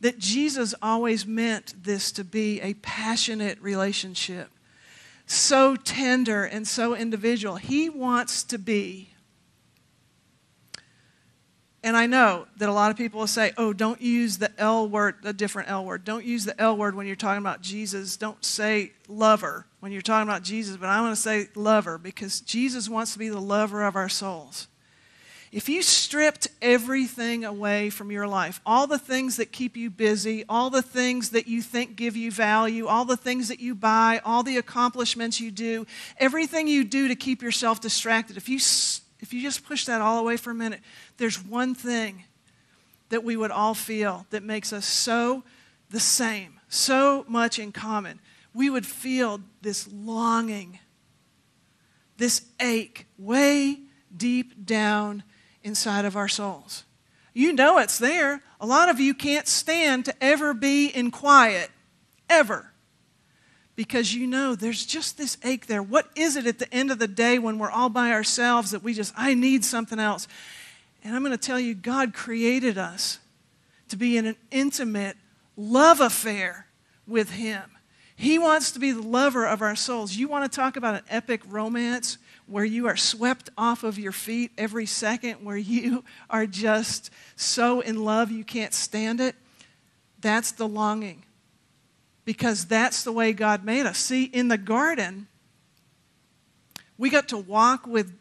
that 0.00 0.18
Jesus 0.18 0.74
always 0.80 1.26
meant 1.26 1.84
this 1.84 2.10
to 2.12 2.24
be 2.24 2.60
a 2.60 2.74
passionate 2.74 3.60
relationship, 3.60 4.50
so 5.26 5.76
tender 5.76 6.44
and 6.44 6.66
so 6.66 6.94
individual. 6.96 7.56
He 7.56 7.88
wants 7.88 8.42
to 8.44 8.58
be. 8.58 9.10
And 11.82 11.96
I 11.96 12.06
know 12.06 12.46
that 12.58 12.68
a 12.68 12.72
lot 12.72 12.90
of 12.90 12.98
people 12.98 13.20
will 13.20 13.26
say, 13.26 13.52
oh, 13.56 13.72
don't 13.72 14.02
use 14.02 14.36
the 14.36 14.50
L 14.58 14.86
word, 14.88 15.16
a 15.24 15.32
different 15.32 15.70
L 15.70 15.84
word. 15.84 16.04
Don't 16.04 16.24
use 16.24 16.44
the 16.44 16.60
L 16.60 16.76
word 16.76 16.94
when 16.94 17.06
you're 17.06 17.16
talking 17.16 17.40
about 17.40 17.62
Jesus. 17.62 18.16
Don't 18.18 18.44
say 18.44 18.92
lover 19.08 19.66
when 19.80 19.90
you're 19.90 20.02
talking 20.02 20.28
about 20.28 20.42
Jesus, 20.42 20.76
but 20.76 20.90
I 20.90 21.00
want 21.00 21.16
to 21.16 21.20
say 21.20 21.48
lover 21.54 21.96
because 21.96 22.42
Jesus 22.42 22.88
wants 22.88 23.14
to 23.14 23.18
be 23.18 23.30
the 23.30 23.40
lover 23.40 23.82
of 23.82 23.96
our 23.96 24.10
souls. 24.10 24.68
If 25.52 25.68
you 25.68 25.82
stripped 25.82 26.46
everything 26.62 27.44
away 27.44 27.90
from 27.90 28.12
your 28.12 28.28
life, 28.28 28.60
all 28.64 28.86
the 28.86 28.98
things 28.98 29.36
that 29.36 29.50
keep 29.50 29.76
you 29.76 29.90
busy, 29.90 30.44
all 30.48 30.70
the 30.70 30.82
things 30.82 31.30
that 31.30 31.48
you 31.48 31.60
think 31.60 31.96
give 31.96 32.16
you 32.16 32.30
value, 32.30 32.86
all 32.86 33.04
the 33.04 33.16
things 33.16 33.48
that 33.48 33.58
you 33.58 33.74
buy, 33.74 34.20
all 34.24 34.44
the 34.44 34.58
accomplishments 34.58 35.40
you 35.40 35.50
do, 35.50 35.86
everything 36.18 36.68
you 36.68 36.84
do 36.84 37.08
to 37.08 37.16
keep 37.16 37.42
yourself 37.42 37.80
distracted, 37.80 38.36
if 38.36 38.48
you, 38.48 38.58
if 39.18 39.32
you 39.32 39.42
just 39.42 39.64
push 39.64 39.86
that 39.86 40.00
all 40.00 40.20
away 40.20 40.36
for 40.36 40.52
a 40.52 40.54
minute, 40.54 40.80
there's 41.16 41.44
one 41.44 41.74
thing 41.74 42.24
that 43.08 43.24
we 43.24 43.36
would 43.36 43.50
all 43.50 43.74
feel 43.74 44.26
that 44.30 44.44
makes 44.44 44.72
us 44.72 44.86
so 44.86 45.42
the 45.90 45.98
same, 45.98 46.60
so 46.68 47.24
much 47.26 47.58
in 47.58 47.72
common. 47.72 48.20
We 48.54 48.70
would 48.70 48.86
feel 48.86 49.40
this 49.62 49.88
longing 49.92 50.78
this 52.20 52.42
ache 52.60 53.06
way 53.18 53.80
deep 54.14 54.66
down 54.66 55.22
inside 55.62 56.04
of 56.04 56.16
our 56.16 56.28
souls. 56.28 56.84
You 57.32 57.52
know 57.52 57.78
it's 57.78 57.98
there. 57.98 58.42
A 58.60 58.66
lot 58.66 58.88
of 58.88 58.98
you 59.00 59.14
can't 59.14 59.46
stand 59.46 60.04
to 60.06 60.14
ever 60.22 60.52
be 60.52 60.86
in 60.86 61.10
quiet, 61.10 61.70
ever, 62.28 62.72
because 63.76 64.14
you 64.14 64.26
know 64.26 64.54
there's 64.54 64.84
just 64.84 65.16
this 65.16 65.38
ache 65.44 65.66
there. 65.66 65.82
What 65.82 66.08
is 66.16 66.36
it 66.36 66.46
at 66.46 66.58
the 66.58 66.72
end 66.74 66.90
of 66.90 66.98
the 66.98 67.08
day 67.08 67.38
when 67.38 67.58
we're 67.58 67.70
all 67.70 67.88
by 67.88 68.10
ourselves 68.10 68.72
that 68.72 68.82
we 68.82 68.94
just, 68.94 69.14
I 69.16 69.34
need 69.34 69.64
something 69.64 69.98
else? 69.98 70.26
And 71.02 71.14
I'm 71.14 71.22
going 71.22 71.32
to 71.32 71.38
tell 71.38 71.60
you, 71.60 71.74
God 71.74 72.12
created 72.12 72.76
us 72.76 73.18
to 73.88 73.96
be 73.96 74.16
in 74.16 74.26
an 74.26 74.36
intimate 74.50 75.16
love 75.56 76.00
affair 76.00 76.66
with 77.06 77.30
Him. 77.30 77.62
He 78.16 78.38
wants 78.38 78.72
to 78.72 78.78
be 78.78 78.92
the 78.92 79.00
lover 79.00 79.46
of 79.46 79.62
our 79.62 79.74
souls. 79.74 80.14
You 80.14 80.28
want 80.28 80.50
to 80.50 80.54
talk 80.54 80.76
about 80.76 80.94
an 80.94 81.02
epic 81.08 81.40
romance 81.48 82.18
where 82.50 82.64
you 82.64 82.88
are 82.88 82.96
swept 82.96 83.48
off 83.56 83.84
of 83.84 83.98
your 83.98 84.12
feet 84.12 84.50
every 84.58 84.86
second, 84.86 85.44
where 85.44 85.56
you 85.56 86.04
are 86.30 86.46
just 86.46 87.10
so 87.36 87.80
in 87.80 88.04
love 88.04 88.30
you 88.30 88.44
can't 88.44 88.74
stand 88.74 89.20
it? 89.20 89.36
That's 90.20 90.52
the 90.52 90.68
longing. 90.68 91.24
Because 92.24 92.66
that's 92.66 93.02
the 93.02 93.12
way 93.12 93.32
God 93.32 93.64
made 93.64 93.86
us. 93.86 93.98
See, 93.98 94.24
in 94.24 94.48
the 94.48 94.58
garden, 94.58 95.26
we 96.98 97.08
got 97.08 97.28
to 97.28 97.38
walk 97.38 97.86
with 97.86 98.12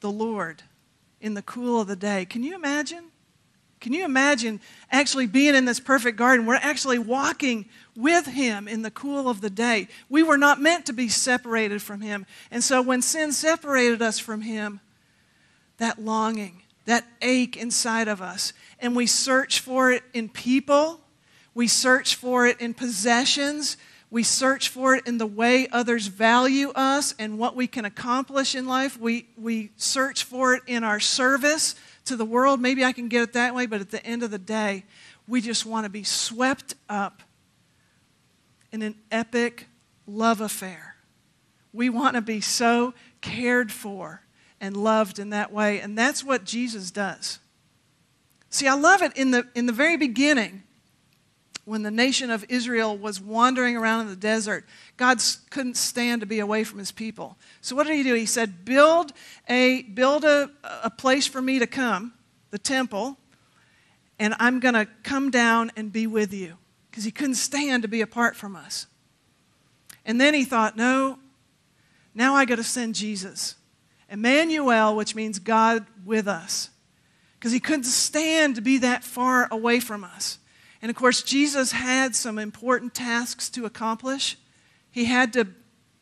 the 0.00 0.10
Lord 0.10 0.62
in 1.20 1.34
the 1.34 1.42
cool 1.42 1.80
of 1.80 1.88
the 1.88 1.96
day. 1.96 2.24
Can 2.24 2.44
you 2.44 2.54
imagine? 2.54 3.04
Can 3.80 3.92
you 3.92 4.04
imagine 4.04 4.60
actually 4.90 5.26
being 5.26 5.54
in 5.54 5.64
this 5.64 5.80
perfect 5.80 6.16
garden? 6.16 6.46
We're 6.46 6.56
actually 6.56 6.98
walking 6.98 7.66
with 7.96 8.26
Him 8.26 8.66
in 8.66 8.82
the 8.82 8.90
cool 8.90 9.28
of 9.28 9.40
the 9.40 9.50
day. 9.50 9.88
We 10.08 10.22
were 10.22 10.38
not 10.38 10.60
meant 10.60 10.86
to 10.86 10.92
be 10.92 11.08
separated 11.08 11.80
from 11.80 12.00
Him. 12.00 12.26
And 12.50 12.62
so 12.62 12.82
when 12.82 13.02
sin 13.02 13.32
separated 13.32 14.02
us 14.02 14.18
from 14.18 14.42
Him, 14.42 14.80
that 15.78 16.00
longing, 16.00 16.62
that 16.86 17.04
ache 17.22 17.56
inside 17.56 18.08
of 18.08 18.20
us, 18.20 18.52
and 18.80 18.96
we 18.96 19.06
search 19.06 19.60
for 19.60 19.92
it 19.92 20.02
in 20.12 20.28
people, 20.28 21.00
we 21.54 21.68
search 21.68 22.16
for 22.16 22.46
it 22.46 22.60
in 22.60 22.74
possessions, 22.74 23.76
we 24.10 24.22
search 24.22 24.70
for 24.70 24.94
it 24.94 25.06
in 25.06 25.18
the 25.18 25.26
way 25.26 25.68
others 25.70 26.06
value 26.06 26.70
us 26.70 27.14
and 27.18 27.38
what 27.38 27.54
we 27.54 27.66
can 27.66 27.84
accomplish 27.84 28.54
in 28.54 28.66
life. 28.66 28.98
We, 28.98 29.26
we 29.36 29.70
search 29.76 30.24
for 30.24 30.54
it 30.54 30.62
in 30.66 30.82
our 30.82 30.98
service 30.98 31.74
to 32.08 32.16
the 32.16 32.24
world. 32.24 32.60
Maybe 32.60 32.84
I 32.84 32.92
can 32.92 33.08
get 33.08 33.22
it 33.22 33.32
that 33.34 33.54
way, 33.54 33.66
but 33.66 33.80
at 33.80 33.90
the 33.90 34.04
end 34.04 34.22
of 34.22 34.30
the 34.30 34.38
day, 34.38 34.84
we 35.26 35.40
just 35.40 35.64
want 35.64 35.84
to 35.84 35.90
be 35.90 36.04
swept 36.04 36.74
up 36.88 37.22
in 38.72 38.82
an 38.82 38.94
epic 39.10 39.66
love 40.06 40.40
affair. 40.40 40.96
We 41.72 41.90
want 41.90 42.14
to 42.14 42.20
be 42.20 42.40
so 42.40 42.94
cared 43.20 43.70
for 43.70 44.22
and 44.60 44.76
loved 44.76 45.18
in 45.18 45.30
that 45.30 45.52
way, 45.52 45.80
and 45.80 45.96
that's 45.96 46.24
what 46.24 46.44
Jesus 46.44 46.90
does. 46.90 47.38
See, 48.50 48.66
I 48.66 48.74
love 48.74 49.02
it 49.02 49.16
in 49.16 49.30
the, 49.30 49.46
in 49.54 49.66
the 49.66 49.72
very 49.72 49.96
beginning 49.96 50.62
when 51.68 51.82
the 51.82 51.90
nation 51.90 52.30
of 52.30 52.46
Israel 52.48 52.96
was 52.96 53.20
wandering 53.20 53.76
around 53.76 54.00
in 54.00 54.06
the 54.08 54.16
desert, 54.16 54.64
God 54.96 55.20
couldn't 55.50 55.76
stand 55.76 56.22
to 56.22 56.26
be 56.26 56.38
away 56.38 56.64
from 56.64 56.78
his 56.78 56.90
people. 56.90 57.36
So 57.60 57.76
what 57.76 57.86
did 57.86 57.94
he 57.94 58.02
do? 58.02 58.14
He 58.14 58.24
said, 58.24 58.64
Build 58.64 59.12
a, 59.48 59.82
build 59.82 60.24
a, 60.24 60.50
a 60.82 60.88
place 60.88 61.26
for 61.26 61.42
me 61.42 61.58
to 61.58 61.66
come, 61.66 62.14
the 62.50 62.58
temple, 62.58 63.18
and 64.18 64.34
I'm 64.38 64.60
going 64.60 64.74
to 64.74 64.88
come 65.02 65.30
down 65.30 65.70
and 65.76 65.92
be 65.92 66.06
with 66.06 66.32
you. 66.32 66.56
Because 66.90 67.04
he 67.04 67.10
couldn't 67.10 67.34
stand 67.34 67.82
to 67.82 67.88
be 67.88 68.00
apart 68.00 68.34
from 68.34 68.56
us. 68.56 68.86
And 70.06 70.18
then 70.18 70.32
he 70.32 70.44
thought, 70.44 70.74
No, 70.74 71.18
now 72.14 72.34
I 72.34 72.46
got 72.46 72.56
to 72.56 72.64
send 72.64 72.94
Jesus. 72.94 73.56
Emmanuel, 74.08 74.96
which 74.96 75.14
means 75.14 75.38
God 75.38 75.86
with 76.06 76.26
us. 76.26 76.70
Because 77.38 77.52
he 77.52 77.60
couldn't 77.60 77.84
stand 77.84 78.54
to 78.54 78.62
be 78.62 78.78
that 78.78 79.04
far 79.04 79.48
away 79.50 79.80
from 79.80 80.02
us. 80.02 80.38
And 80.80 80.90
of 80.90 80.96
course, 80.96 81.22
Jesus 81.22 81.72
had 81.72 82.14
some 82.14 82.38
important 82.38 82.94
tasks 82.94 83.50
to 83.50 83.64
accomplish. 83.64 84.36
He 84.90 85.06
had 85.06 85.32
to 85.32 85.48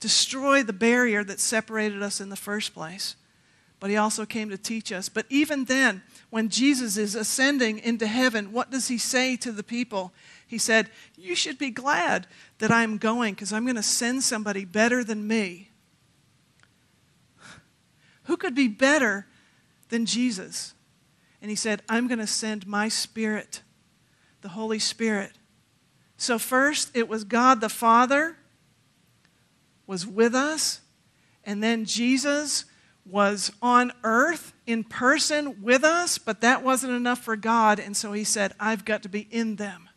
destroy 0.00 0.62
the 0.62 0.72
barrier 0.72 1.24
that 1.24 1.40
separated 1.40 2.02
us 2.02 2.20
in 2.20 2.28
the 2.28 2.36
first 2.36 2.74
place, 2.74 3.16
but 3.80 3.90
he 3.90 3.96
also 3.96 4.26
came 4.26 4.50
to 4.50 4.58
teach 4.58 4.92
us. 4.92 5.08
But 5.08 5.26
even 5.30 5.64
then, 5.64 6.02
when 6.30 6.50
Jesus 6.50 6.96
is 6.96 7.14
ascending 7.14 7.78
into 7.78 8.06
heaven, 8.06 8.52
what 8.52 8.70
does 8.70 8.88
he 8.88 8.98
say 8.98 9.36
to 9.36 9.50
the 9.50 9.62
people? 9.62 10.12
He 10.46 10.58
said, 10.58 10.90
You 11.16 11.34
should 11.34 11.58
be 11.58 11.70
glad 11.70 12.26
that 12.58 12.70
I'm 12.70 12.98
going 12.98 13.34
because 13.34 13.52
I'm 13.52 13.64
going 13.64 13.76
to 13.76 13.82
send 13.82 14.22
somebody 14.22 14.64
better 14.64 15.02
than 15.02 15.26
me. 15.26 15.70
Who 18.24 18.36
could 18.36 18.54
be 18.54 18.68
better 18.68 19.26
than 19.88 20.04
Jesus? 20.04 20.74
And 21.40 21.50
he 21.50 21.56
said, 21.56 21.82
I'm 21.88 22.08
going 22.08 22.18
to 22.18 22.26
send 22.26 22.66
my 22.66 22.88
spirit 22.88 23.62
the 24.46 24.52
Holy 24.52 24.78
Spirit. 24.78 25.32
So, 26.16 26.38
first, 26.38 26.96
it 26.96 27.08
was 27.08 27.24
God 27.24 27.60
the 27.60 27.68
Father 27.68 28.36
was 29.88 30.06
with 30.06 30.36
us, 30.36 30.82
and 31.42 31.60
then 31.60 31.84
Jesus 31.84 32.64
was 33.04 33.50
on 33.60 33.90
earth 34.04 34.52
in 34.64 34.84
person 34.84 35.60
with 35.62 35.82
us, 35.82 36.16
but 36.16 36.42
that 36.42 36.62
wasn't 36.62 36.92
enough 36.92 37.24
for 37.24 37.34
God, 37.34 37.80
and 37.80 37.96
so 37.96 38.12
he 38.12 38.22
said, 38.22 38.52
I've 38.60 38.84
got 38.84 39.02
to 39.02 39.08
be 39.08 39.26
in 39.32 39.56
them. 39.56 39.88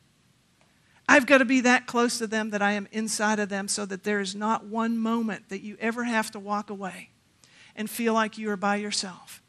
I've 1.08 1.28
got 1.28 1.38
to 1.38 1.46
be 1.46 1.62
that 1.62 1.86
close 1.86 2.18
to 2.18 2.26
them 2.26 2.50
that 2.50 2.64
I 2.64 2.72
am 2.72 2.88
inside 2.92 3.38
of 3.38 3.50
them 3.50 3.68
so 3.68 3.86
that 3.86 4.04
there 4.04 4.20
is 4.20 4.34
not 4.34 4.66
one 4.66 4.98
moment 4.98 5.50
that 5.50 5.62
you 5.62 5.78
ever 5.80 6.06
have 6.06 6.32
to 6.32 6.40
walk 6.40 6.72
away 6.72 7.12
and 7.76 7.88
feel 7.88 8.16
like 8.16 8.40
you 8.40 8.50
are 8.50 8.58
by 8.58 8.78
yourself. 8.78 9.44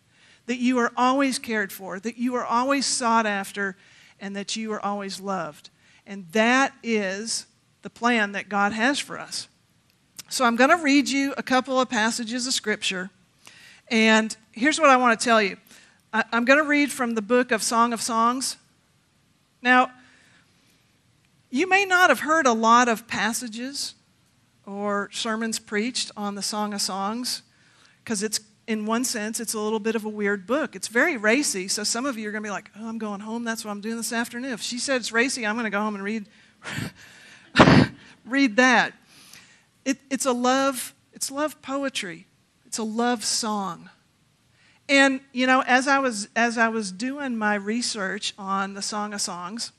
That 0.45 0.59
you 0.59 0.77
are 0.77 0.93
always 0.95 1.39
cared 1.39 1.73
for, 1.73 1.99
that 2.01 2.19
you 2.19 2.35
are 2.35 2.45
always 2.45 2.85
sought 2.85 3.25
after, 3.25 3.79
and 4.21 4.37
that 4.37 4.57
you 4.57 4.73
are 4.73 4.85
always 4.85 5.21
loved. 5.21 5.71
And 6.07 6.27
that 6.33 6.75
is 6.83 7.47
the 7.83 7.91
plan 7.91 8.33
that 8.33 8.49
God 8.49 8.73
has 8.73 8.99
for 8.99 9.19
us. 9.19 9.49
So 10.29 10.45
I'm 10.45 10.57
going 10.57 10.71
to 10.71 10.77
read 10.77 11.09
you 11.09 11.35
a 11.37 11.43
couple 11.43 11.81
of 11.81 11.89
passages 11.89 12.47
of 12.47 12.53
Scripture. 12.53 13.11
And 13.89 14.37
here's 14.53 14.79
what 14.79 14.91
I 14.91 14.97
want 14.97 15.19
to 15.19 15.25
tell 15.25 15.43
you 15.43 15.57
I'm 16.13 16.45
going 16.45 16.59
to 16.59 16.69
read 16.69 16.91
from 16.91 17.15
the 17.15 17.23
book 17.23 17.53
of 17.53 17.63
Song 17.63 17.93
of 17.93 18.01
Songs. 18.01 18.57
Now, 19.63 19.91
you 21.51 21.69
may 21.69 21.85
not 21.85 22.11
have 22.11 22.21
heard 22.21 22.47
a 22.47 22.53
lot 22.53 22.89
of 22.89 23.07
passages 23.09 23.95
or 24.67 25.09
sermons 25.13 25.59
preached 25.59 26.11
on 26.17 26.35
the 26.35 26.43
Song 26.43 26.73
of 26.75 26.81
Songs 26.81 27.43
because 28.03 28.23
it's 28.23 28.41
in 28.71 28.87
one 28.87 29.05
sense, 29.05 29.41
it's 29.41 29.55
a 29.55 29.59
little 29.59 29.81
bit 29.81 29.97
of 29.97 30.05
a 30.05 30.09
weird 30.09 30.47
book. 30.47 30.77
It's 30.77 30.87
very 30.87 31.17
racy, 31.17 31.67
so 31.67 31.83
some 31.83 32.07
of 32.07 32.17
you 32.17 32.29
are 32.29 32.31
going 32.31 32.45
to 32.45 32.47
be 32.47 32.53
like, 32.53 32.71
oh, 32.79 32.89
I'm 32.89 32.99
going 32.99 33.19
home. 33.19 33.43
That's 33.43 33.65
what 33.65 33.73
I'm 33.73 33.81
doing 33.81 33.97
this 33.97 34.13
afternoon. 34.13 34.53
If 34.53 34.63
she 34.63 34.79
said 34.79 35.01
it's 35.01 35.11
racy, 35.11 35.45
I'm 35.45 35.57
going 35.57 35.65
to 35.65 35.71
go 35.71 35.81
home 35.81 35.97
and 35.97 36.05
read, 36.05 36.29
read 38.25 38.55
that. 38.59 38.95
It, 39.85 39.99
it's 40.09 40.25
a 40.25 40.33
love, 40.33 40.95
it's 41.13 41.33
love 41.33 41.61
poetry. 41.63 42.29
It's 42.65 42.79
a 42.79 42.85
love 42.85 43.25
song. 43.25 43.91
And, 44.89 45.21
you 45.33 45.49
know, 45.49 45.65
as 45.67 45.89
I 45.89 45.99
was, 45.99 46.29
as 46.37 46.57
I 46.57 46.69
was 46.69 46.93
doing 46.93 47.37
my 47.37 47.57
research 47.57 48.35
on 48.39 48.75
the 48.75 48.83
Song 48.83 49.13
of 49.13 49.21
Songs, 49.21 49.73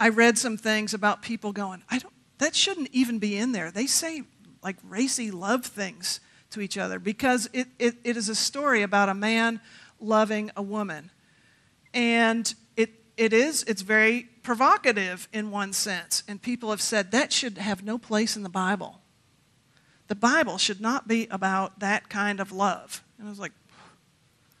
I 0.00 0.08
read 0.08 0.36
some 0.36 0.56
things 0.56 0.94
about 0.94 1.22
people 1.22 1.52
going, 1.52 1.84
I 1.88 2.00
don't, 2.00 2.14
that 2.38 2.56
shouldn't 2.56 2.88
even 2.90 3.20
be 3.20 3.36
in 3.36 3.52
there. 3.52 3.70
They 3.70 3.86
say 3.86 4.24
like 4.64 4.76
racy 4.82 5.30
love 5.30 5.64
things 5.64 6.18
to 6.56 6.62
each 6.62 6.78
other 6.78 6.98
because 6.98 7.48
it, 7.52 7.68
it, 7.78 7.96
it 8.02 8.16
is 8.16 8.30
a 8.30 8.34
story 8.34 8.82
about 8.82 9.10
a 9.10 9.14
man 9.14 9.60
loving 10.00 10.50
a 10.56 10.62
woman. 10.62 11.10
And 11.92 12.52
it, 12.76 12.90
it 13.18 13.34
is, 13.34 13.62
it's 13.64 13.82
very 13.82 14.28
provocative 14.42 15.28
in 15.34 15.50
one 15.50 15.74
sense. 15.74 16.22
And 16.26 16.40
people 16.40 16.70
have 16.70 16.80
said 16.80 17.10
that 17.10 17.30
should 17.30 17.58
have 17.58 17.84
no 17.84 17.98
place 17.98 18.36
in 18.36 18.42
the 18.42 18.48
Bible. 18.48 19.00
The 20.08 20.14
Bible 20.14 20.56
should 20.56 20.80
not 20.80 21.06
be 21.06 21.28
about 21.30 21.80
that 21.80 22.08
kind 22.08 22.40
of 22.40 22.52
love. 22.52 23.04
And 23.18 23.26
I 23.26 23.30
was 23.30 23.38
like, 23.38 23.52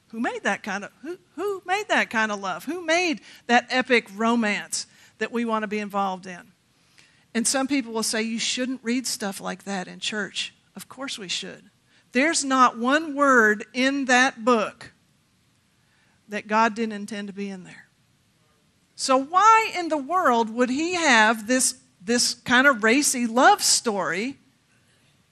who 0.08 0.20
made 0.20 0.44
that 0.44 0.62
kind 0.62 0.84
of 0.84 0.92
who, 1.02 1.18
who 1.34 1.62
made 1.66 1.88
that 1.88 2.10
kind 2.10 2.30
of 2.30 2.40
love? 2.40 2.64
Who 2.64 2.84
made 2.84 3.20
that 3.46 3.66
epic 3.70 4.06
romance 4.14 4.86
that 5.18 5.32
we 5.32 5.44
want 5.44 5.62
to 5.62 5.66
be 5.66 5.78
involved 5.78 6.26
in? 6.26 6.52
And 7.34 7.46
some 7.46 7.66
people 7.66 7.92
will 7.92 8.02
say 8.02 8.22
you 8.22 8.38
shouldn't 8.38 8.80
read 8.82 9.06
stuff 9.06 9.40
like 9.40 9.64
that 9.64 9.88
in 9.88 9.98
church. 9.98 10.54
Of 10.74 10.88
course 10.88 11.18
we 11.18 11.28
should. 11.28 11.70
There's 12.16 12.46
not 12.46 12.78
one 12.78 13.14
word 13.14 13.66
in 13.74 14.06
that 14.06 14.42
book 14.42 14.94
that 16.30 16.46
God 16.46 16.74
didn't 16.74 16.94
intend 16.94 17.28
to 17.28 17.34
be 17.34 17.50
in 17.50 17.64
there. 17.64 17.88
So, 18.94 19.18
why 19.18 19.70
in 19.76 19.90
the 19.90 19.98
world 19.98 20.48
would 20.48 20.70
he 20.70 20.94
have 20.94 21.46
this, 21.46 21.74
this 22.00 22.32
kind 22.32 22.66
of 22.66 22.82
racy 22.82 23.26
love 23.26 23.62
story 23.62 24.38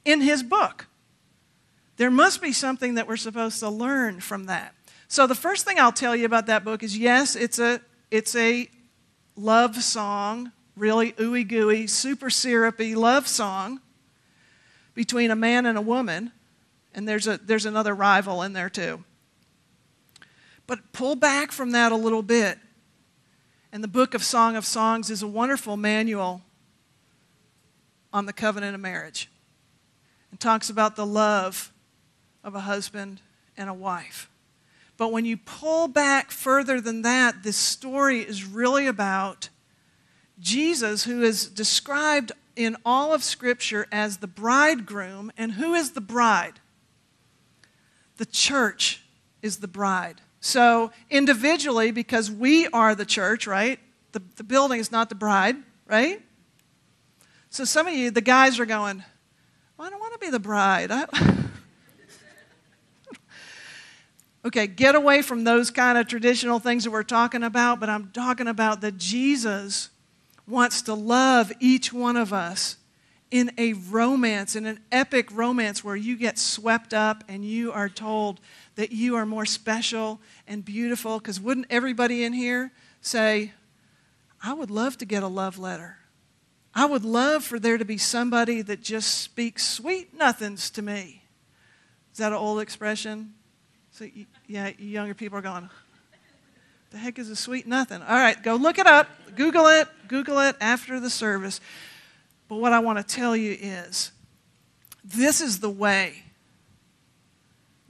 in 0.05 0.20
his 0.20 0.42
book? 0.42 0.87
There 1.97 2.11
must 2.11 2.42
be 2.42 2.53
something 2.53 2.97
that 2.97 3.09
we're 3.09 3.16
supposed 3.16 3.61
to 3.61 3.70
learn 3.70 4.20
from 4.20 4.44
that. 4.44 4.75
So, 5.09 5.27
the 5.27 5.35
first 5.35 5.64
thing 5.64 5.79
I'll 5.79 5.90
tell 5.90 6.14
you 6.14 6.27
about 6.27 6.44
that 6.49 6.64
book 6.64 6.83
is 6.83 6.99
yes, 6.99 7.35
it's 7.35 7.59
a, 7.59 7.81
it's 8.11 8.37
a 8.37 8.68
love 9.37 9.83
song, 9.83 10.53
really 10.77 11.12
ooey 11.12 11.49
gooey, 11.49 11.87
super 11.87 12.29
syrupy 12.29 12.94
love 12.94 13.27
song. 13.27 13.81
between 14.92 15.31
a 15.31 15.37
man 15.37 15.64
and 15.64 15.79
a 15.79 15.81
woman, 15.83 16.31
and 16.94 17.09
there's, 17.09 17.26
a, 17.26 17.38
there's 17.38 17.66
another 17.66 17.94
rival 17.94 18.42
in 18.42 18.52
there 18.52 18.70
too. 18.70 19.04
But 20.66 20.92
pull 20.92 21.16
back 21.16 21.52
from 21.52 21.72
that 21.72 21.92
a 21.92 21.96
little 21.96 22.22
bit. 22.22 22.59
And 23.72 23.83
the 23.83 23.88
book 23.88 24.14
of 24.14 24.22
Song 24.22 24.57
of 24.57 24.64
Songs 24.64 25.11
is 25.11 25.22
a 25.22 25.26
wonderful 25.26 25.76
manual 25.76 26.42
on 28.12 28.26
the 28.26 28.33
covenant 28.33 28.74
of 28.74 28.80
marriage 28.80 29.28
and 30.30 30.38
talks 30.38 30.70
about 30.70 30.94
the 30.94 31.04
love 31.04 31.72
of 32.44 32.54
a 32.54 32.61
husband 32.61 33.20
and 33.57 33.68
a 33.68 33.74
wife. 33.74 34.30
But 34.96 35.11
when 35.11 35.24
you 35.24 35.37
pull 35.37 35.88
back 35.88 36.30
further 36.30 36.80
than 36.80 37.02
that, 37.02 37.42
this 37.42 37.57
story 37.57 38.20
is 38.20 38.44
really 38.44 38.87
about 38.87 39.48
Jesus, 40.38 41.04
who 41.04 41.22
is 41.22 41.46
described 41.46 42.33
in 42.54 42.76
all 42.85 43.12
of 43.12 43.24
Scripture 43.24 43.87
as 43.90 44.18
the 44.18 44.26
bridegroom. 44.28 45.33
And 45.37 45.52
who 45.52 45.74
is 45.74 45.92
the 45.92 46.00
bride? 46.00 46.61
The 48.16 48.27
church 48.27 49.03
is 49.42 49.59
the 49.59 49.68
bride. 49.68 50.20
So, 50.40 50.92
individually, 51.11 51.90
because 51.90 52.31
we 52.31 52.66
are 52.68 52.94
the 52.94 53.07
church, 53.07 53.46
right? 53.46 53.79
The, 54.12 54.22
the 54.37 54.44
building 54.44 54.79
is 54.79 54.92
not 54.92 55.09
the 55.09 55.14
bride, 55.14 55.57
right? 55.87 56.20
So, 57.48 57.64
some 57.64 57.87
of 57.87 57.94
you, 57.94 58.11
the 58.11 58.20
guys 58.20 58.61
are 58.61 58.66
going, 58.66 59.03
well, 59.77 59.88
I 59.88 59.90
don't 59.90 60.00
want 60.00 60.12
to 60.12 60.18
be 60.18 60.31
the 60.31 60.38
bride. 60.38 60.90
okay, 64.44 64.66
get 64.66 64.94
away 64.94 65.22
from 65.22 65.44
those 65.44 65.70
kind 65.70 65.96
of 65.96 66.07
traditional 66.07 66.59
things 66.59 66.85
that 66.85 66.90
we're 66.90 67.03
talking 67.03 67.42
about, 67.42 67.81
but 67.81 67.88
I'm 67.88 68.11
talking 68.12 68.46
about 68.46 68.83
that 68.83 68.98
Jesus 68.98 69.88
wants 70.46 70.83
to 70.83 70.94
love 70.94 71.50
each 71.59 71.92
one 71.92 72.16
of 72.16 72.33
us 72.33 72.77
in 73.35 73.51
a 73.59 73.73
romance, 73.73 74.55
in 74.55 74.64
an 74.64 74.79
epic 74.92 75.29
romance 75.33 75.83
where 75.83 75.97
you 75.97 76.16
get 76.16 76.38
swept 76.38 76.94
up 76.94 77.25
and 77.27 77.44
you 77.44 77.73
are 77.73 77.88
told 77.88 78.38
that 78.77 78.92
you 78.92 79.16
are 79.16 79.27
more 79.27 79.44
special 79.44 80.20
and 80.47 80.64
beautiful. 80.64 81.18
Because 81.18 81.40
wouldn't 81.40 81.66
everybody 81.68 82.23
in 82.23 82.33
here 82.33 82.70
say, 83.01 83.51
I 84.40 84.53
would 84.53 84.70
love 84.70 84.99
to 84.99 85.05
get 85.05 85.25
a 85.25 85.27
love 85.27 85.59
letter? 85.59 85.97
I 86.77 86.87
would 86.87 87.05
love 87.05 87.42
for 87.42 87.59
there 87.59 87.77
to 87.77 87.85
be 87.85 87.99
somebody 87.99 88.62
that 88.62 88.83
just 88.83 89.18
speaks 89.18 89.66
sweet 89.66 90.16
nothings 90.16 90.70
to 90.70 90.81
me. 90.81 91.25
Is 92.12 92.18
that 92.18 92.31
an 92.31 92.38
old 92.38 92.61
expression? 92.61 93.35
So, 93.90 94.07
yeah, 94.47 94.70
younger 94.79 95.14
people 95.14 95.38
are 95.38 95.42
going, 95.42 95.68
the 96.92 96.99
heck 96.99 97.18
is 97.18 97.31
a 97.31 97.37
sweet 97.37 97.66
nothing? 97.66 98.01
All 98.01 98.16
right, 98.16 98.40
go 98.40 98.55
look 98.55 98.79
it 98.79 98.87
up. 98.87 99.09
Google 99.35 99.66
it. 99.66 99.88
Google 100.07 100.38
it 100.38 100.55
after 100.61 101.01
the 101.01 101.11
service. 101.11 101.61
But 102.48 102.57
what 102.57 102.72
I 102.72 102.78
want 102.78 102.98
to 102.98 103.04
tell 103.04 103.37
you 103.37 103.57
is 103.59 104.12
this 105.02 105.40
is 105.40 105.61
the 105.61 105.70
way 105.70 106.22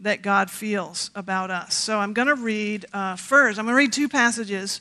that 0.00 0.22
God 0.22 0.50
feels 0.50 1.10
about 1.14 1.50
us. 1.50 1.74
So 1.74 1.98
I'm 1.98 2.12
going 2.12 2.28
to 2.28 2.34
read 2.34 2.86
uh, 2.92 3.16
first, 3.16 3.58
I'm 3.58 3.64
going 3.64 3.74
to 3.74 3.78
read 3.78 3.92
two 3.92 4.08
passages 4.08 4.80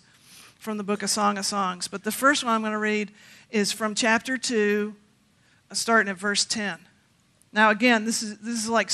from 0.60 0.78
the 0.78 0.84
book 0.84 1.04
of 1.04 1.10
Song 1.10 1.38
of 1.38 1.46
Songs. 1.46 1.88
But 1.88 2.04
the 2.04 2.12
first 2.12 2.44
one 2.44 2.54
I'm 2.54 2.62
going 2.62 2.74
to 2.74 2.78
read 2.78 3.12
is 3.52 3.72
from 3.72 3.96
chapter 3.96 4.38
2, 4.38 4.96
uh, 5.70 5.74
starting 5.76 6.10
at 6.10 6.18
verse 6.18 6.46
10. 6.46 6.80
Now, 7.52 7.70
again, 7.70 8.06
this 8.06 8.24
is, 8.24 8.40
this 8.40 8.64
is 8.64 8.70
like, 8.70 8.90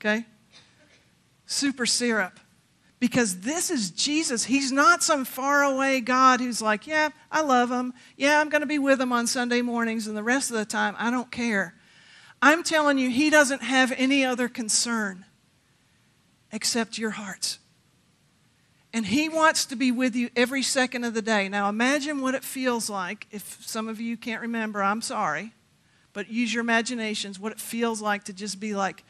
okay? 0.00 0.26
Super 1.46 1.86
syrup 1.86 2.38
because 3.02 3.40
this 3.40 3.68
is 3.68 3.90
Jesus. 3.90 4.44
He's 4.44 4.70
not 4.70 5.02
some 5.02 5.24
faraway 5.24 6.00
God 6.00 6.38
who's 6.38 6.62
like, 6.62 6.86
yeah, 6.86 7.08
I 7.32 7.42
love 7.42 7.68
him. 7.68 7.94
Yeah, 8.16 8.40
I'm 8.40 8.48
going 8.48 8.60
to 8.60 8.66
be 8.66 8.78
with 8.78 9.00
him 9.00 9.12
on 9.12 9.26
Sunday 9.26 9.60
mornings, 9.60 10.06
and 10.06 10.16
the 10.16 10.22
rest 10.22 10.52
of 10.52 10.56
the 10.56 10.64
time, 10.64 10.94
I 10.96 11.10
don't 11.10 11.28
care. 11.32 11.74
I'm 12.40 12.62
telling 12.62 12.98
you, 12.98 13.10
he 13.10 13.28
doesn't 13.28 13.64
have 13.64 13.92
any 13.96 14.24
other 14.24 14.48
concern 14.48 15.24
except 16.52 16.96
your 16.96 17.10
hearts. 17.10 17.58
And 18.92 19.04
he 19.04 19.28
wants 19.28 19.64
to 19.66 19.74
be 19.74 19.90
with 19.90 20.14
you 20.14 20.30
every 20.36 20.62
second 20.62 21.02
of 21.02 21.12
the 21.12 21.22
day. 21.22 21.48
Now, 21.48 21.68
imagine 21.68 22.20
what 22.20 22.36
it 22.36 22.44
feels 22.44 22.88
like. 22.88 23.26
If 23.32 23.66
some 23.66 23.88
of 23.88 24.00
you 24.00 24.16
can't 24.16 24.42
remember, 24.42 24.80
I'm 24.80 25.02
sorry. 25.02 25.54
But 26.12 26.30
use 26.30 26.54
your 26.54 26.60
imaginations 26.60 27.40
what 27.40 27.50
it 27.50 27.58
feels 27.58 28.00
like 28.00 28.22
to 28.26 28.32
just 28.32 28.60
be 28.60 28.76
like 28.76 29.02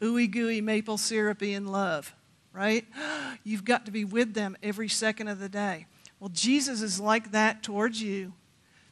ooey 0.00 0.30
gooey 0.30 0.60
maple 0.60 0.96
syrupy 0.96 1.54
in 1.54 1.66
love 1.66 2.14
right? 2.52 2.86
You've 3.44 3.64
got 3.64 3.86
to 3.86 3.92
be 3.92 4.04
with 4.04 4.34
them 4.34 4.56
every 4.62 4.88
second 4.88 5.28
of 5.28 5.38
the 5.38 5.48
day. 5.48 5.86
Well, 6.20 6.30
Jesus 6.32 6.82
is 6.82 7.00
like 7.00 7.32
that 7.32 7.62
towards 7.62 8.00
you 8.00 8.32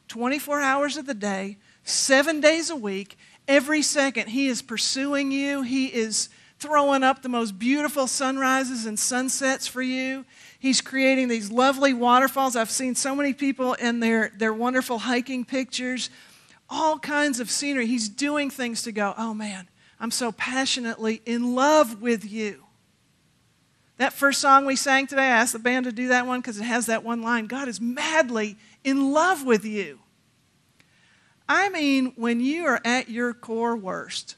24 0.09 0.59
hours 0.59 0.97
of 0.97 1.05
the 1.05 1.13
day, 1.13 1.57
seven 1.83 2.41
days 2.41 2.69
a 2.69 2.75
week, 2.75 3.17
every 3.47 3.81
second. 3.81 4.27
He 4.27 4.47
is 4.47 4.61
pursuing 4.61 5.31
you, 5.31 5.61
He 5.61 5.87
is 5.87 6.29
throwing 6.59 7.01
up 7.01 7.23
the 7.23 7.29
most 7.29 7.57
beautiful 7.57 8.05
sunrises 8.05 8.85
and 8.85 8.99
sunsets 8.99 9.65
for 9.65 9.81
you. 9.81 10.25
He's 10.59 10.79
creating 10.79 11.27
these 11.27 11.49
lovely 11.49 11.91
waterfalls. 11.91 12.55
I've 12.55 12.69
seen 12.69 12.93
so 12.93 13.15
many 13.15 13.33
people 13.33 13.73
in 13.73 13.99
their, 13.99 14.31
their 14.37 14.53
wonderful 14.53 14.99
hiking 14.99 15.43
pictures, 15.43 16.11
all 16.69 16.99
kinds 16.99 17.39
of 17.39 17.49
scenery. 17.49 17.87
He's 17.87 18.07
doing 18.09 18.51
things 18.51 18.83
to 18.83 18.91
go, 18.91 19.15
oh 19.17 19.33
man, 19.33 19.69
I'm 19.99 20.11
so 20.11 20.31
passionately 20.31 21.21
in 21.25 21.55
love 21.55 21.99
with 21.99 22.29
you. 22.29 22.63
That 23.97 24.13
first 24.13 24.41
song 24.41 24.65
we 24.65 24.75
sang 24.75 25.07
today, 25.07 25.23
I 25.23 25.37
asked 25.37 25.53
the 25.53 25.59
band 25.59 25.85
to 25.85 25.91
do 25.91 26.07
that 26.07 26.25
one 26.25 26.39
because 26.41 26.59
it 26.59 26.63
has 26.63 26.87
that 26.87 27.03
one 27.03 27.21
line 27.21 27.45
God 27.47 27.67
is 27.67 27.79
madly 27.79 28.57
in 28.83 29.11
love 29.11 29.45
with 29.45 29.63
you. 29.63 29.99
I 31.47 31.69
mean, 31.69 32.13
when 32.15 32.39
you 32.39 32.65
are 32.65 32.79
at 32.85 33.09
your 33.09 33.33
core 33.33 33.75
worst, 33.75 34.37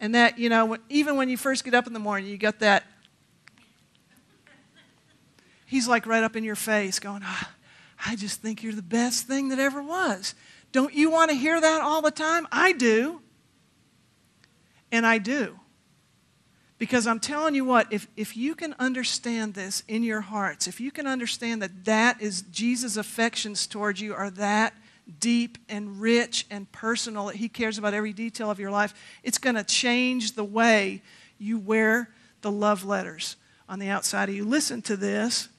and 0.00 0.14
that, 0.14 0.38
you 0.38 0.48
know, 0.48 0.78
even 0.88 1.16
when 1.16 1.28
you 1.28 1.36
first 1.36 1.64
get 1.64 1.74
up 1.74 1.86
in 1.86 1.92
the 1.92 1.98
morning, 1.98 2.30
you 2.30 2.38
got 2.38 2.60
that. 2.60 2.84
He's 5.66 5.86
like 5.86 6.06
right 6.06 6.24
up 6.24 6.36
in 6.36 6.42
your 6.42 6.56
face 6.56 6.98
going, 6.98 7.22
ah, 7.24 7.50
I 8.04 8.16
just 8.16 8.40
think 8.40 8.62
you're 8.62 8.72
the 8.72 8.82
best 8.82 9.26
thing 9.26 9.50
that 9.50 9.58
ever 9.58 9.82
was. 9.82 10.34
Don't 10.72 10.94
you 10.94 11.10
want 11.10 11.30
to 11.30 11.36
hear 11.36 11.60
that 11.60 11.80
all 11.82 12.00
the 12.00 12.10
time? 12.10 12.46
I 12.50 12.72
do. 12.72 13.20
And 14.90 15.06
I 15.06 15.18
do. 15.18 15.58
Because 16.80 17.06
I'm 17.06 17.20
telling 17.20 17.54
you 17.54 17.66
what, 17.66 17.92
if, 17.92 18.08
if 18.16 18.38
you 18.38 18.54
can 18.54 18.74
understand 18.78 19.52
this 19.52 19.82
in 19.86 20.02
your 20.02 20.22
hearts, 20.22 20.66
if 20.66 20.80
you 20.80 20.90
can 20.90 21.06
understand 21.06 21.60
that 21.60 21.84
that 21.84 22.22
is 22.22 22.40
Jesus' 22.40 22.96
affections 22.96 23.66
towards 23.66 24.00
you 24.00 24.14
are 24.14 24.30
that 24.30 24.72
deep 25.18 25.58
and 25.68 26.00
rich 26.00 26.46
and 26.50 26.72
personal, 26.72 27.26
that 27.26 27.36
He 27.36 27.50
cares 27.50 27.76
about 27.76 27.92
every 27.92 28.14
detail 28.14 28.50
of 28.50 28.58
your 28.58 28.70
life, 28.70 28.94
it's 29.22 29.36
going 29.36 29.56
to 29.56 29.62
change 29.62 30.32
the 30.32 30.42
way 30.42 31.02
you 31.38 31.58
wear 31.58 32.08
the 32.40 32.50
love 32.50 32.82
letters 32.82 33.36
on 33.68 33.78
the 33.78 33.90
outside 33.90 34.30
of 34.30 34.34
you. 34.34 34.46
Listen 34.46 34.80
to 34.80 34.96
this. 34.96 35.50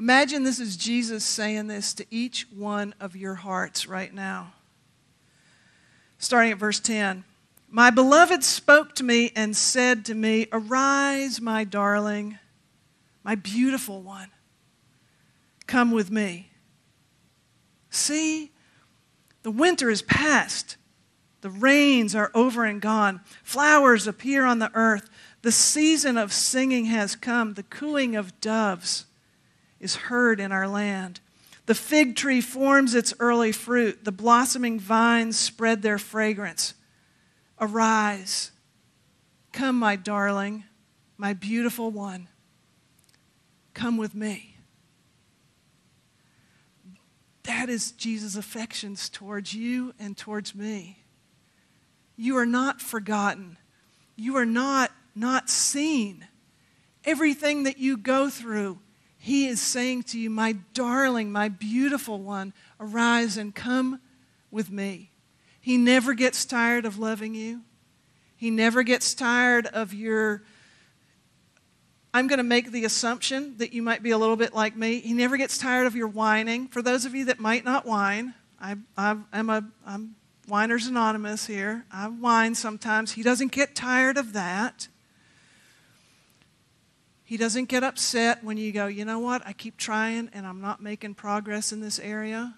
Imagine 0.00 0.42
this 0.42 0.58
is 0.58 0.76
Jesus 0.76 1.22
saying 1.22 1.68
this 1.68 1.94
to 1.94 2.04
each 2.10 2.44
one 2.52 2.92
of 2.98 3.14
your 3.14 3.36
hearts 3.36 3.86
right 3.86 4.12
now. 4.12 4.52
Starting 6.18 6.50
at 6.50 6.58
verse 6.58 6.80
10. 6.80 7.22
My 7.72 7.90
beloved 7.90 8.42
spoke 8.42 8.96
to 8.96 9.04
me 9.04 9.30
and 9.36 9.56
said 9.56 10.04
to 10.06 10.14
me, 10.14 10.48
Arise, 10.50 11.40
my 11.40 11.62
darling, 11.62 12.38
my 13.22 13.36
beautiful 13.36 14.02
one. 14.02 14.30
Come 15.68 15.92
with 15.92 16.10
me. 16.10 16.50
See, 17.88 18.50
the 19.44 19.52
winter 19.52 19.88
is 19.88 20.02
past. 20.02 20.76
The 21.42 21.50
rains 21.50 22.14
are 22.16 22.32
over 22.34 22.64
and 22.64 22.80
gone. 22.80 23.20
Flowers 23.44 24.08
appear 24.08 24.44
on 24.44 24.58
the 24.58 24.72
earth. 24.74 25.08
The 25.42 25.52
season 25.52 26.18
of 26.18 26.32
singing 26.32 26.86
has 26.86 27.14
come. 27.14 27.54
The 27.54 27.62
cooing 27.62 28.16
of 28.16 28.40
doves 28.40 29.06
is 29.78 29.94
heard 29.94 30.40
in 30.40 30.50
our 30.50 30.66
land. 30.66 31.20
The 31.66 31.74
fig 31.76 32.16
tree 32.16 32.40
forms 32.40 32.96
its 32.96 33.14
early 33.20 33.52
fruit. 33.52 34.04
The 34.04 34.12
blossoming 34.12 34.80
vines 34.80 35.38
spread 35.38 35.82
their 35.82 35.98
fragrance. 35.98 36.74
Arise. 37.60 38.52
Come, 39.52 39.78
my 39.78 39.96
darling, 39.96 40.64
my 41.18 41.34
beautiful 41.34 41.90
one. 41.90 42.28
Come 43.74 43.96
with 43.96 44.14
me. 44.14 44.56
That 47.44 47.68
is 47.68 47.92
Jesus' 47.92 48.36
affections 48.36 49.08
towards 49.08 49.54
you 49.54 49.94
and 49.98 50.16
towards 50.16 50.54
me. 50.54 51.04
You 52.16 52.36
are 52.36 52.46
not 52.46 52.80
forgotten. 52.80 53.56
You 54.16 54.36
are 54.36 54.46
not 54.46 54.92
not 55.14 55.50
seen. 55.50 56.26
Everything 57.04 57.64
that 57.64 57.78
you 57.78 57.96
go 57.96 58.30
through, 58.30 58.78
he 59.18 59.46
is 59.46 59.60
saying 59.60 60.04
to 60.04 60.18
you, 60.18 60.30
My 60.30 60.52
darling, 60.74 61.32
my 61.32 61.48
beautiful 61.48 62.18
one, 62.18 62.52
arise 62.78 63.36
and 63.36 63.54
come 63.54 64.00
with 64.50 64.70
me. 64.70 65.09
He 65.60 65.76
never 65.76 66.14
gets 66.14 66.44
tired 66.44 66.84
of 66.84 66.98
loving 66.98 67.34
you. 67.34 67.60
He 68.36 68.50
never 68.50 68.82
gets 68.82 69.14
tired 69.14 69.66
of 69.66 69.92
your. 69.92 70.42
I'm 72.12 72.26
going 72.26 72.38
to 72.38 72.42
make 72.42 72.72
the 72.72 72.84
assumption 72.84 73.56
that 73.58 73.72
you 73.72 73.82
might 73.82 74.02
be 74.02 74.10
a 74.10 74.18
little 74.18 74.36
bit 74.36 74.54
like 74.54 74.76
me. 74.76 75.00
He 75.00 75.12
never 75.12 75.36
gets 75.36 75.58
tired 75.58 75.86
of 75.86 75.94
your 75.94 76.08
whining. 76.08 76.66
For 76.66 76.82
those 76.82 77.04
of 77.04 77.14
you 77.14 77.26
that 77.26 77.38
might 77.38 77.64
not 77.64 77.86
whine, 77.86 78.34
I, 78.60 78.76
I, 78.96 79.16
am 79.32 79.50
a, 79.50 79.64
I'm 79.86 80.16
Whiners 80.48 80.86
Anonymous 80.88 81.46
here. 81.46 81.84
I 81.92 82.06
whine 82.06 82.56
sometimes. 82.56 83.12
He 83.12 83.22
doesn't 83.22 83.52
get 83.52 83.76
tired 83.76 84.16
of 84.16 84.32
that. 84.32 84.88
He 87.24 87.36
doesn't 87.36 87.68
get 87.68 87.84
upset 87.84 88.42
when 88.42 88.56
you 88.56 88.72
go, 88.72 88.88
you 88.88 89.04
know 89.04 89.20
what, 89.20 89.46
I 89.46 89.52
keep 89.52 89.76
trying 89.76 90.30
and 90.32 90.44
I'm 90.44 90.60
not 90.60 90.82
making 90.82 91.14
progress 91.14 91.70
in 91.70 91.80
this 91.80 92.00
area. 92.00 92.56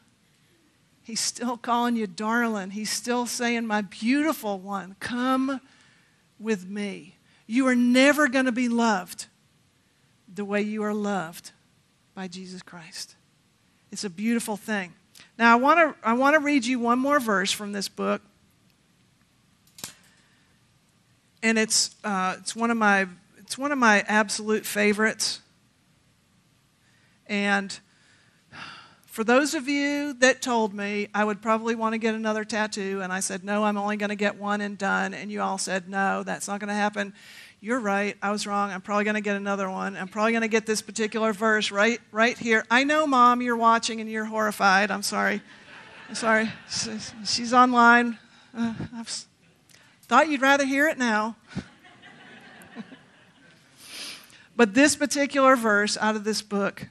He's 1.02 1.20
still 1.20 1.56
calling 1.56 1.96
you 1.96 2.06
darling. 2.06 2.70
He's 2.70 2.90
still 2.90 3.26
saying, 3.26 3.66
my 3.66 3.82
beautiful 3.82 4.58
one, 4.58 4.96
come 5.00 5.60
with 6.38 6.68
me. 6.68 7.16
You 7.46 7.66
are 7.66 7.74
never 7.74 8.28
going 8.28 8.44
to 8.44 8.52
be 8.52 8.68
loved 8.68 9.26
the 10.32 10.44
way 10.44 10.62
you 10.62 10.82
are 10.84 10.94
loved 10.94 11.50
by 12.14 12.28
Jesus 12.28 12.62
Christ. 12.62 13.16
It's 13.90 14.04
a 14.04 14.10
beautiful 14.10 14.56
thing. 14.56 14.92
Now, 15.38 15.52
I 15.52 15.56
want 15.56 15.78
to 15.78 16.08
I 16.08 16.12
want 16.14 16.34
to 16.34 16.40
read 16.40 16.64
you 16.64 16.78
one 16.78 16.98
more 16.98 17.20
verse 17.20 17.52
from 17.52 17.72
this 17.72 17.88
book. 17.88 18.22
And 21.42 21.58
it's, 21.58 21.96
uh, 22.04 22.36
it's, 22.38 22.54
one 22.54 22.70
of 22.70 22.76
my, 22.76 23.08
it's 23.38 23.58
one 23.58 23.72
of 23.72 23.78
my 23.78 24.04
absolute 24.06 24.64
favorites. 24.64 25.40
And 27.26 27.76
for 29.12 29.24
those 29.24 29.52
of 29.52 29.68
you 29.68 30.14
that 30.14 30.40
told 30.40 30.72
me 30.72 31.06
I 31.14 31.22
would 31.22 31.42
probably 31.42 31.74
want 31.74 31.92
to 31.92 31.98
get 31.98 32.14
another 32.14 32.46
tattoo, 32.46 33.02
and 33.02 33.12
I 33.12 33.20
said, 33.20 33.44
no, 33.44 33.62
I'm 33.62 33.76
only 33.76 33.98
going 33.98 34.08
to 34.08 34.16
get 34.16 34.38
one 34.38 34.62
and 34.62 34.78
done, 34.78 35.12
and 35.12 35.30
you 35.30 35.42
all 35.42 35.58
said, 35.58 35.86
no, 35.86 36.22
that's 36.22 36.48
not 36.48 36.60
going 36.60 36.68
to 36.68 36.74
happen. 36.74 37.12
You're 37.60 37.78
right. 37.78 38.16
I 38.22 38.30
was 38.30 38.46
wrong. 38.46 38.70
I'm 38.70 38.80
probably 38.80 39.04
going 39.04 39.16
to 39.16 39.20
get 39.20 39.36
another 39.36 39.68
one. 39.68 39.98
I'm 39.98 40.08
probably 40.08 40.32
going 40.32 40.40
to 40.40 40.48
get 40.48 40.64
this 40.64 40.80
particular 40.80 41.34
verse 41.34 41.70
right, 41.70 42.00
right 42.10 42.38
here. 42.38 42.64
I 42.70 42.84
know, 42.84 43.06
Mom, 43.06 43.42
you're 43.42 43.54
watching 43.54 44.00
and 44.00 44.10
you're 44.10 44.24
horrified. 44.24 44.90
I'm 44.90 45.02
sorry. 45.02 45.42
I'm 46.08 46.14
sorry. 46.14 46.50
She's 47.26 47.52
online. 47.52 48.16
Uh, 48.56 48.72
I 48.94 49.04
thought 50.04 50.30
you'd 50.30 50.40
rather 50.40 50.64
hear 50.64 50.88
it 50.88 50.96
now. 50.96 51.36
but 54.56 54.72
this 54.72 54.96
particular 54.96 55.54
verse 55.54 55.98
out 55.98 56.16
of 56.16 56.24
this 56.24 56.40
book, 56.40 56.88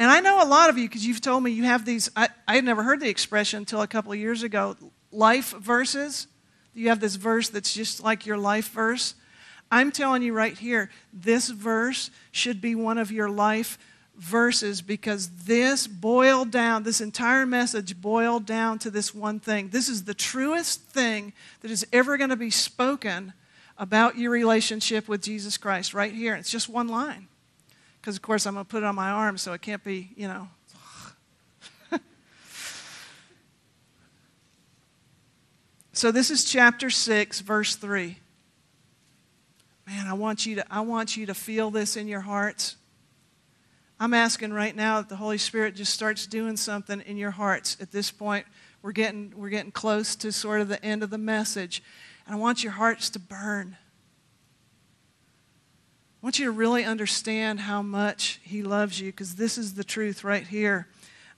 and 0.00 0.10
I 0.10 0.20
know 0.20 0.42
a 0.42 0.48
lot 0.48 0.70
of 0.70 0.78
you 0.78 0.88
because 0.88 1.06
you've 1.06 1.20
told 1.20 1.42
me 1.42 1.50
you 1.50 1.64
have 1.64 1.84
these. 1.84 2.10
I, 2.16 2.30
I 2.48 2.54
had 2.54 2.64
never 2.64 2.82
heard 2.82 3.00
the 3.00 3.08
expression 3.10 3.58
until 3.58 3.82
a 3.82 3.86
couple 3.86 4.10
of 4.12 4.18
years 4.18 4.42
ago 4.42 4.74
life 5.12 5.50
verses. 5.50 6.26
You 6.72 6.88
have 6.88 7.00
this 7.00 7.16
verse 7.16 7.50
that's 7.50 7.74
just 7.74 8.02
like 8.02 8.24
your 8.24 8.38
life 8.38 8.70
verse. 8.70 9.14
I'm 9.70 9.92
telling 9.92 10.22
you 10.22 10.32
right 10.32 10.56
here, 10.56 10.90
this 11.12 11.50
verse 11.50 12.10
should 12.32 12.62
be 12.62 12.74
one 12.74 12.96
of 12.96 13.12
your 13.12 13.28
life 13.28 13.78
verses 14.16 14.80
because 14.80 15.28
this 15.44 15.86
boiled 15.86 16.50
down, 16.50 16.82
this 16.82 17.02
entire 17.02 17.44
message 17.44 18.00
boiled 18.00 18.46
down 18.46 18.78
to 18.78 18.90
this 18.90 19.14
one 19.14 19.38
thing. 19.38 19.68
This 19.68 19.90
is 19.90 20.04
the 20.04 20.14
truest 20.14 20.80
thing 20.80 21.34
that 21.60 21.70
is 21.70 21.86
ever 21.92 22.16
going 22.16 22.30
to 22.30 22.36
be 22.36 22.50
spoken 22.50 23.34
about 23.76 24.16
your 24.16 24.30
relationship 24.30 25.08
with 25.08 25.22
Jesus 25.22 25.58
Christ 25.58 25.92
right 25.92 26.12
here. 26.12 26.36
It's 26.36 26.50
just 26.50 26.70
one 26.70 26.88
line. 26.88 27.28
Because, 28.00 28.16
of 28.16 28.22
course, 28.22 28.46
I'm 28.46 28.54
going 28.54 28.64
to 28.64 28.70
put 28.70 28.82
it 28.82 28.86
on 28.86 28.94
my 28.94 29.10
arm, 29.10 29.36
so 29.36 29.52
it 29.52 29.60
can't 29.60 29.84
be, 29.84 30.10
you 30.16 30.26
know. 30.26 30.48
so, 35.92 36.10
this 36.10 36.30
is 36.30 36.44
chapter 36.44 36.88
6, 36.88 37.40
verse 37.40 37.76
3. 37.76 38.16
Man, 39.86 40.06
I 40.06 40.14
want 40.14 40.46
you 40.46 40.54
to, 40.56 40.64
I 40.70 40.80
want 40.80 41.16
you 41.16 41.26
to 41.26 41.34
feel 41.34 41.70
this 41.70 41.96
in 41.96 42.08
your 42.08 42.20
hearts. 42.20 42.76
I'm 43.98 44.14
asking 44.14 44.54
right 44.54 44.74
now 44.74 45.00
that 45.00 45.10
the 45.10 45.16
Holy 45.16 45.36
Spirit 45.36 45.74
just 45.74 45.92
starts 45.92 46.26
doing 46.26 46.56
something 46.56 47.02
in 47.02 47.18
your 47.18 47.32
hearts. 47.32 47.76
At 47.80 47.92
this 47.92 48.10
point, 48.10 48.46
we're 48.80 48.92
getting, 48.92 49.34
we're 49.36 49.50
getting 49.50 49.72
close 49.72 50.16
to 50.16 50.32
sort 50.32 50.62
of 50.62 50.68
the 50.68 50.82
end 50.82 51.02
of 51.02 51.10
the 51.10 51.18
message. 51.18 51.82
And 52.24 52.34
I 52.34 52.38
want 52.38 52.62
your 52.62 52.72
hearts 52.72 53.10
to 53.10 53.18
burn. 53.18 53.76
I 56.20 56.26
want 56.26 56.38
you 56.38 56.44
to 56.46 56.50
really 56.52 56.84
understand 56.84 57.60
how 57.60 57.80
much 57.80 58.40
He 58.42 58.62
loves 58.62 59.00
you 59.00 59.10
because 59.10 59.36
this 59.36 59.56
is 59.56 59.74
the 59.74 59.84
truth 59.84 60.22
right 60.22 60.46
here. 60.46 60.86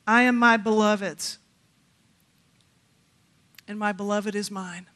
I 0.09 0.23
am 0.23 0.37
my 0.37 0.57
beloved's, 0.57 1.39
and 3.69 3.79
my 3.79 3.93
beloved 3.93 4.35
is 4.35 4.51
mine. 4.51 4.87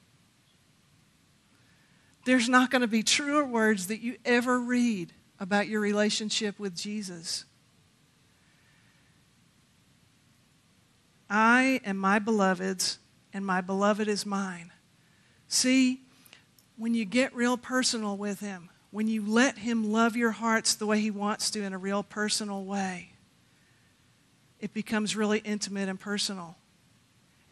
There's 2.25 2.49
not 2.49 2.73
going 2.73 2.83
to 2.83 2.89
be 2.89 3.05
truer 3.05 3.45
words 3.45 3.87
that 3.87 4.01
you 4.01 4.17
ever 4.25 4.59
read 4.59 5.13
about 5.39 5.69
your 5.69 5.81
relationship 5.81 6.59
with 6.59 6.75
Jesus. 6.75 7.45
I 11.31 11.81
am 11.85 11.97
my 11.97 12.19
beloved's, 12.19 12.99
and 13.33 13.47
my 13.47 13.61
beloved 13.61 14.09
is 14.09 14.27
mine. 14.27 14.73
See, 15.47 16.03
when 16.77 16.95
you 16.95 17.05
get 17.05 17.33
real 17.37 17.57
personal 17.57 18.17
with 18.17 18.41
Him, 18.41 18.71
when 18.97 19.09
you 19.09 19.23
let 19.27 19.59
Him 19.59 19.93
love 19.93 20.17
your 20.17 20.31
hearts 20.31 20.75
the 20.75 20.87
way 20.87 20.99
He 20.99 21.11
wants 21.11 21.51
to 21.51 21.63
in 21.63 21.75
a 21.75 21.79
real 21.79 22.03
personal 22.03 22.65
way, 22.65 23.11
it 24.59 24.73
becomes 24.73 25.15
really 25.15 25.37
intimate 25.41 25.91
and 25.91 26.01
personal. 26.01 26.57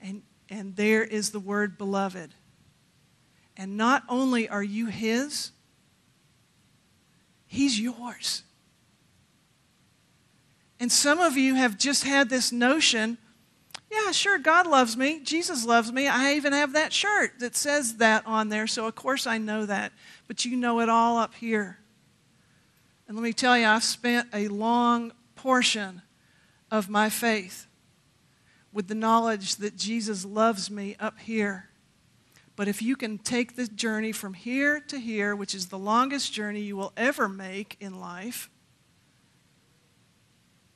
And, 0.01 0.23
and 0.49 0.75
there 0.75 1.05
is 1.05 1.33
the 1.33 1.39
word 1.39 1.77
beloved. 1.77 2.33
And 3.59 3.77
not 3.77 4.05
only 4.09 4.49
are 4.49 4.63
you 4.63 4.87
His, 4.87 5.51
He's 7.47 7.79
yours. 7.79 8.43
And 10.81 10.91
some 10.91 11.21
of 11.21 11.37
you 11.37 11.57
have 11.57 11.77
just 11.77 12.05
had 12.05 12.31
this 12.31 12.53
notion 12.53 13.19
yeah, 13.95 14.11
sure, 14.13 14.39
God 14.39 14.67
loves 14.67 14.97
me. 14.97 15.21
Jesus 15.21 15.65
loves 15.65 15.93
me. 15.93 16.09
I 16.09 16.35
even 16.35 16.53
have 16.53 16.73
that 16.73 16.93
shirt 16.93 17.39
that 17.41 17.55
says 17.55 17.97
that 17.97 18.27
on 18.27 18.49
there, 18.49 18.67
so 18.67 18.87
of 18.87 18.95
course 18.95 19.27
I 19.27 19.39
know 19.39 19.67
that. 19.67 19.93
But 20.27 20.45
you 20.45 20.57
know 20.57 20.81
it 20.81 20.89
all 20.89 21.19
up 21.19 21.35
here. 21.35 21.79
And 23.07 23.17
let 23.17 23.23
me 23.23 23.33
tell 23.33 23.57
you, 23.57 23.67
I've 23.67 23.85
spent 23.85 24.29
a 24.33 24.49
long 24.49 25.13
portion 25.37 26.03
of 26.71 26.89
my 26.89 27.09
faith 27.09 27.67
with 28.73 28.89
the 28.89 28.95
knowledge 28.95 29.57
that 29.57 29.77
Jesus 29.77 30.25
loves 30.25 30.71
me 30.71 30.97
up 30.99 31.19
here. 31.21 31.69
But 32.57 32.69
if 32.69 32.83
you 32.83 32.97
can 32.97 33.19
take 33.19 33.57
the 33.57 33.67
journey 33.67 34.13
from 34.13 34.35
here 34.35 34.81
to 34.81 34.99
here, 34.99 35.37
which 35.37 35.55
is 35.55 35.67
the 35.67 35.79
longest 35.79 36.33
journey 36.33 36.61
you 36.61 36.77
will 36.77 36.93
ever 36.97 37.29
make 37.29 37.77
in 37.81 38.01
life, 38.01 38.49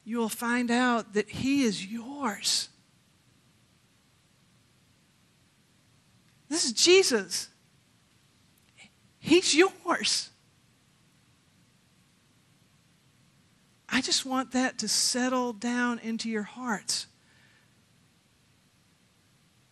you 0.05 0.19
will 0.19 0.29
find 0.29 0.71
out 0.71 1.15
that 1.15 1.29
He 1.29 1.63
is 1.63 1.87
yours. 1.87 2.69
This 6.49 6.65
is 6.65 6.73
Jesus. 6.73 7.49
He's 9.19 9.55
yours. 9.55 10.31
I 13.89 14.01
just 14.01 14.25
want 14.25 14.53
that 14.53 14.79
to 14.79 14.89
settle 14.89 15.53
down 15.53 15.99
into 15.99 16.29
your 16.29 16.43
hearts. 16.43 17.07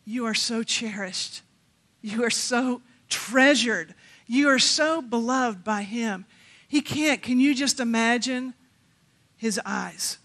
You 0.05 0.25
are 0.27 0.35
so 0.35 0.63
cherished. 0.63 1.43
You 2.01 2.25
are 2.25 2.31
so 2.31 2.83
treasured. 3.09 3.95
You 4.27 4.49
are 4.49 4.59
so 4.59 5.03
beloved 5.03 5.65
by 5.65 5.83
Him. 5.83 6.27
He 6.69 6.81
can't. 6.81 7.23
Can 7.23 7.41
you 7.41 7.55
just 7.55 7.81
imagine 7.81 8.55
His 9.37 9.61
eyes? 9.65 10.19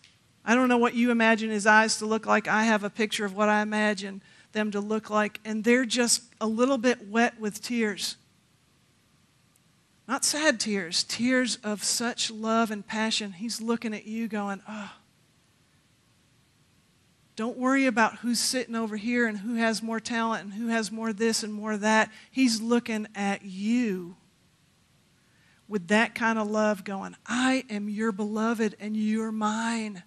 I 0.44 0.56
don't 0.56 0.70
know 0.70 0.78
what 0.78 0.96
you 0.96 1.12
imagine 1.12 1.50
His 1.50 1.68
eyes 1.68 1.98
to 1.98 2.06
look 2.06 2.26
like. 2.26 2.48
I 2.48 2.64
have 2.64 2.84
a 2.84 2.90
picture 2.90 3.26
of 3.26 3.36
what 3.36 3.50
I 3.50 3.62
imagine 3.62 4.22
them 4.52 4.72
to 4.72 4.80
look 4.80 5.10
like, 5.10 5.40
and 5.46 5.64
they're 5.64 5.86
just 5.86 6.24
a 6.40 6.48
little 6.48 6.78
bit 6.78 7.08
wet 7.08 7.40
with 7.40 7.62
tears. 7.62 8.18
Not 10.08 10.26
sad 10.26 10.60
tears, 10.60 11.04
tears 11.04 11.58
of 11.64 11.84
such 11.84 12.32
love 12.32 12.72
and 12.72 12.86
passion. 12.86 13.32
He's 13.34 13.62
looking 13.62 13.94
at 13.94 14.06
you 14.06 14.28
going, 14.28 14.62
oh, 14.68 14.92
don't 17.36 17.58
worry 17.58 17.86
about 17.86 18.18
who's 18.18 18.40
sitting 18.40 18.76
over 18.76 18.98
here 18.98 19.26
and 19.26 19.38
who 19.38 19.56
has 19.56 19.82
more 19.82 20.00
talent 20.00 20.44
and 20.44 20.54
who 20.54 20.68
has 20.68 20.92
more 20.92 21.14
this 21.14 21.44
and 21.44 21.54
more 21.54 21.78
that. 21.78 22.12
He's 22.30 22.62
looking 22.62 23.08
at 23.16 23.44
you 23.44 24.16
with 25.68 25.88
that 25.88 26.14
kind 26.14 26.38
of 26.38 26.52
love, 26.52 26.84
going, 26.84 27.16
I 27.26 27.64
am 27.70 27.88
your 27.88 28.12
beloved 28.12 28.76
and 28.82 28.98
you're 28.98 29.32
mine 29.32 30.04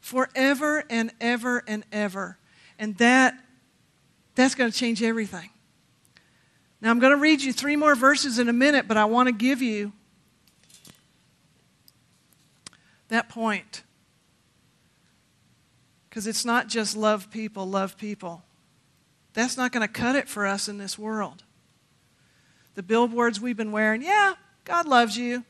forever 0.00 0.84
and 0.88 1.10
ever 1.20 1.64
and 1.66 1.84
ever. 1.90 2.38
And 2.78 2.96
that, 2.98 3.34
that's 4.34 4.54
going 4.54 4.70
to 4.70 4.76
change 4.76 5.02
everything. 5.02 5.50
Now, 6.80 6.90
I'm 6.90 6.98
going 6.98 7.12
to 7.12 7.18
read 7.18 7.42
you 7.42 7.52
three 7.52 7.76
more 7.76 7.94
verses 7.94 8.38
in 8.38 8.48
a 8.48 8.52
minute, 8.52 8.88
but 8.88 8.96
I 8.96 9.04
want 9.04 9.28
to 9.28 9.32
give 9.32 9.62
you 9.62 9.92
that 13.08 13.28
point. 13.28 13.82
Because 16.08 16.26
it's 16.26 16.44
not 16.44 16.68
just 16.68 16.96
love 16.96 17.30
people, 17.30 17.66
love 17.66 17.96
people. 17.96 18.42
That's 19.34 19.56
not 19.56 19.72
going 19.72 19.86
to 19.86 19.92
cut 19.92 20.16
it 20.16 20.28
for 20.28 20.46
us 20.46 20.68
in 20.68 20.78
this 20.78 20.98
world. 20.98 21.44
The 22.74 22.82
billboards 22.82 23.40
we've 23.40 23.56
been 23.56 23.72
wearing, 23.72 24.02
yeah, 24.02 24.34
God 24.64 24.86
loves 24.86 25.16
you, 25.16 25.44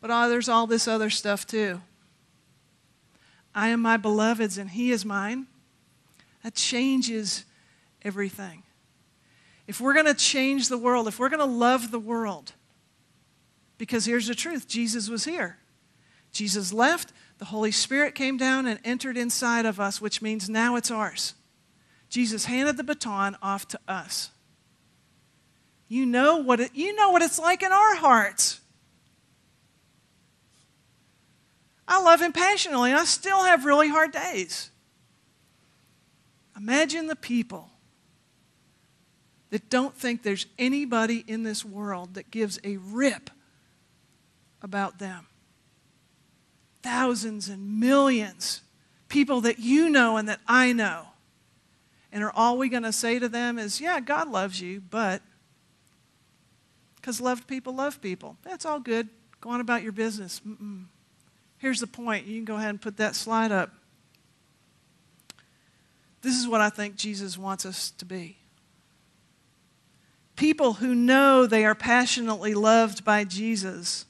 but 0.00 0.10
oh, 0.10 0.28
there's 0.28 0.48
all 0.48 0.66
this 0.66 0.86
other 0.86 1.10
stuff 1.10 1.46
too. 1.46 1.80
I 3.54 3.68
am 3.68 3.80
my 3.80 3.96
beloved's 3.96 4.58
and 4.58 4.70
he 4.70 4.90
is 4.92 5.04
mine. 5.04 5.46
That 6.42 6.54
changes 6.54 7.44
everything. 8.02 8.62
If 9.66 9.80
we're 9.80 9.94
going 9.94 10.06
to 10.06 10.14
change 10.14 10.68
the 10.68 10.78
world, 10.78 11.06
if 11.06 11.18
we're 11.18 11.28
going 11.28 11.40
to 11.40 11.44
love 11.44 11.90
the 11.90 11.98
world, 11.98 12.52
because 13.78 14.04
here's 14.04 14.26
the 14.26 14.34
truth 14.34 14.68
Jesus 14.68 15.08
was 15.08 15.24
here. 15.24 15.58
Jesus 16.32 16.72
left, 16.72 17.12
the 17.38 17.46
Holy 17.46 17.70
Spirit 17.70 18.14
came 18.14 18.36
down 18.36 18.66
and 18.66 18.78
entered 18.84 19.16
inside 19.16 19.66
of 19.66 19.80
us, 19.80 20.00
which 20.00 20.20
means 20.20 20.48
now 20.48 20.76
it's 20.76 20.90
ours. 20.90 21.34
Jesus 22.08 22.44
handed 22.44 22.76
the 22.76 22.84
baton 22.84 23.36
off 23.40 23.66
to 23.68 23.80
us. 23.88 24.30
You 25.88 26.04
know 26.06 26.36
what, 26.36 26.60
it, 26.60 26.70
you 26.74 26.94
know 26.94 27.10
what 27.10 27.22
it's 27.22 27.38
like 27.38 27.62
in 27.62 27.72
our 27.72 27.96
hearts. 27.96 28.60
I 31.88 32.00
love 32.02 32.20
him 32.20 32.32
passionately, 32.32 32.90
and 32.90 33.00
I 33.00 33.04
still 33.04 33.44
have 33.44 33.64
really 33.64 33.88
hard 33.88 34.12
days. 34.12 34.70
Imagine 36.56 37.06
the 37.06 37.16
people 37.16 37.69
that 39.50 39.68
don't 39.68 39.94
think 39.94 40.22
there's 40.22 40.46
anybody 40.58 41.24
in 41.26 41.42
this 41.42 41.64
world 41.64 42.14
that 42.14 42.30
gives 42.30 42.58
a 42.64 42.76
rip 42.78 43.30
about 44.62 44.98
them. 44.98 45.26
Thousands 46.82 47.48
and 47.48 47.80
millions. 47.80 48.62
People 49.08 49.40
that 49.42 49.58
you 49.58 49.90
know 49.90 50.16
and 50.16 50.28
that 50.28 50.40
I 50.46 50.72
know. 50.72 51.06
And 52.12 52.24
are 52.24 52.32
all 52.34 52.58
we 52.58 52.68
going 52.68 52.84
to 52.84 52.92
say 52.92 53.18
to 53.18 53.28
them 53.28 53.58
is, 53.58 53.80
yeah, 53.80 54.00
God 54.00 54.28
loves 54.28 54.60
you, 54.60 54.80
but 54.80 55.22
because 56.96 57.20
loved 57.20 57.46
people 57.46 57.74
love 57.74 58.00
people. 58.00 58.36
That's 58.42 58.64
all 58.64 58.80
good. 58.80 59.08
Go 59.40 59.50
on 59.50 59.60
about 59.60 59.82
your 59.82 59.92
business. 59.92 60.40
Mm-mm. 60.46 60.84
Here's 61.58 61.80
the 61.80 61.86
point. 61.86 62.26
You 62.26 62.36
can 62.36 62.44
go 62.44 62.56
ahead 62.56 62.70
and 62.70 62.80
put 62.80 62.96
that 62.98 63.14
slide 63.14 63.52
up. 63.52 63.70
This 66.22 66.36
is 66.36 66.46
what 66.46 66.60
I 66.60 66.68
think 66.68 66.96
Jesus 66.96 67.38
wants 67.38 67.64
us 67.64 67.90
to 67.92 68.04
be. 68.04 68.39
People 70.40 70.72
who 70.72 70.94
know 70.94 71.44
they 71.44 71.66
are 71.66 71.74
passionately 71.74 72.54
loved 72.54 73.04
by 73.04 73.24
Jesus 73.24 74.06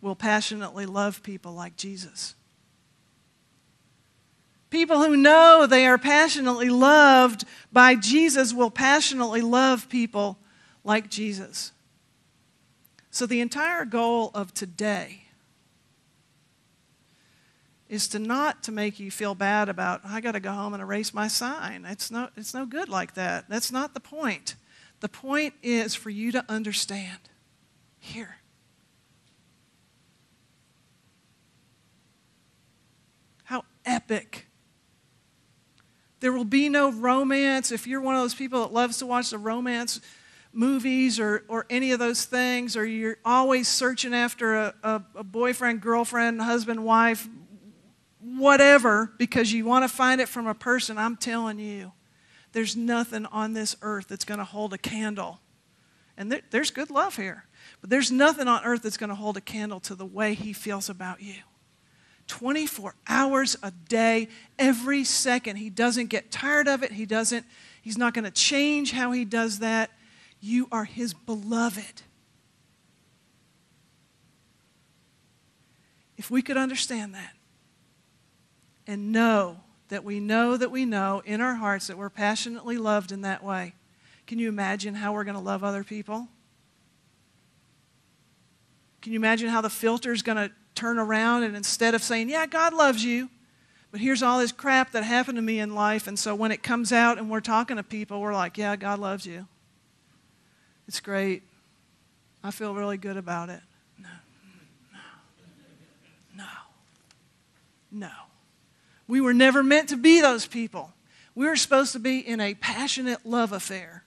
will 0.00 0.16
passionately 0.16 0.84
love 0.84 1.22
people 1.22 1.52
like 1.52 1.76
Jesus. 1.76 2.34
People 4.68 5.04
who 5.04 5.16
know 5.16 5.64
they 5.64 5.86
are 5.86 5.96
passionately 5.96 6.70
loved 6.70 7.44
by 7.72 7.94
Jesus 7.94 8.52
will 8.52 8.72
passionately 8.72 9.42
love 9.42 9.88
people 9.88 10.40
like 10.82 11.08
Jesus. 11.08 11.70
So, 13.12 13.26
the 13.26 13.40
entire 13.40 13.84
goal 13.84 14.32
of 14.34 14.52
today 14.52 15.27
is 17.88 18.08
to 18.08 18.18
not 18.18 18.62
to 18.64 18.72
make 18.72 19.00
you 19.00 19.10
feel 19.10 19.34
bad 19.34 19.68
about 19.68 20.00
I 20.04 20.20
got 20.20 20.32
to 20.32 20.40
go 20.40 20.52
home 20.52 20.74
and 20.74 20.82
erase 20.82 21.14
my 21.14 21.28
sign. 21.28 21.84
It's 21.86 22.10
no 22.10 22.28
it's 22.36 22.54
no 22.54 22.66
good 22.66 22.88
like 22.88 23.14
that. 23.14 23.48
That's 23.48 23.72
not 23.72 23.94
the 23.94 24.00
point. 24.00 24.56
The 25.00 25.08
point 25.08 25.54
is 25.62 25.94
for 25.94 26.10
you 26.10 26.32
to 26.32 26.44
understand 26.48 27.18
here. 27.98 28.36
How 33.44 33.64
epic. 33.86 34.46
There 36.20 36.32
will 36.32 36.44
be 36.44 36.68
no 36.68 36.90
romance 36.90 37.70
if 37.70 37.86
you're 37.86 38.00
one 38.00 38.16
of 38.16 38.22
those 38.22 38.34
people 38.34 38.62
that 38.62 38.72
loves 38.72 38.98
to 38.98 39.06
watch 39.06 39.30
the 39.30 39.38
romance 39.38 40.00
movies 40.52 41.20
or, 41.20 41.44
or 41.46 41.64
any 41.70 41.92
of 41.92 42.00
those 42.00 42.24
things, 42.24 42.76
or 42.76 42.84
you're 42.84 43.18
always 43.24 43.68
searching 43.68 44.12
after 44.12 44.56
a, 44.56 44.74
a, 44.82 45.02
a 45.16 45.24
boyfriend, 45.24 45.80
girlfriend, 45.80 46.42
husband, 46.42 46.84
wife, 46.84 47.28
whatever, 48.36 49.12
because 49.18 49.52
you 49.52 49.64
want 49.64 49.84
to 49.84 49.88
find 49.88 50.20
it 50.20 50.28
from 50.28 50.46
a 50.46 50.54
person, 50.54 50.98
I'm 50.98 51.16
telling 51.16 51.58
you, 51.58 51.92
there's 52.52 52.76
nothing 52.76 53.26
on 53.26 53.52
this 53.52 53.76
earth 53.82 54.08
that's 54.08 54.24
going 54.24 54.38
to 54.38 54.44
hold 54.44 54.72
a 54.72 54.78
candle. 54.78 55.40
And 56.16 56.32
there, 56.32 56.40
there's 56.50 56.70
good 56.70 56.90
love 56.90 57.16
here. 57.16 57.44
But 57.80 57.90
there's 57.90 58.10
nothing 58.10 58.48
on 58.48 58.64
earth 58.64 58.82
that's 58.82 58.96
going 58.96 59.10
to 59.10 59.14
hold 59.14 59.36
a 59.36 59.40
candle 59.40 59.80
to 59.80 59.94
the 59.94 60.06
way 60.06 60.34
he 60.34 60.52
feels 60.52 60.88
about 60.88 61.22
you. 61.22 61.36
24 62.26 62.94
hours 63.08 63.56
a 63.62 63.70
day, 63.70 64.28
every 64.58 65.04
second. 65.04 65.56
He 65.56 65.70
doesn't 65.70 66.06
get 66.06 66.30
tired 66.30 66.68
of 66.68 66.82
it. 66.82 66.92
He 66.92 67.06
doesn't, 67.06 67.46
he's 67.80 67.96
not 67.96 68.14
going 68.14 68.24
to 68.24 68.30
change 68.30 68.92
how 68.92 69.12
he 69.12 69.24
does 69.24 69.60
that. 69.60 69.90
You 70.40 70.68
are 70.70 70.84
his 70.84 71.14
beloved. 71.14 72.02
If 76.16 76.30
we 76.30 76.42
could 76.42 76.56
understand 76.56 77.14
that, 77.14 77.34
and 78.88 79.12
know 79.12 79.60
that 79.90 80.02
we 80.02 80.18
know 80.18 80.56
that 80.56 80.70
we 80.70 80.84
know 80.84 81.22
in 81.24 81.40
our 81.40 81.54
hearts 81.54 81.86
that 81.86 81.98
we're 81.98 82.10
passionately 82.10 82.78
loved 82.78 83.12
in 83.12 83.20
that 83.20 83.44
way. 83.44 83.74
Can 84.26 84.38
you 84.38 84.48
imagine 84.48 84.94
how 84.94 85.12
we're 85.12 85.24
going 85.24 85.36
to 85.36 85.42
love 85.42 85.62
other 85.62 85.84
people? 85.84 86.26
Can 89.02 89.12
you 89.12 89.18
imagine 89.18 89.48
how 89.48 89.60
the 89.60 89.70
filter 89.70 90.12
is 90.12 90.22
going 90.22 90.36
to 90.36 90.50
turn 90.74 90.98
around 90.98 91.42
and 91.42 91.54
instead 91.54 91.94
of 91.94 92.02
saying, 92.02 92.28
Yeah, 92.28 92.46
God 92.46 92.72
loves 92.72 93.04
you, 93.04 93.28
but 93.90 94.00
here's 94.00 94.22
all 94.22 94.38
this 94.38 94.52
crap 94.52 94.92
that 94.92 95.04
happened 95.04 95.36
to 95.36 95.42
me 95.42 95.60
in 95.60 95.74
life, 95.74 96.06
and 96.06 96.18
so 96.18 96.34
when 96.34 96.50
it 96.50 96.62
comes 96.62 96.92
out 96.92 97.18
and 97.18 97.30
we're 97.30 97.40
talking 97.40 97.76
to 97.76 97.82
people, 97.82 98.20
we're 98.20 98.34
like, 98.34 98.58
Yeah, 98.58 98.76
God 98.76 98.98
loves 98.98 99.26
you. 99.26 99.46
It's 100.86 101.00
great. 101.00 101.42
I 102.42 102.50
feel 102.50 102.74
really 102.74 102.96
good 102.96 103.16
about 103.16 103.50
it. 103.50 103.60
No, 103.98 104.08
no, 104.92 104.98
no, 106.36 106.44
no. 107.92 108.27
We 109.08 109.20
were 109.20 109.34
never 109.34 109.62
meant 109.62 109.88
to 109.88 109.96
be 109.96 110.20
those 110.20 110.46
people. 110.46 110.92
We 111.34 111.46
were 111.46 111.56
supposed 111.56 111.92
to 111.92 111.98
be 111.98 112.18
in 112.18 112.40
a 112.40 112.54
passionate 112.54 113.24
love 113.24 113.52
affair 113.52 114.04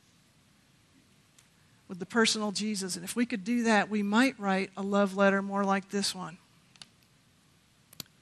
with 1.88 2.00
the 2.00 2.06
personal 2.06 2.52
Jesus. 2.52 2.96
And 2.96 3.04
if 3.04 3.16
we 3.16 3.26
could 3.26 3.44
do 3.44 3.64
that, 3.64 3.90
we 3.90 4.04
might 4.04 4.40
write 4.40 4.70
a 4.78 4.82
love 4.82 5.18
letter 5.18 5.42
more 5.42 5.66
like 5.66 5.90
this 5.90 6.16
one. 6.16 6.38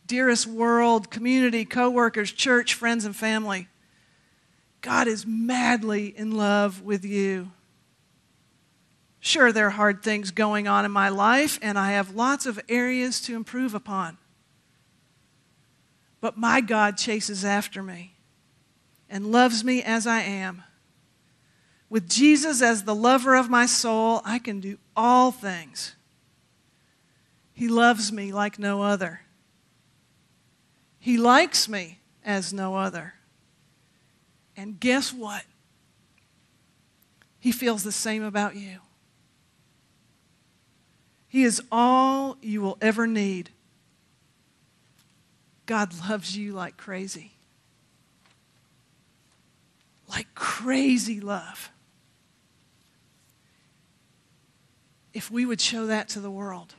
Dearest 0.07 0.47
world, 0.47 1.11
community, 1.11 1.65
coworkers, 1.65 2.31
church, 2.31 2.73
friends, 2.73 3.05
and 3.05 3.15
family, 3.15 3.67
God 4.81 5.07
is 5.07 5.27
madly 5.27 6.07
in 6.17 6.31
love 6.31 6.81
with 6.81 7.05
you. 7.05 7.51
Sure, 9.19 9.51
there 9.51 9.67
are 9.67 9.71
hard 9.71 10.01
things 10.01 10.31
going 10.31 10.67
on 10.67 10.85
in 10.85 10.91
my 10.91 11.09
life, 11.09 11.59
and 11.61 11.77
I 11.77 11.91
have 11.91 12.15
lots 12.15 12.45
of 12.45 12.59
areas 12.69 13.19
to 13.21 13.35
improve 13.35 13.75
upon. 13.75 14.17
But 16.21 16.37
my 16.37 16.61
God 16.61 16.97
chases 16.97 17.45
after 17.45 17.81
me 17.81 18.15
and 19.09 19.31
loves 19.31 19.63
me 19.63 19.81
as 19.81 20.05
I 20.05 20.21
am. 20.21 20.63
With 21.89 22.07
Jesus 22.07 22.61
as 22.61 22.83
the 22.83 22.95
lover 22.95 23.35
of 23.35 23.49
my 23.49 23.65
soul, 23.65 24.21
I 24.23 24.37
can 24.39 24.59
do 24.59 24.77
all 24.95 25.31
things. 25.31 25.95
He 27.53 27.67
loves 27.67 28.11
me 28.11 28.31
like 28.31 28.59
no 28.59 28.83
other. 28.83 29.21
He 30.99 31.17
likes 31.17 31.67
me 31.67 31.99
as 32.23 32.53
no 32.53 32.75
other. 32.75 33.15
And 34.55 34.79
guess 34.79 35.13
what? 35.13 35.43
He 37.39 37.51
feels 37.51 37.83
the 37.83 37.91
same 37.91 38.23
about 38.23 38.55
you. 38.55 38.79
He 41.27 41.43
is 41.43 41.61
all 41.71 42.37
you 42.41 42.61
will 42.61 42.77
ever 42.81 43.07
need 43.07 43.51
God 45.69 45.93
loves 46.09 46.35
you 46.35 46.53
like 46.53 46.77
crazy. 46.77 47.33
Like 50.09 50.25
crazy 50.33 51.19
love. 51.21 51.69
If 55.13 55.29
we 55.29 55.45
would 55.45 55.61
show 55.61 55.85
that 55.85 56.09
to 56.09 56.21
the 56.21 56.31
world 56.31 56.73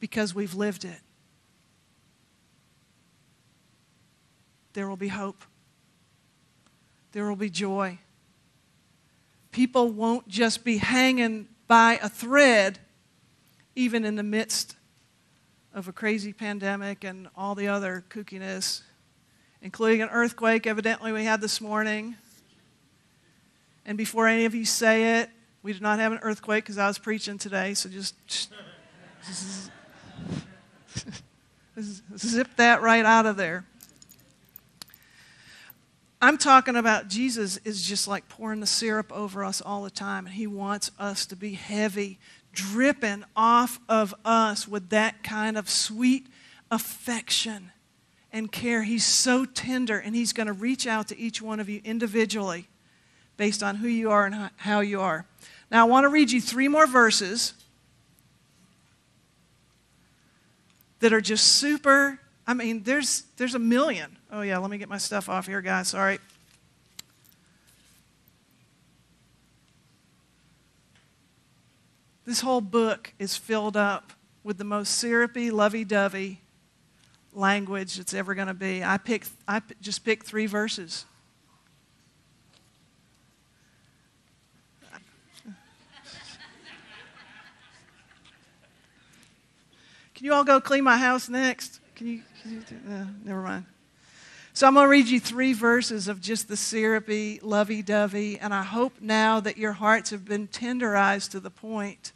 because 0.00 0.34
we've 0.34 0.52
lived 0.52 0.84
it, 0.84 0.98
there 4.72 4.88
will 4.88 4.96
be 4.96 5.06
hope. 5.06 5.44
There 7.12 7.28
will 7.28 7.36
be 7.36 7.50
joy. 7.50 8.00
People 9.52 9.90
won't 9.90 10.26
just 10.26 10.64
be 10.64 10.78
hanging 10.78 11.46
by 11.68 12.00
a 12.02 12.08
thread, 12.08 12.80
even 13.76 14.04
in 14.04 14.16
the 14.16 14.24
midst 14.24 14.75
of 15.76 15.86
a 15.88 15.92
crazy 15.92 16.32
pandemic 16.32 17.04
and 17.04 17.28
all 17.36 17.54
the 17.54 17.68
other 17.68 18.02
kookiness, 18.08 18.80
including 19.60 20.00
an 20.00 20.08
earthquake, 20.08 20.66
evidently, 20.66 21.12
we 21.12 21.24
had 21.24 21.42
this 21.42 21.60
morning. 21.60 22.16
And 23.84 23.98
before 23.98 24.26
any 24.26 24.46
of 24.46 24.54
you 24.54 24.64
say 24.64 25.20
it, 25.20 25.28
we 25.62 25.74
did 25.74 25.82
not 25.82 25.98
have 25.98 26.12
an 26.12 26.18
earthquake 26.22 26.64
because 26.64 26.78
I 26.78 26.86
was 26.86 26.98
preaching 26.98 27.36
today, 27.36 27.74
so 27.74 27.90
just, 27.90 28.14
zip 32.16 32.48
that 32.56 32.80
right 32.80 33.04
out 33.04 33.26
of 33.26 33.36
there. 33.36 33.66
I'm 36.22 36.38
talking 36.38 36.76
about 36.76 37.08
Jesus 37.08 37.58
is 37.58 37.86
just 37.86 38.08
like 38.08 38.30
pouring 38.30 38.60
the 38.60 38.66
syrup 38.66 39.12
over 39.12 39.44
us 39.44 39.60
all 39.60 39.82
the 39.82 39.90
time, 39.90 40.24
and 40.24 40.34
He 40.34 40.46
wants 40.46 40.90
us 40.98 41.26
to 41.26 41.36
be 41.36 41.52
heavy 41.52 42.18
dripping 42.56 43.22
off 43.36 43.78
of 43.88 44.12
us 44.24 44.66
with 44.66 44.88
that 44.88 45.22
kind 45.22 45.56
of 45.56 45.70
sweet 45.70 46.26
affection 46.70 47.70
and 48.32 48.50
care. 48.50 48.82
He's 48.82 49.06
so 49.06 49.44
tender, 49.44 49.98
and 49.98 50.16
He's 50.16 50.32
going 50.32 50.48
to 50.48 50.52
reach 50.52 50.86
out 50.86 51.06
to 51.08 51.18
each 51.18 51.40
one 51.40 51.60
of 51.60 51.68
you 51.68 51.80
individually 51.84 52.66
based 53.36 53.62
on 53.62 53.76
who 53.76 53.86
you 53.86 54.10
are 54.10 54.26
and 54.26 54.50
how 54.56 54.80
you 54.80 55.00
are. 55.00 55.26
Now, 55.70 55.86
I 55.86 55.88
want 55.88 56.04
to 56.04 56.08
read 56.08 56.30
you 56.32 56.40
three 56.40 56.68
more 56.68 56.86
verses 56.86 57.52
that 61.00 61.12
are 61.12 61.20
just 61.20 61.46
super. 61.46 62.18
I 62.46 62.54
mean, 62.54 62.82
there's, 62.82 63.24
there's 63.36 63.54
a 63.54 63.58
million. 63.58 64.16
Oh, 64.32 64.40
yeah, 64.40 64.58
let 64.58 64.70
me 64.70 64.78
get 64.78 64.88
my 64.88 64.98
stuff 64.98 65.28
off 65.28 65.46
here, 65.46 65.60
guys. 65.60 65.88
Sorry. 65.88 66.18
This 72.26 72.40
whole 72.40 72.60
book 72.60 73.12
is 73.20 73.36
filled 73.36 73.76
up 73.76 74.12
with 74.42 74.58
the 74.58 74.64
most 74.64 74.96
syrupy, 74.96 75.52
lovey 75.52 75.84
dovey 75.84 76.40
language 77.32 77.96
that's 77.96 78.12
ever 78.14 78.34
going 78.34 78.48
to 78.48 78.54
be. 78.54 78.82
I, 78.82 78.98
pick, 78.98 79.26
I 79.46 79.62
just 79.80 80.04
picked 80.04 80.26
three 80.26 80.46
verses. 80.46 81.04
Can 90.14 90.24
you 90.24 90.32
all 90.32 90.44
go 90.44 90.60
clean 90.60 90.82
my 90.82 90.96
house 90.96 91.28
next? 91.28 91.78
Can 91.94 92.08
you? 92.08 92.22
Can 92.42 92.52
you 92.52 92.60
do, 92.60 92.76
uh, 92.90 93.04
never 93.22 93.42
mind. 93.42 93.66
So 94.54 94.66
I'm 94.66 94.72
going 94.72 94.86
to 94.86 94.90
read 94.90 95.06
you 95.08 95.20
three 95.20 95.52
verses 95.52 96.08
of 96.08 96.22
just 96.22 96.48
the 96.48 96.56
syrupy, 96.56 97.38
lovey 97.42 97.82
dovey, 97.82 98.38
and 98.38 98.54
I 98.54 98.62
hope 98.62 98.94
now 99.02 99.40
that 99.40 99.58
your 99.58 99.72
hearts 99.72 100.10
have 100.10 100.24
been 100.24 100.48
tenderized 100.48 101.30
to 101.32 101.40
the 101.40 101.50
point 101.50 102.12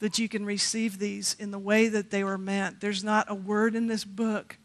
that 0.00 0.18
you 0.18 0.28
can 0.28 0.44
receive 0.44 0.98
these 0.98 1.36
in 1.38 1.50
the 1.50 1.58
way 1.58 1.88
that 1.88 2.10
they 2.10 2.24
were 2.24 2.38
meant. 2.38 2.80
There's 2.80 3.04
not 3.04 3.30
a 3.30 3.34
word 3.34 3.74
in 3.74 3.86
this 3.86 4.04
book 4.04 4.56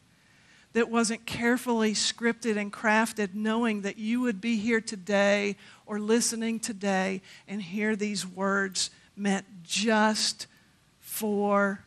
that 0.73 0.89
wasn't 0.89 1.25
carefully 1.25 1.93
scripted 1.93 2.57
and 2.57 2.71
crafted, 2.71 3.33
knowing 3.33 3.81
that 3.81 3.97
you 3.97 4.19
would 4.21 4.41
be 4.41 4.57
here 4.57 4.81
today 4.81 5.55
or 5.85 5.99
listening 5.99 6.59
today 6.59 7.21
and 7.47 7.61
hear 7.61 7.95
these 7.95 8.25
words 8.27 8.89
meant 9.15 9.45
just 9.63 10.47
for 10.99 11.79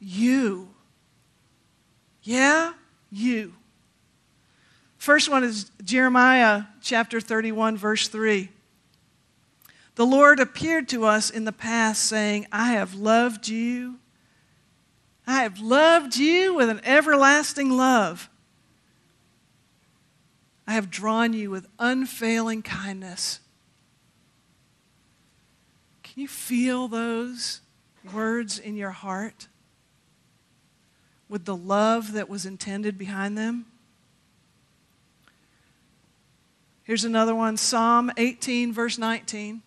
you. 0.00 0.68
Yeah, 2.22 2.72
you. 3.10 3.54
First 4.98 5.30
one 5.30 5.44
is 5.44 5.70
Jeremiah 5.82 6.64
chapter 6.82 7.20
31, 7.20 7.76
verse 7.76 8.08
3. 8.08 8.48
The 10.00 10.06
Lord 10.06 10.40
appeared 10.40 10.88
to 10.88 11.04
us 11.04 11.28
in 11.28 11.44
the 11.44 11.52
past, 11.52 12.06
saying, 12.06 12.46
I 12.50 12.72
have 12.72 12.94
loved 12.94 13.48
you. 13.48 13.98
I 15.26 15.42
have 15.42 15.60
loved 15.60 16.16
you 16.16 16.54
with 16.54 16.70
an 16.70 16.80
everlasting 16.84 17.68
love. 17.68 18.30
I 20.66 20.72
have 20.72 20.88
drawn 20.88 21.34
you 21.34 21.50
with 21.50 21.66
unfailing 21.78 22.62
kindness. 22.62 23.40
Can 26.02 26.22
you 26.22 26.28
feel 26.28 26.88
those 26.88 27.60
words 28.10 28.58
in 28.58 28.76
your 28.76 28.92
heart? 28.92 29.48
with 31.28 31.44
the 31.44 31.54
love 31.54 32.12
that 32.14 32.30
was 32.30 32.46
intended 32.46 32.96
behind 32.96 33.36
them? 33.36 33.66
Here's 36.84 37.04
another 37.04 37.34
one 37.34 37.58
Psalm 37.58 38.10
18, 38.16 38.72
verse 38.72 38.96
19. 38.96 39.60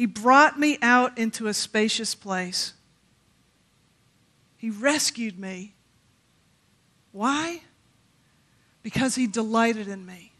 He 0.00 0.06
brought 0.06 0.58
me 0.58 0.78
out 0.80 1.18
into 1.18 1.46
a 1.46 1.52
spacious 1.52 2.14
place. 2.14 2.72
He 4.56 4.70
rescued 4.70 5.38
me. 5.38 5.74
Why? 7.12 7.60
Because 8.82 9.14
he 9.14 9.26
delighted 9.26 9.88
in 9.88 10.06
me. 10.06 10.32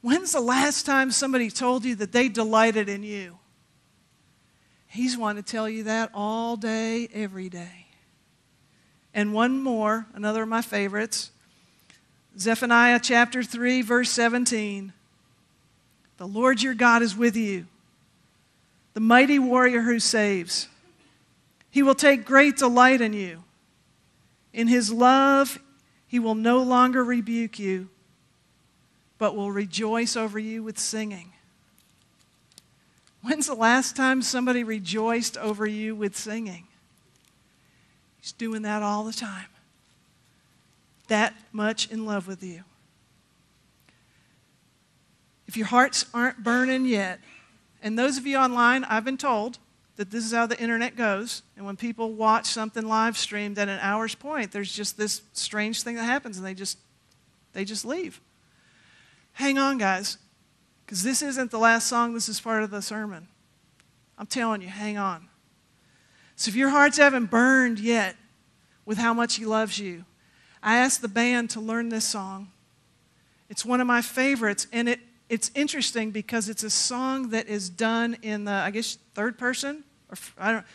When's 0.00 0.32
the 0.32 0.40
last 0.40 0.86
time 0.86 1.10
somebody 1.10 1.50
told 1.50 1.84
you 1.84 1.94
that 1.96 2.12
they 2.12 2.30
delighted 2.30 2.88
in 2.88 3.02
you? 3.02 3.36
He's 4.86 5.18
wanting 5.18 5.42
to 5.42 5.52
tell 5.52 5.68
you 5.68 5.82
that 5.82 6.10
all 6.14 6.56
day, 6.56 7.10
every 7.12 7.50
day. 7.50 7.88
And 9.12 9.34
one 9.34 9.62
more, 9.62 10.06
another 10.14 10.44
of 10.44 10.48
my 10.48 10.62
favorites 10.62 11.30
Zephaniah 12.38 13.00
chapter 13.02 13.42
3, 13.42 13.82
verse 13.82 14.08
17. 14.08 14.94
The 16.16 16.26
Lord 16.26 16.62
your 16.62 16.72
God 16.72 17.02
is 17.02 17.14
with 17.14 17.36
you, 17.36 17.66
the 19.00 19.06
mighty 19.06 19.38
warrior 19.38 19.80
who 19.80 19.98
saves. 19.98 20.68
He 21.70 21.82
will 21.82 21.94
take 21.94 22.26
great 22.26 22.58
delight 22.58 23.00
in 23.00 23.14
you. 23.14 23.44
In 24.52 24.68
his 24.68 24.92
love, 24.92 25.58
he 26.06 26.18
will 26.18 26.34
no 26.34 26.58
longer 26.58 27.02
rebuke 27.02 27.58
you, 27.58 27.88
but 29.16 29.34
will 29.34 29.50
rejoice 29.50 30.16
over 30.16 30.38
you 30.38 30.62
with 30.62 30.78
singing. 30.78 31.32
When's 33.22 33.46
the 33.46 33.54
last 33.54 33.96
time 33.96 34.20
somebody 34.20 34.64
rejoiced 34.64 35.38
over 35.38 35.66
you 35.66 35.94
with 35.96 36.14
singing? 36.14 36.66
He's 38.20 38.32
doing 38.32 38.60
that 38.62 38.82
all 38.82 39.04
the 39.04 39.14
time. 39.14 39.46
That 41.08 41.32
much 41.52 41.90
in 41.90 42.04
love 42.04 42.28
with 42.28 42.42
you. 42.42 42.64
If 45.46 45.56
your 45.56 45.68
hearts 45.68 46.04
aren't 46.12 46.44
burning 46.44 46.84
yet, 46.84 47.18
and 47.82 47.98
those 47.98 48.18
of 48.18 48.26
you 48.26 48.36
online, 48.36 48.84
I've 48.84 49.04
been 49.04 49.16
told 49.16 49.58
that 49.96 50.10
this 50.10 50.24
is 50.24 50.32
how 50.32 50.46
the 50.46 50.58
internet 50.60 50.96
goes. 50.96 51.42
And 51.56 51.66
when 51.66 51.76
people 51.76 52.12
watch 52.12 52.46
something 52.46 52.86
live 52.86 53.18
streamed 53.18 53.58
at 53.58 53.68
an 53.68 53.78
hour's 53.80 54.14
point, 54.14 54.52
there's 54.52 54.72
just 54.72 54.96
this 54.96 55.22
strange 55.32 55.82
thing 55.82 55.96
that 55.96 56.04
happens 56.04 56.38
and 56.38 56.46
they 56.46 56.54
just 56.54 56.78
they 57.52 57.64
just 57.64 57.84
leave. 57.84 58.20
Hang 59.32 59.58
on, 59.58 59.78
guys. 59.78 60.18
Because 60.84 61.02
this 61.02 61.22
isn't 61.22 61.50
the 61.50 61.58
last 61.58 61.86
song, 61.86 62.14
this 62.14 62.28
is 62.28 62.40
part 62.40 62.62
of 62.62 62.70
the 62.70 62.82
sermon. 62.82 63.28
I'm 64.18 64.26
telling 64.26 64.62
you, 64.62 64.68
hang 64.68 64.98
on. 64.98 65.28
So 66.36 66.48
if 66.48 66.56
your 66.56 66.70
hearts 66.70 66.98
haven't 66.98 67.26
burned 67.26 67.78
yet 67.78 68.16
with 68.84 68.98
how 68.98 69.14
much 69.14 69.36
He 69.36 69.44
loves 69.44 69.78
you, 69.78 70.04
I 70.62 70.76
asked 70.76 71.02
the 71.02 71.08
band 71.08 71.50
to 71.50 71.60
learn 71.60 71.90
this 71.90 72.04
song. 72.04 72.50
It's 73.48 73.64
one 73.64 73.80
of 73.80 73.86
my 73.86 74.00
favorites, 74.02 74.66
and 74.72 74.88
it, 74.88 75.00
it's 75.30 75.52
interesting 75.54 76.10
because 76.10 76.48
it's 76.48 76.64
a 76.64 76.70
song 76.70 77.30
that 77.30 77.46
is 77.46 77.70
done 77.70 78.16
in 78.20 78.44
the, 78.44 78.52
I 78.52 78.72
guess, 78.72 78.98
third 79.14 79.38
person. 79.38 79.84
Or 80.10 80.16
I 80.36 80.52
don't. 80.52 80.66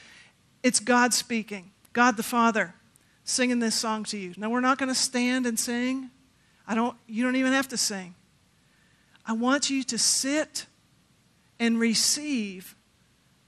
It's 0.63 0.79
God 0.79 1.13
speaking, 1.13 1.71
God 1.91 2.15
the 2.15 2.23
Father, 2.23 2.73
singing 3.25 3.59
this 3.59 3.75
song 3.75 4.05
to 4.05 4.17
you. 4.17 4.33
Now 4.37 4.49
we're 4.49 4.61
not 4.61 4.77
going 4.77 4.89
to 4.89 4.95
stand 4.95 5.45
and 5.45 5.59
sing. 5.59 6.09
I 6.65 6.73
don't. 6.73 6.95
You 7.05 7.23
don't 7.25 7.35
even 7.35 7.51
have 7.51 7.67
to 7.67 7.77
sing. 7.77 8.15
I 9.25 9.33
want 9.33 9.69
you 9.69 9.83
to 9.83 9.97
sit 9.97 10.67
and 11.59 11.77
receive 11.77 12.75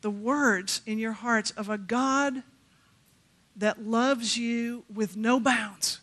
the 0.02 0.10
words 0.10 0.82
in 0.86 1.00
your 1.00 1.14
hearts 1.14 1.52
of 1.52 1.70
a 1.70 1.78
God 1.78 2.44
that 3.56 3.86
loves 3.86 4.38
you 4.38 4.84
with 4.94 5.16
no 5.16 5.40
bounds 5.40 6.02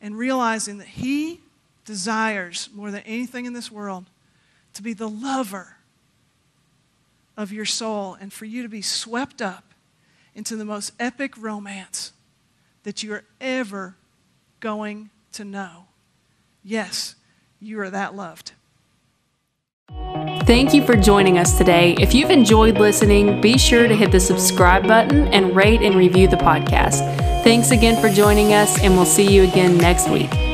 and 0.00 0.16
realizing 0.16 0.78
that 0.78 0.88
He 0.88 1.40
desires 1.86 2.68
more 2.74 2.90
than 2.90 3.02
anything 3.02 3.46
in 3.46 3.54
this 3.54 3.70
world 3.70 4.04
to 4.74 4.82
be 4.82 4.92
the 4.92 5.08
lover 5.08 5.76
of 7.36 7.52
your 7.52 7.64
soul 7.64 8.16
and 8.20 8.32
for 8.32 8.44
you 8.44 8.62
to 8.62 8.68
be 8.68 8.82
swept 8.82 9.40
up 9.40 9.72
into 10.34 10.56
the 10.56 10.64
most 10.64 10.92
epic 11.00 11.36
romance 11.38 12.12
that 12.82 13.02
you 13.02 13.12
are 13.14 13.24
ever 13.40 13.96
going 14.60 15.10
to 15.32 15.44
know. 15.44 15.86
Yes, 16.62 17.14
you 17.60 17.80
are 17.80 17.90
that 17.90 18.14
loved. 18.14 18.52
Thank 20.46 20.72
you 20.72 20.84
for 20.84 20.94
joining 20.94 21.38
us 21.38 21.58
today. 21.58 21.96
If 21.98 22.14
you've 22.14 22.30
enjoyed 22.30 22.78
listening, 22.78 23.40
be 23.40 23.58
sure 23.58 23.88
to 23.88 23.96
hit 23.96 24.12
the 24.12 24.20
subscribe 24.20 24.86
button 24.86 25.26
and 25.28 25.56
rate 25.56 25.82
and 25.82 25.96
review 25.96 26.28
the 26.28 26.36
podcast. 26.36 27.00
Thanks 27.42 27.70
again 27.70 28.00
for 28.00 28.08
joining 28.08 28.52
us, 28.52 28.80
and 28.80 28.94
we'll 28.94 29.06
see 29.06 29.28
you 29.32 29.42
again 29.42 29.76
next 29.78 30.08
week. 30.08 30.45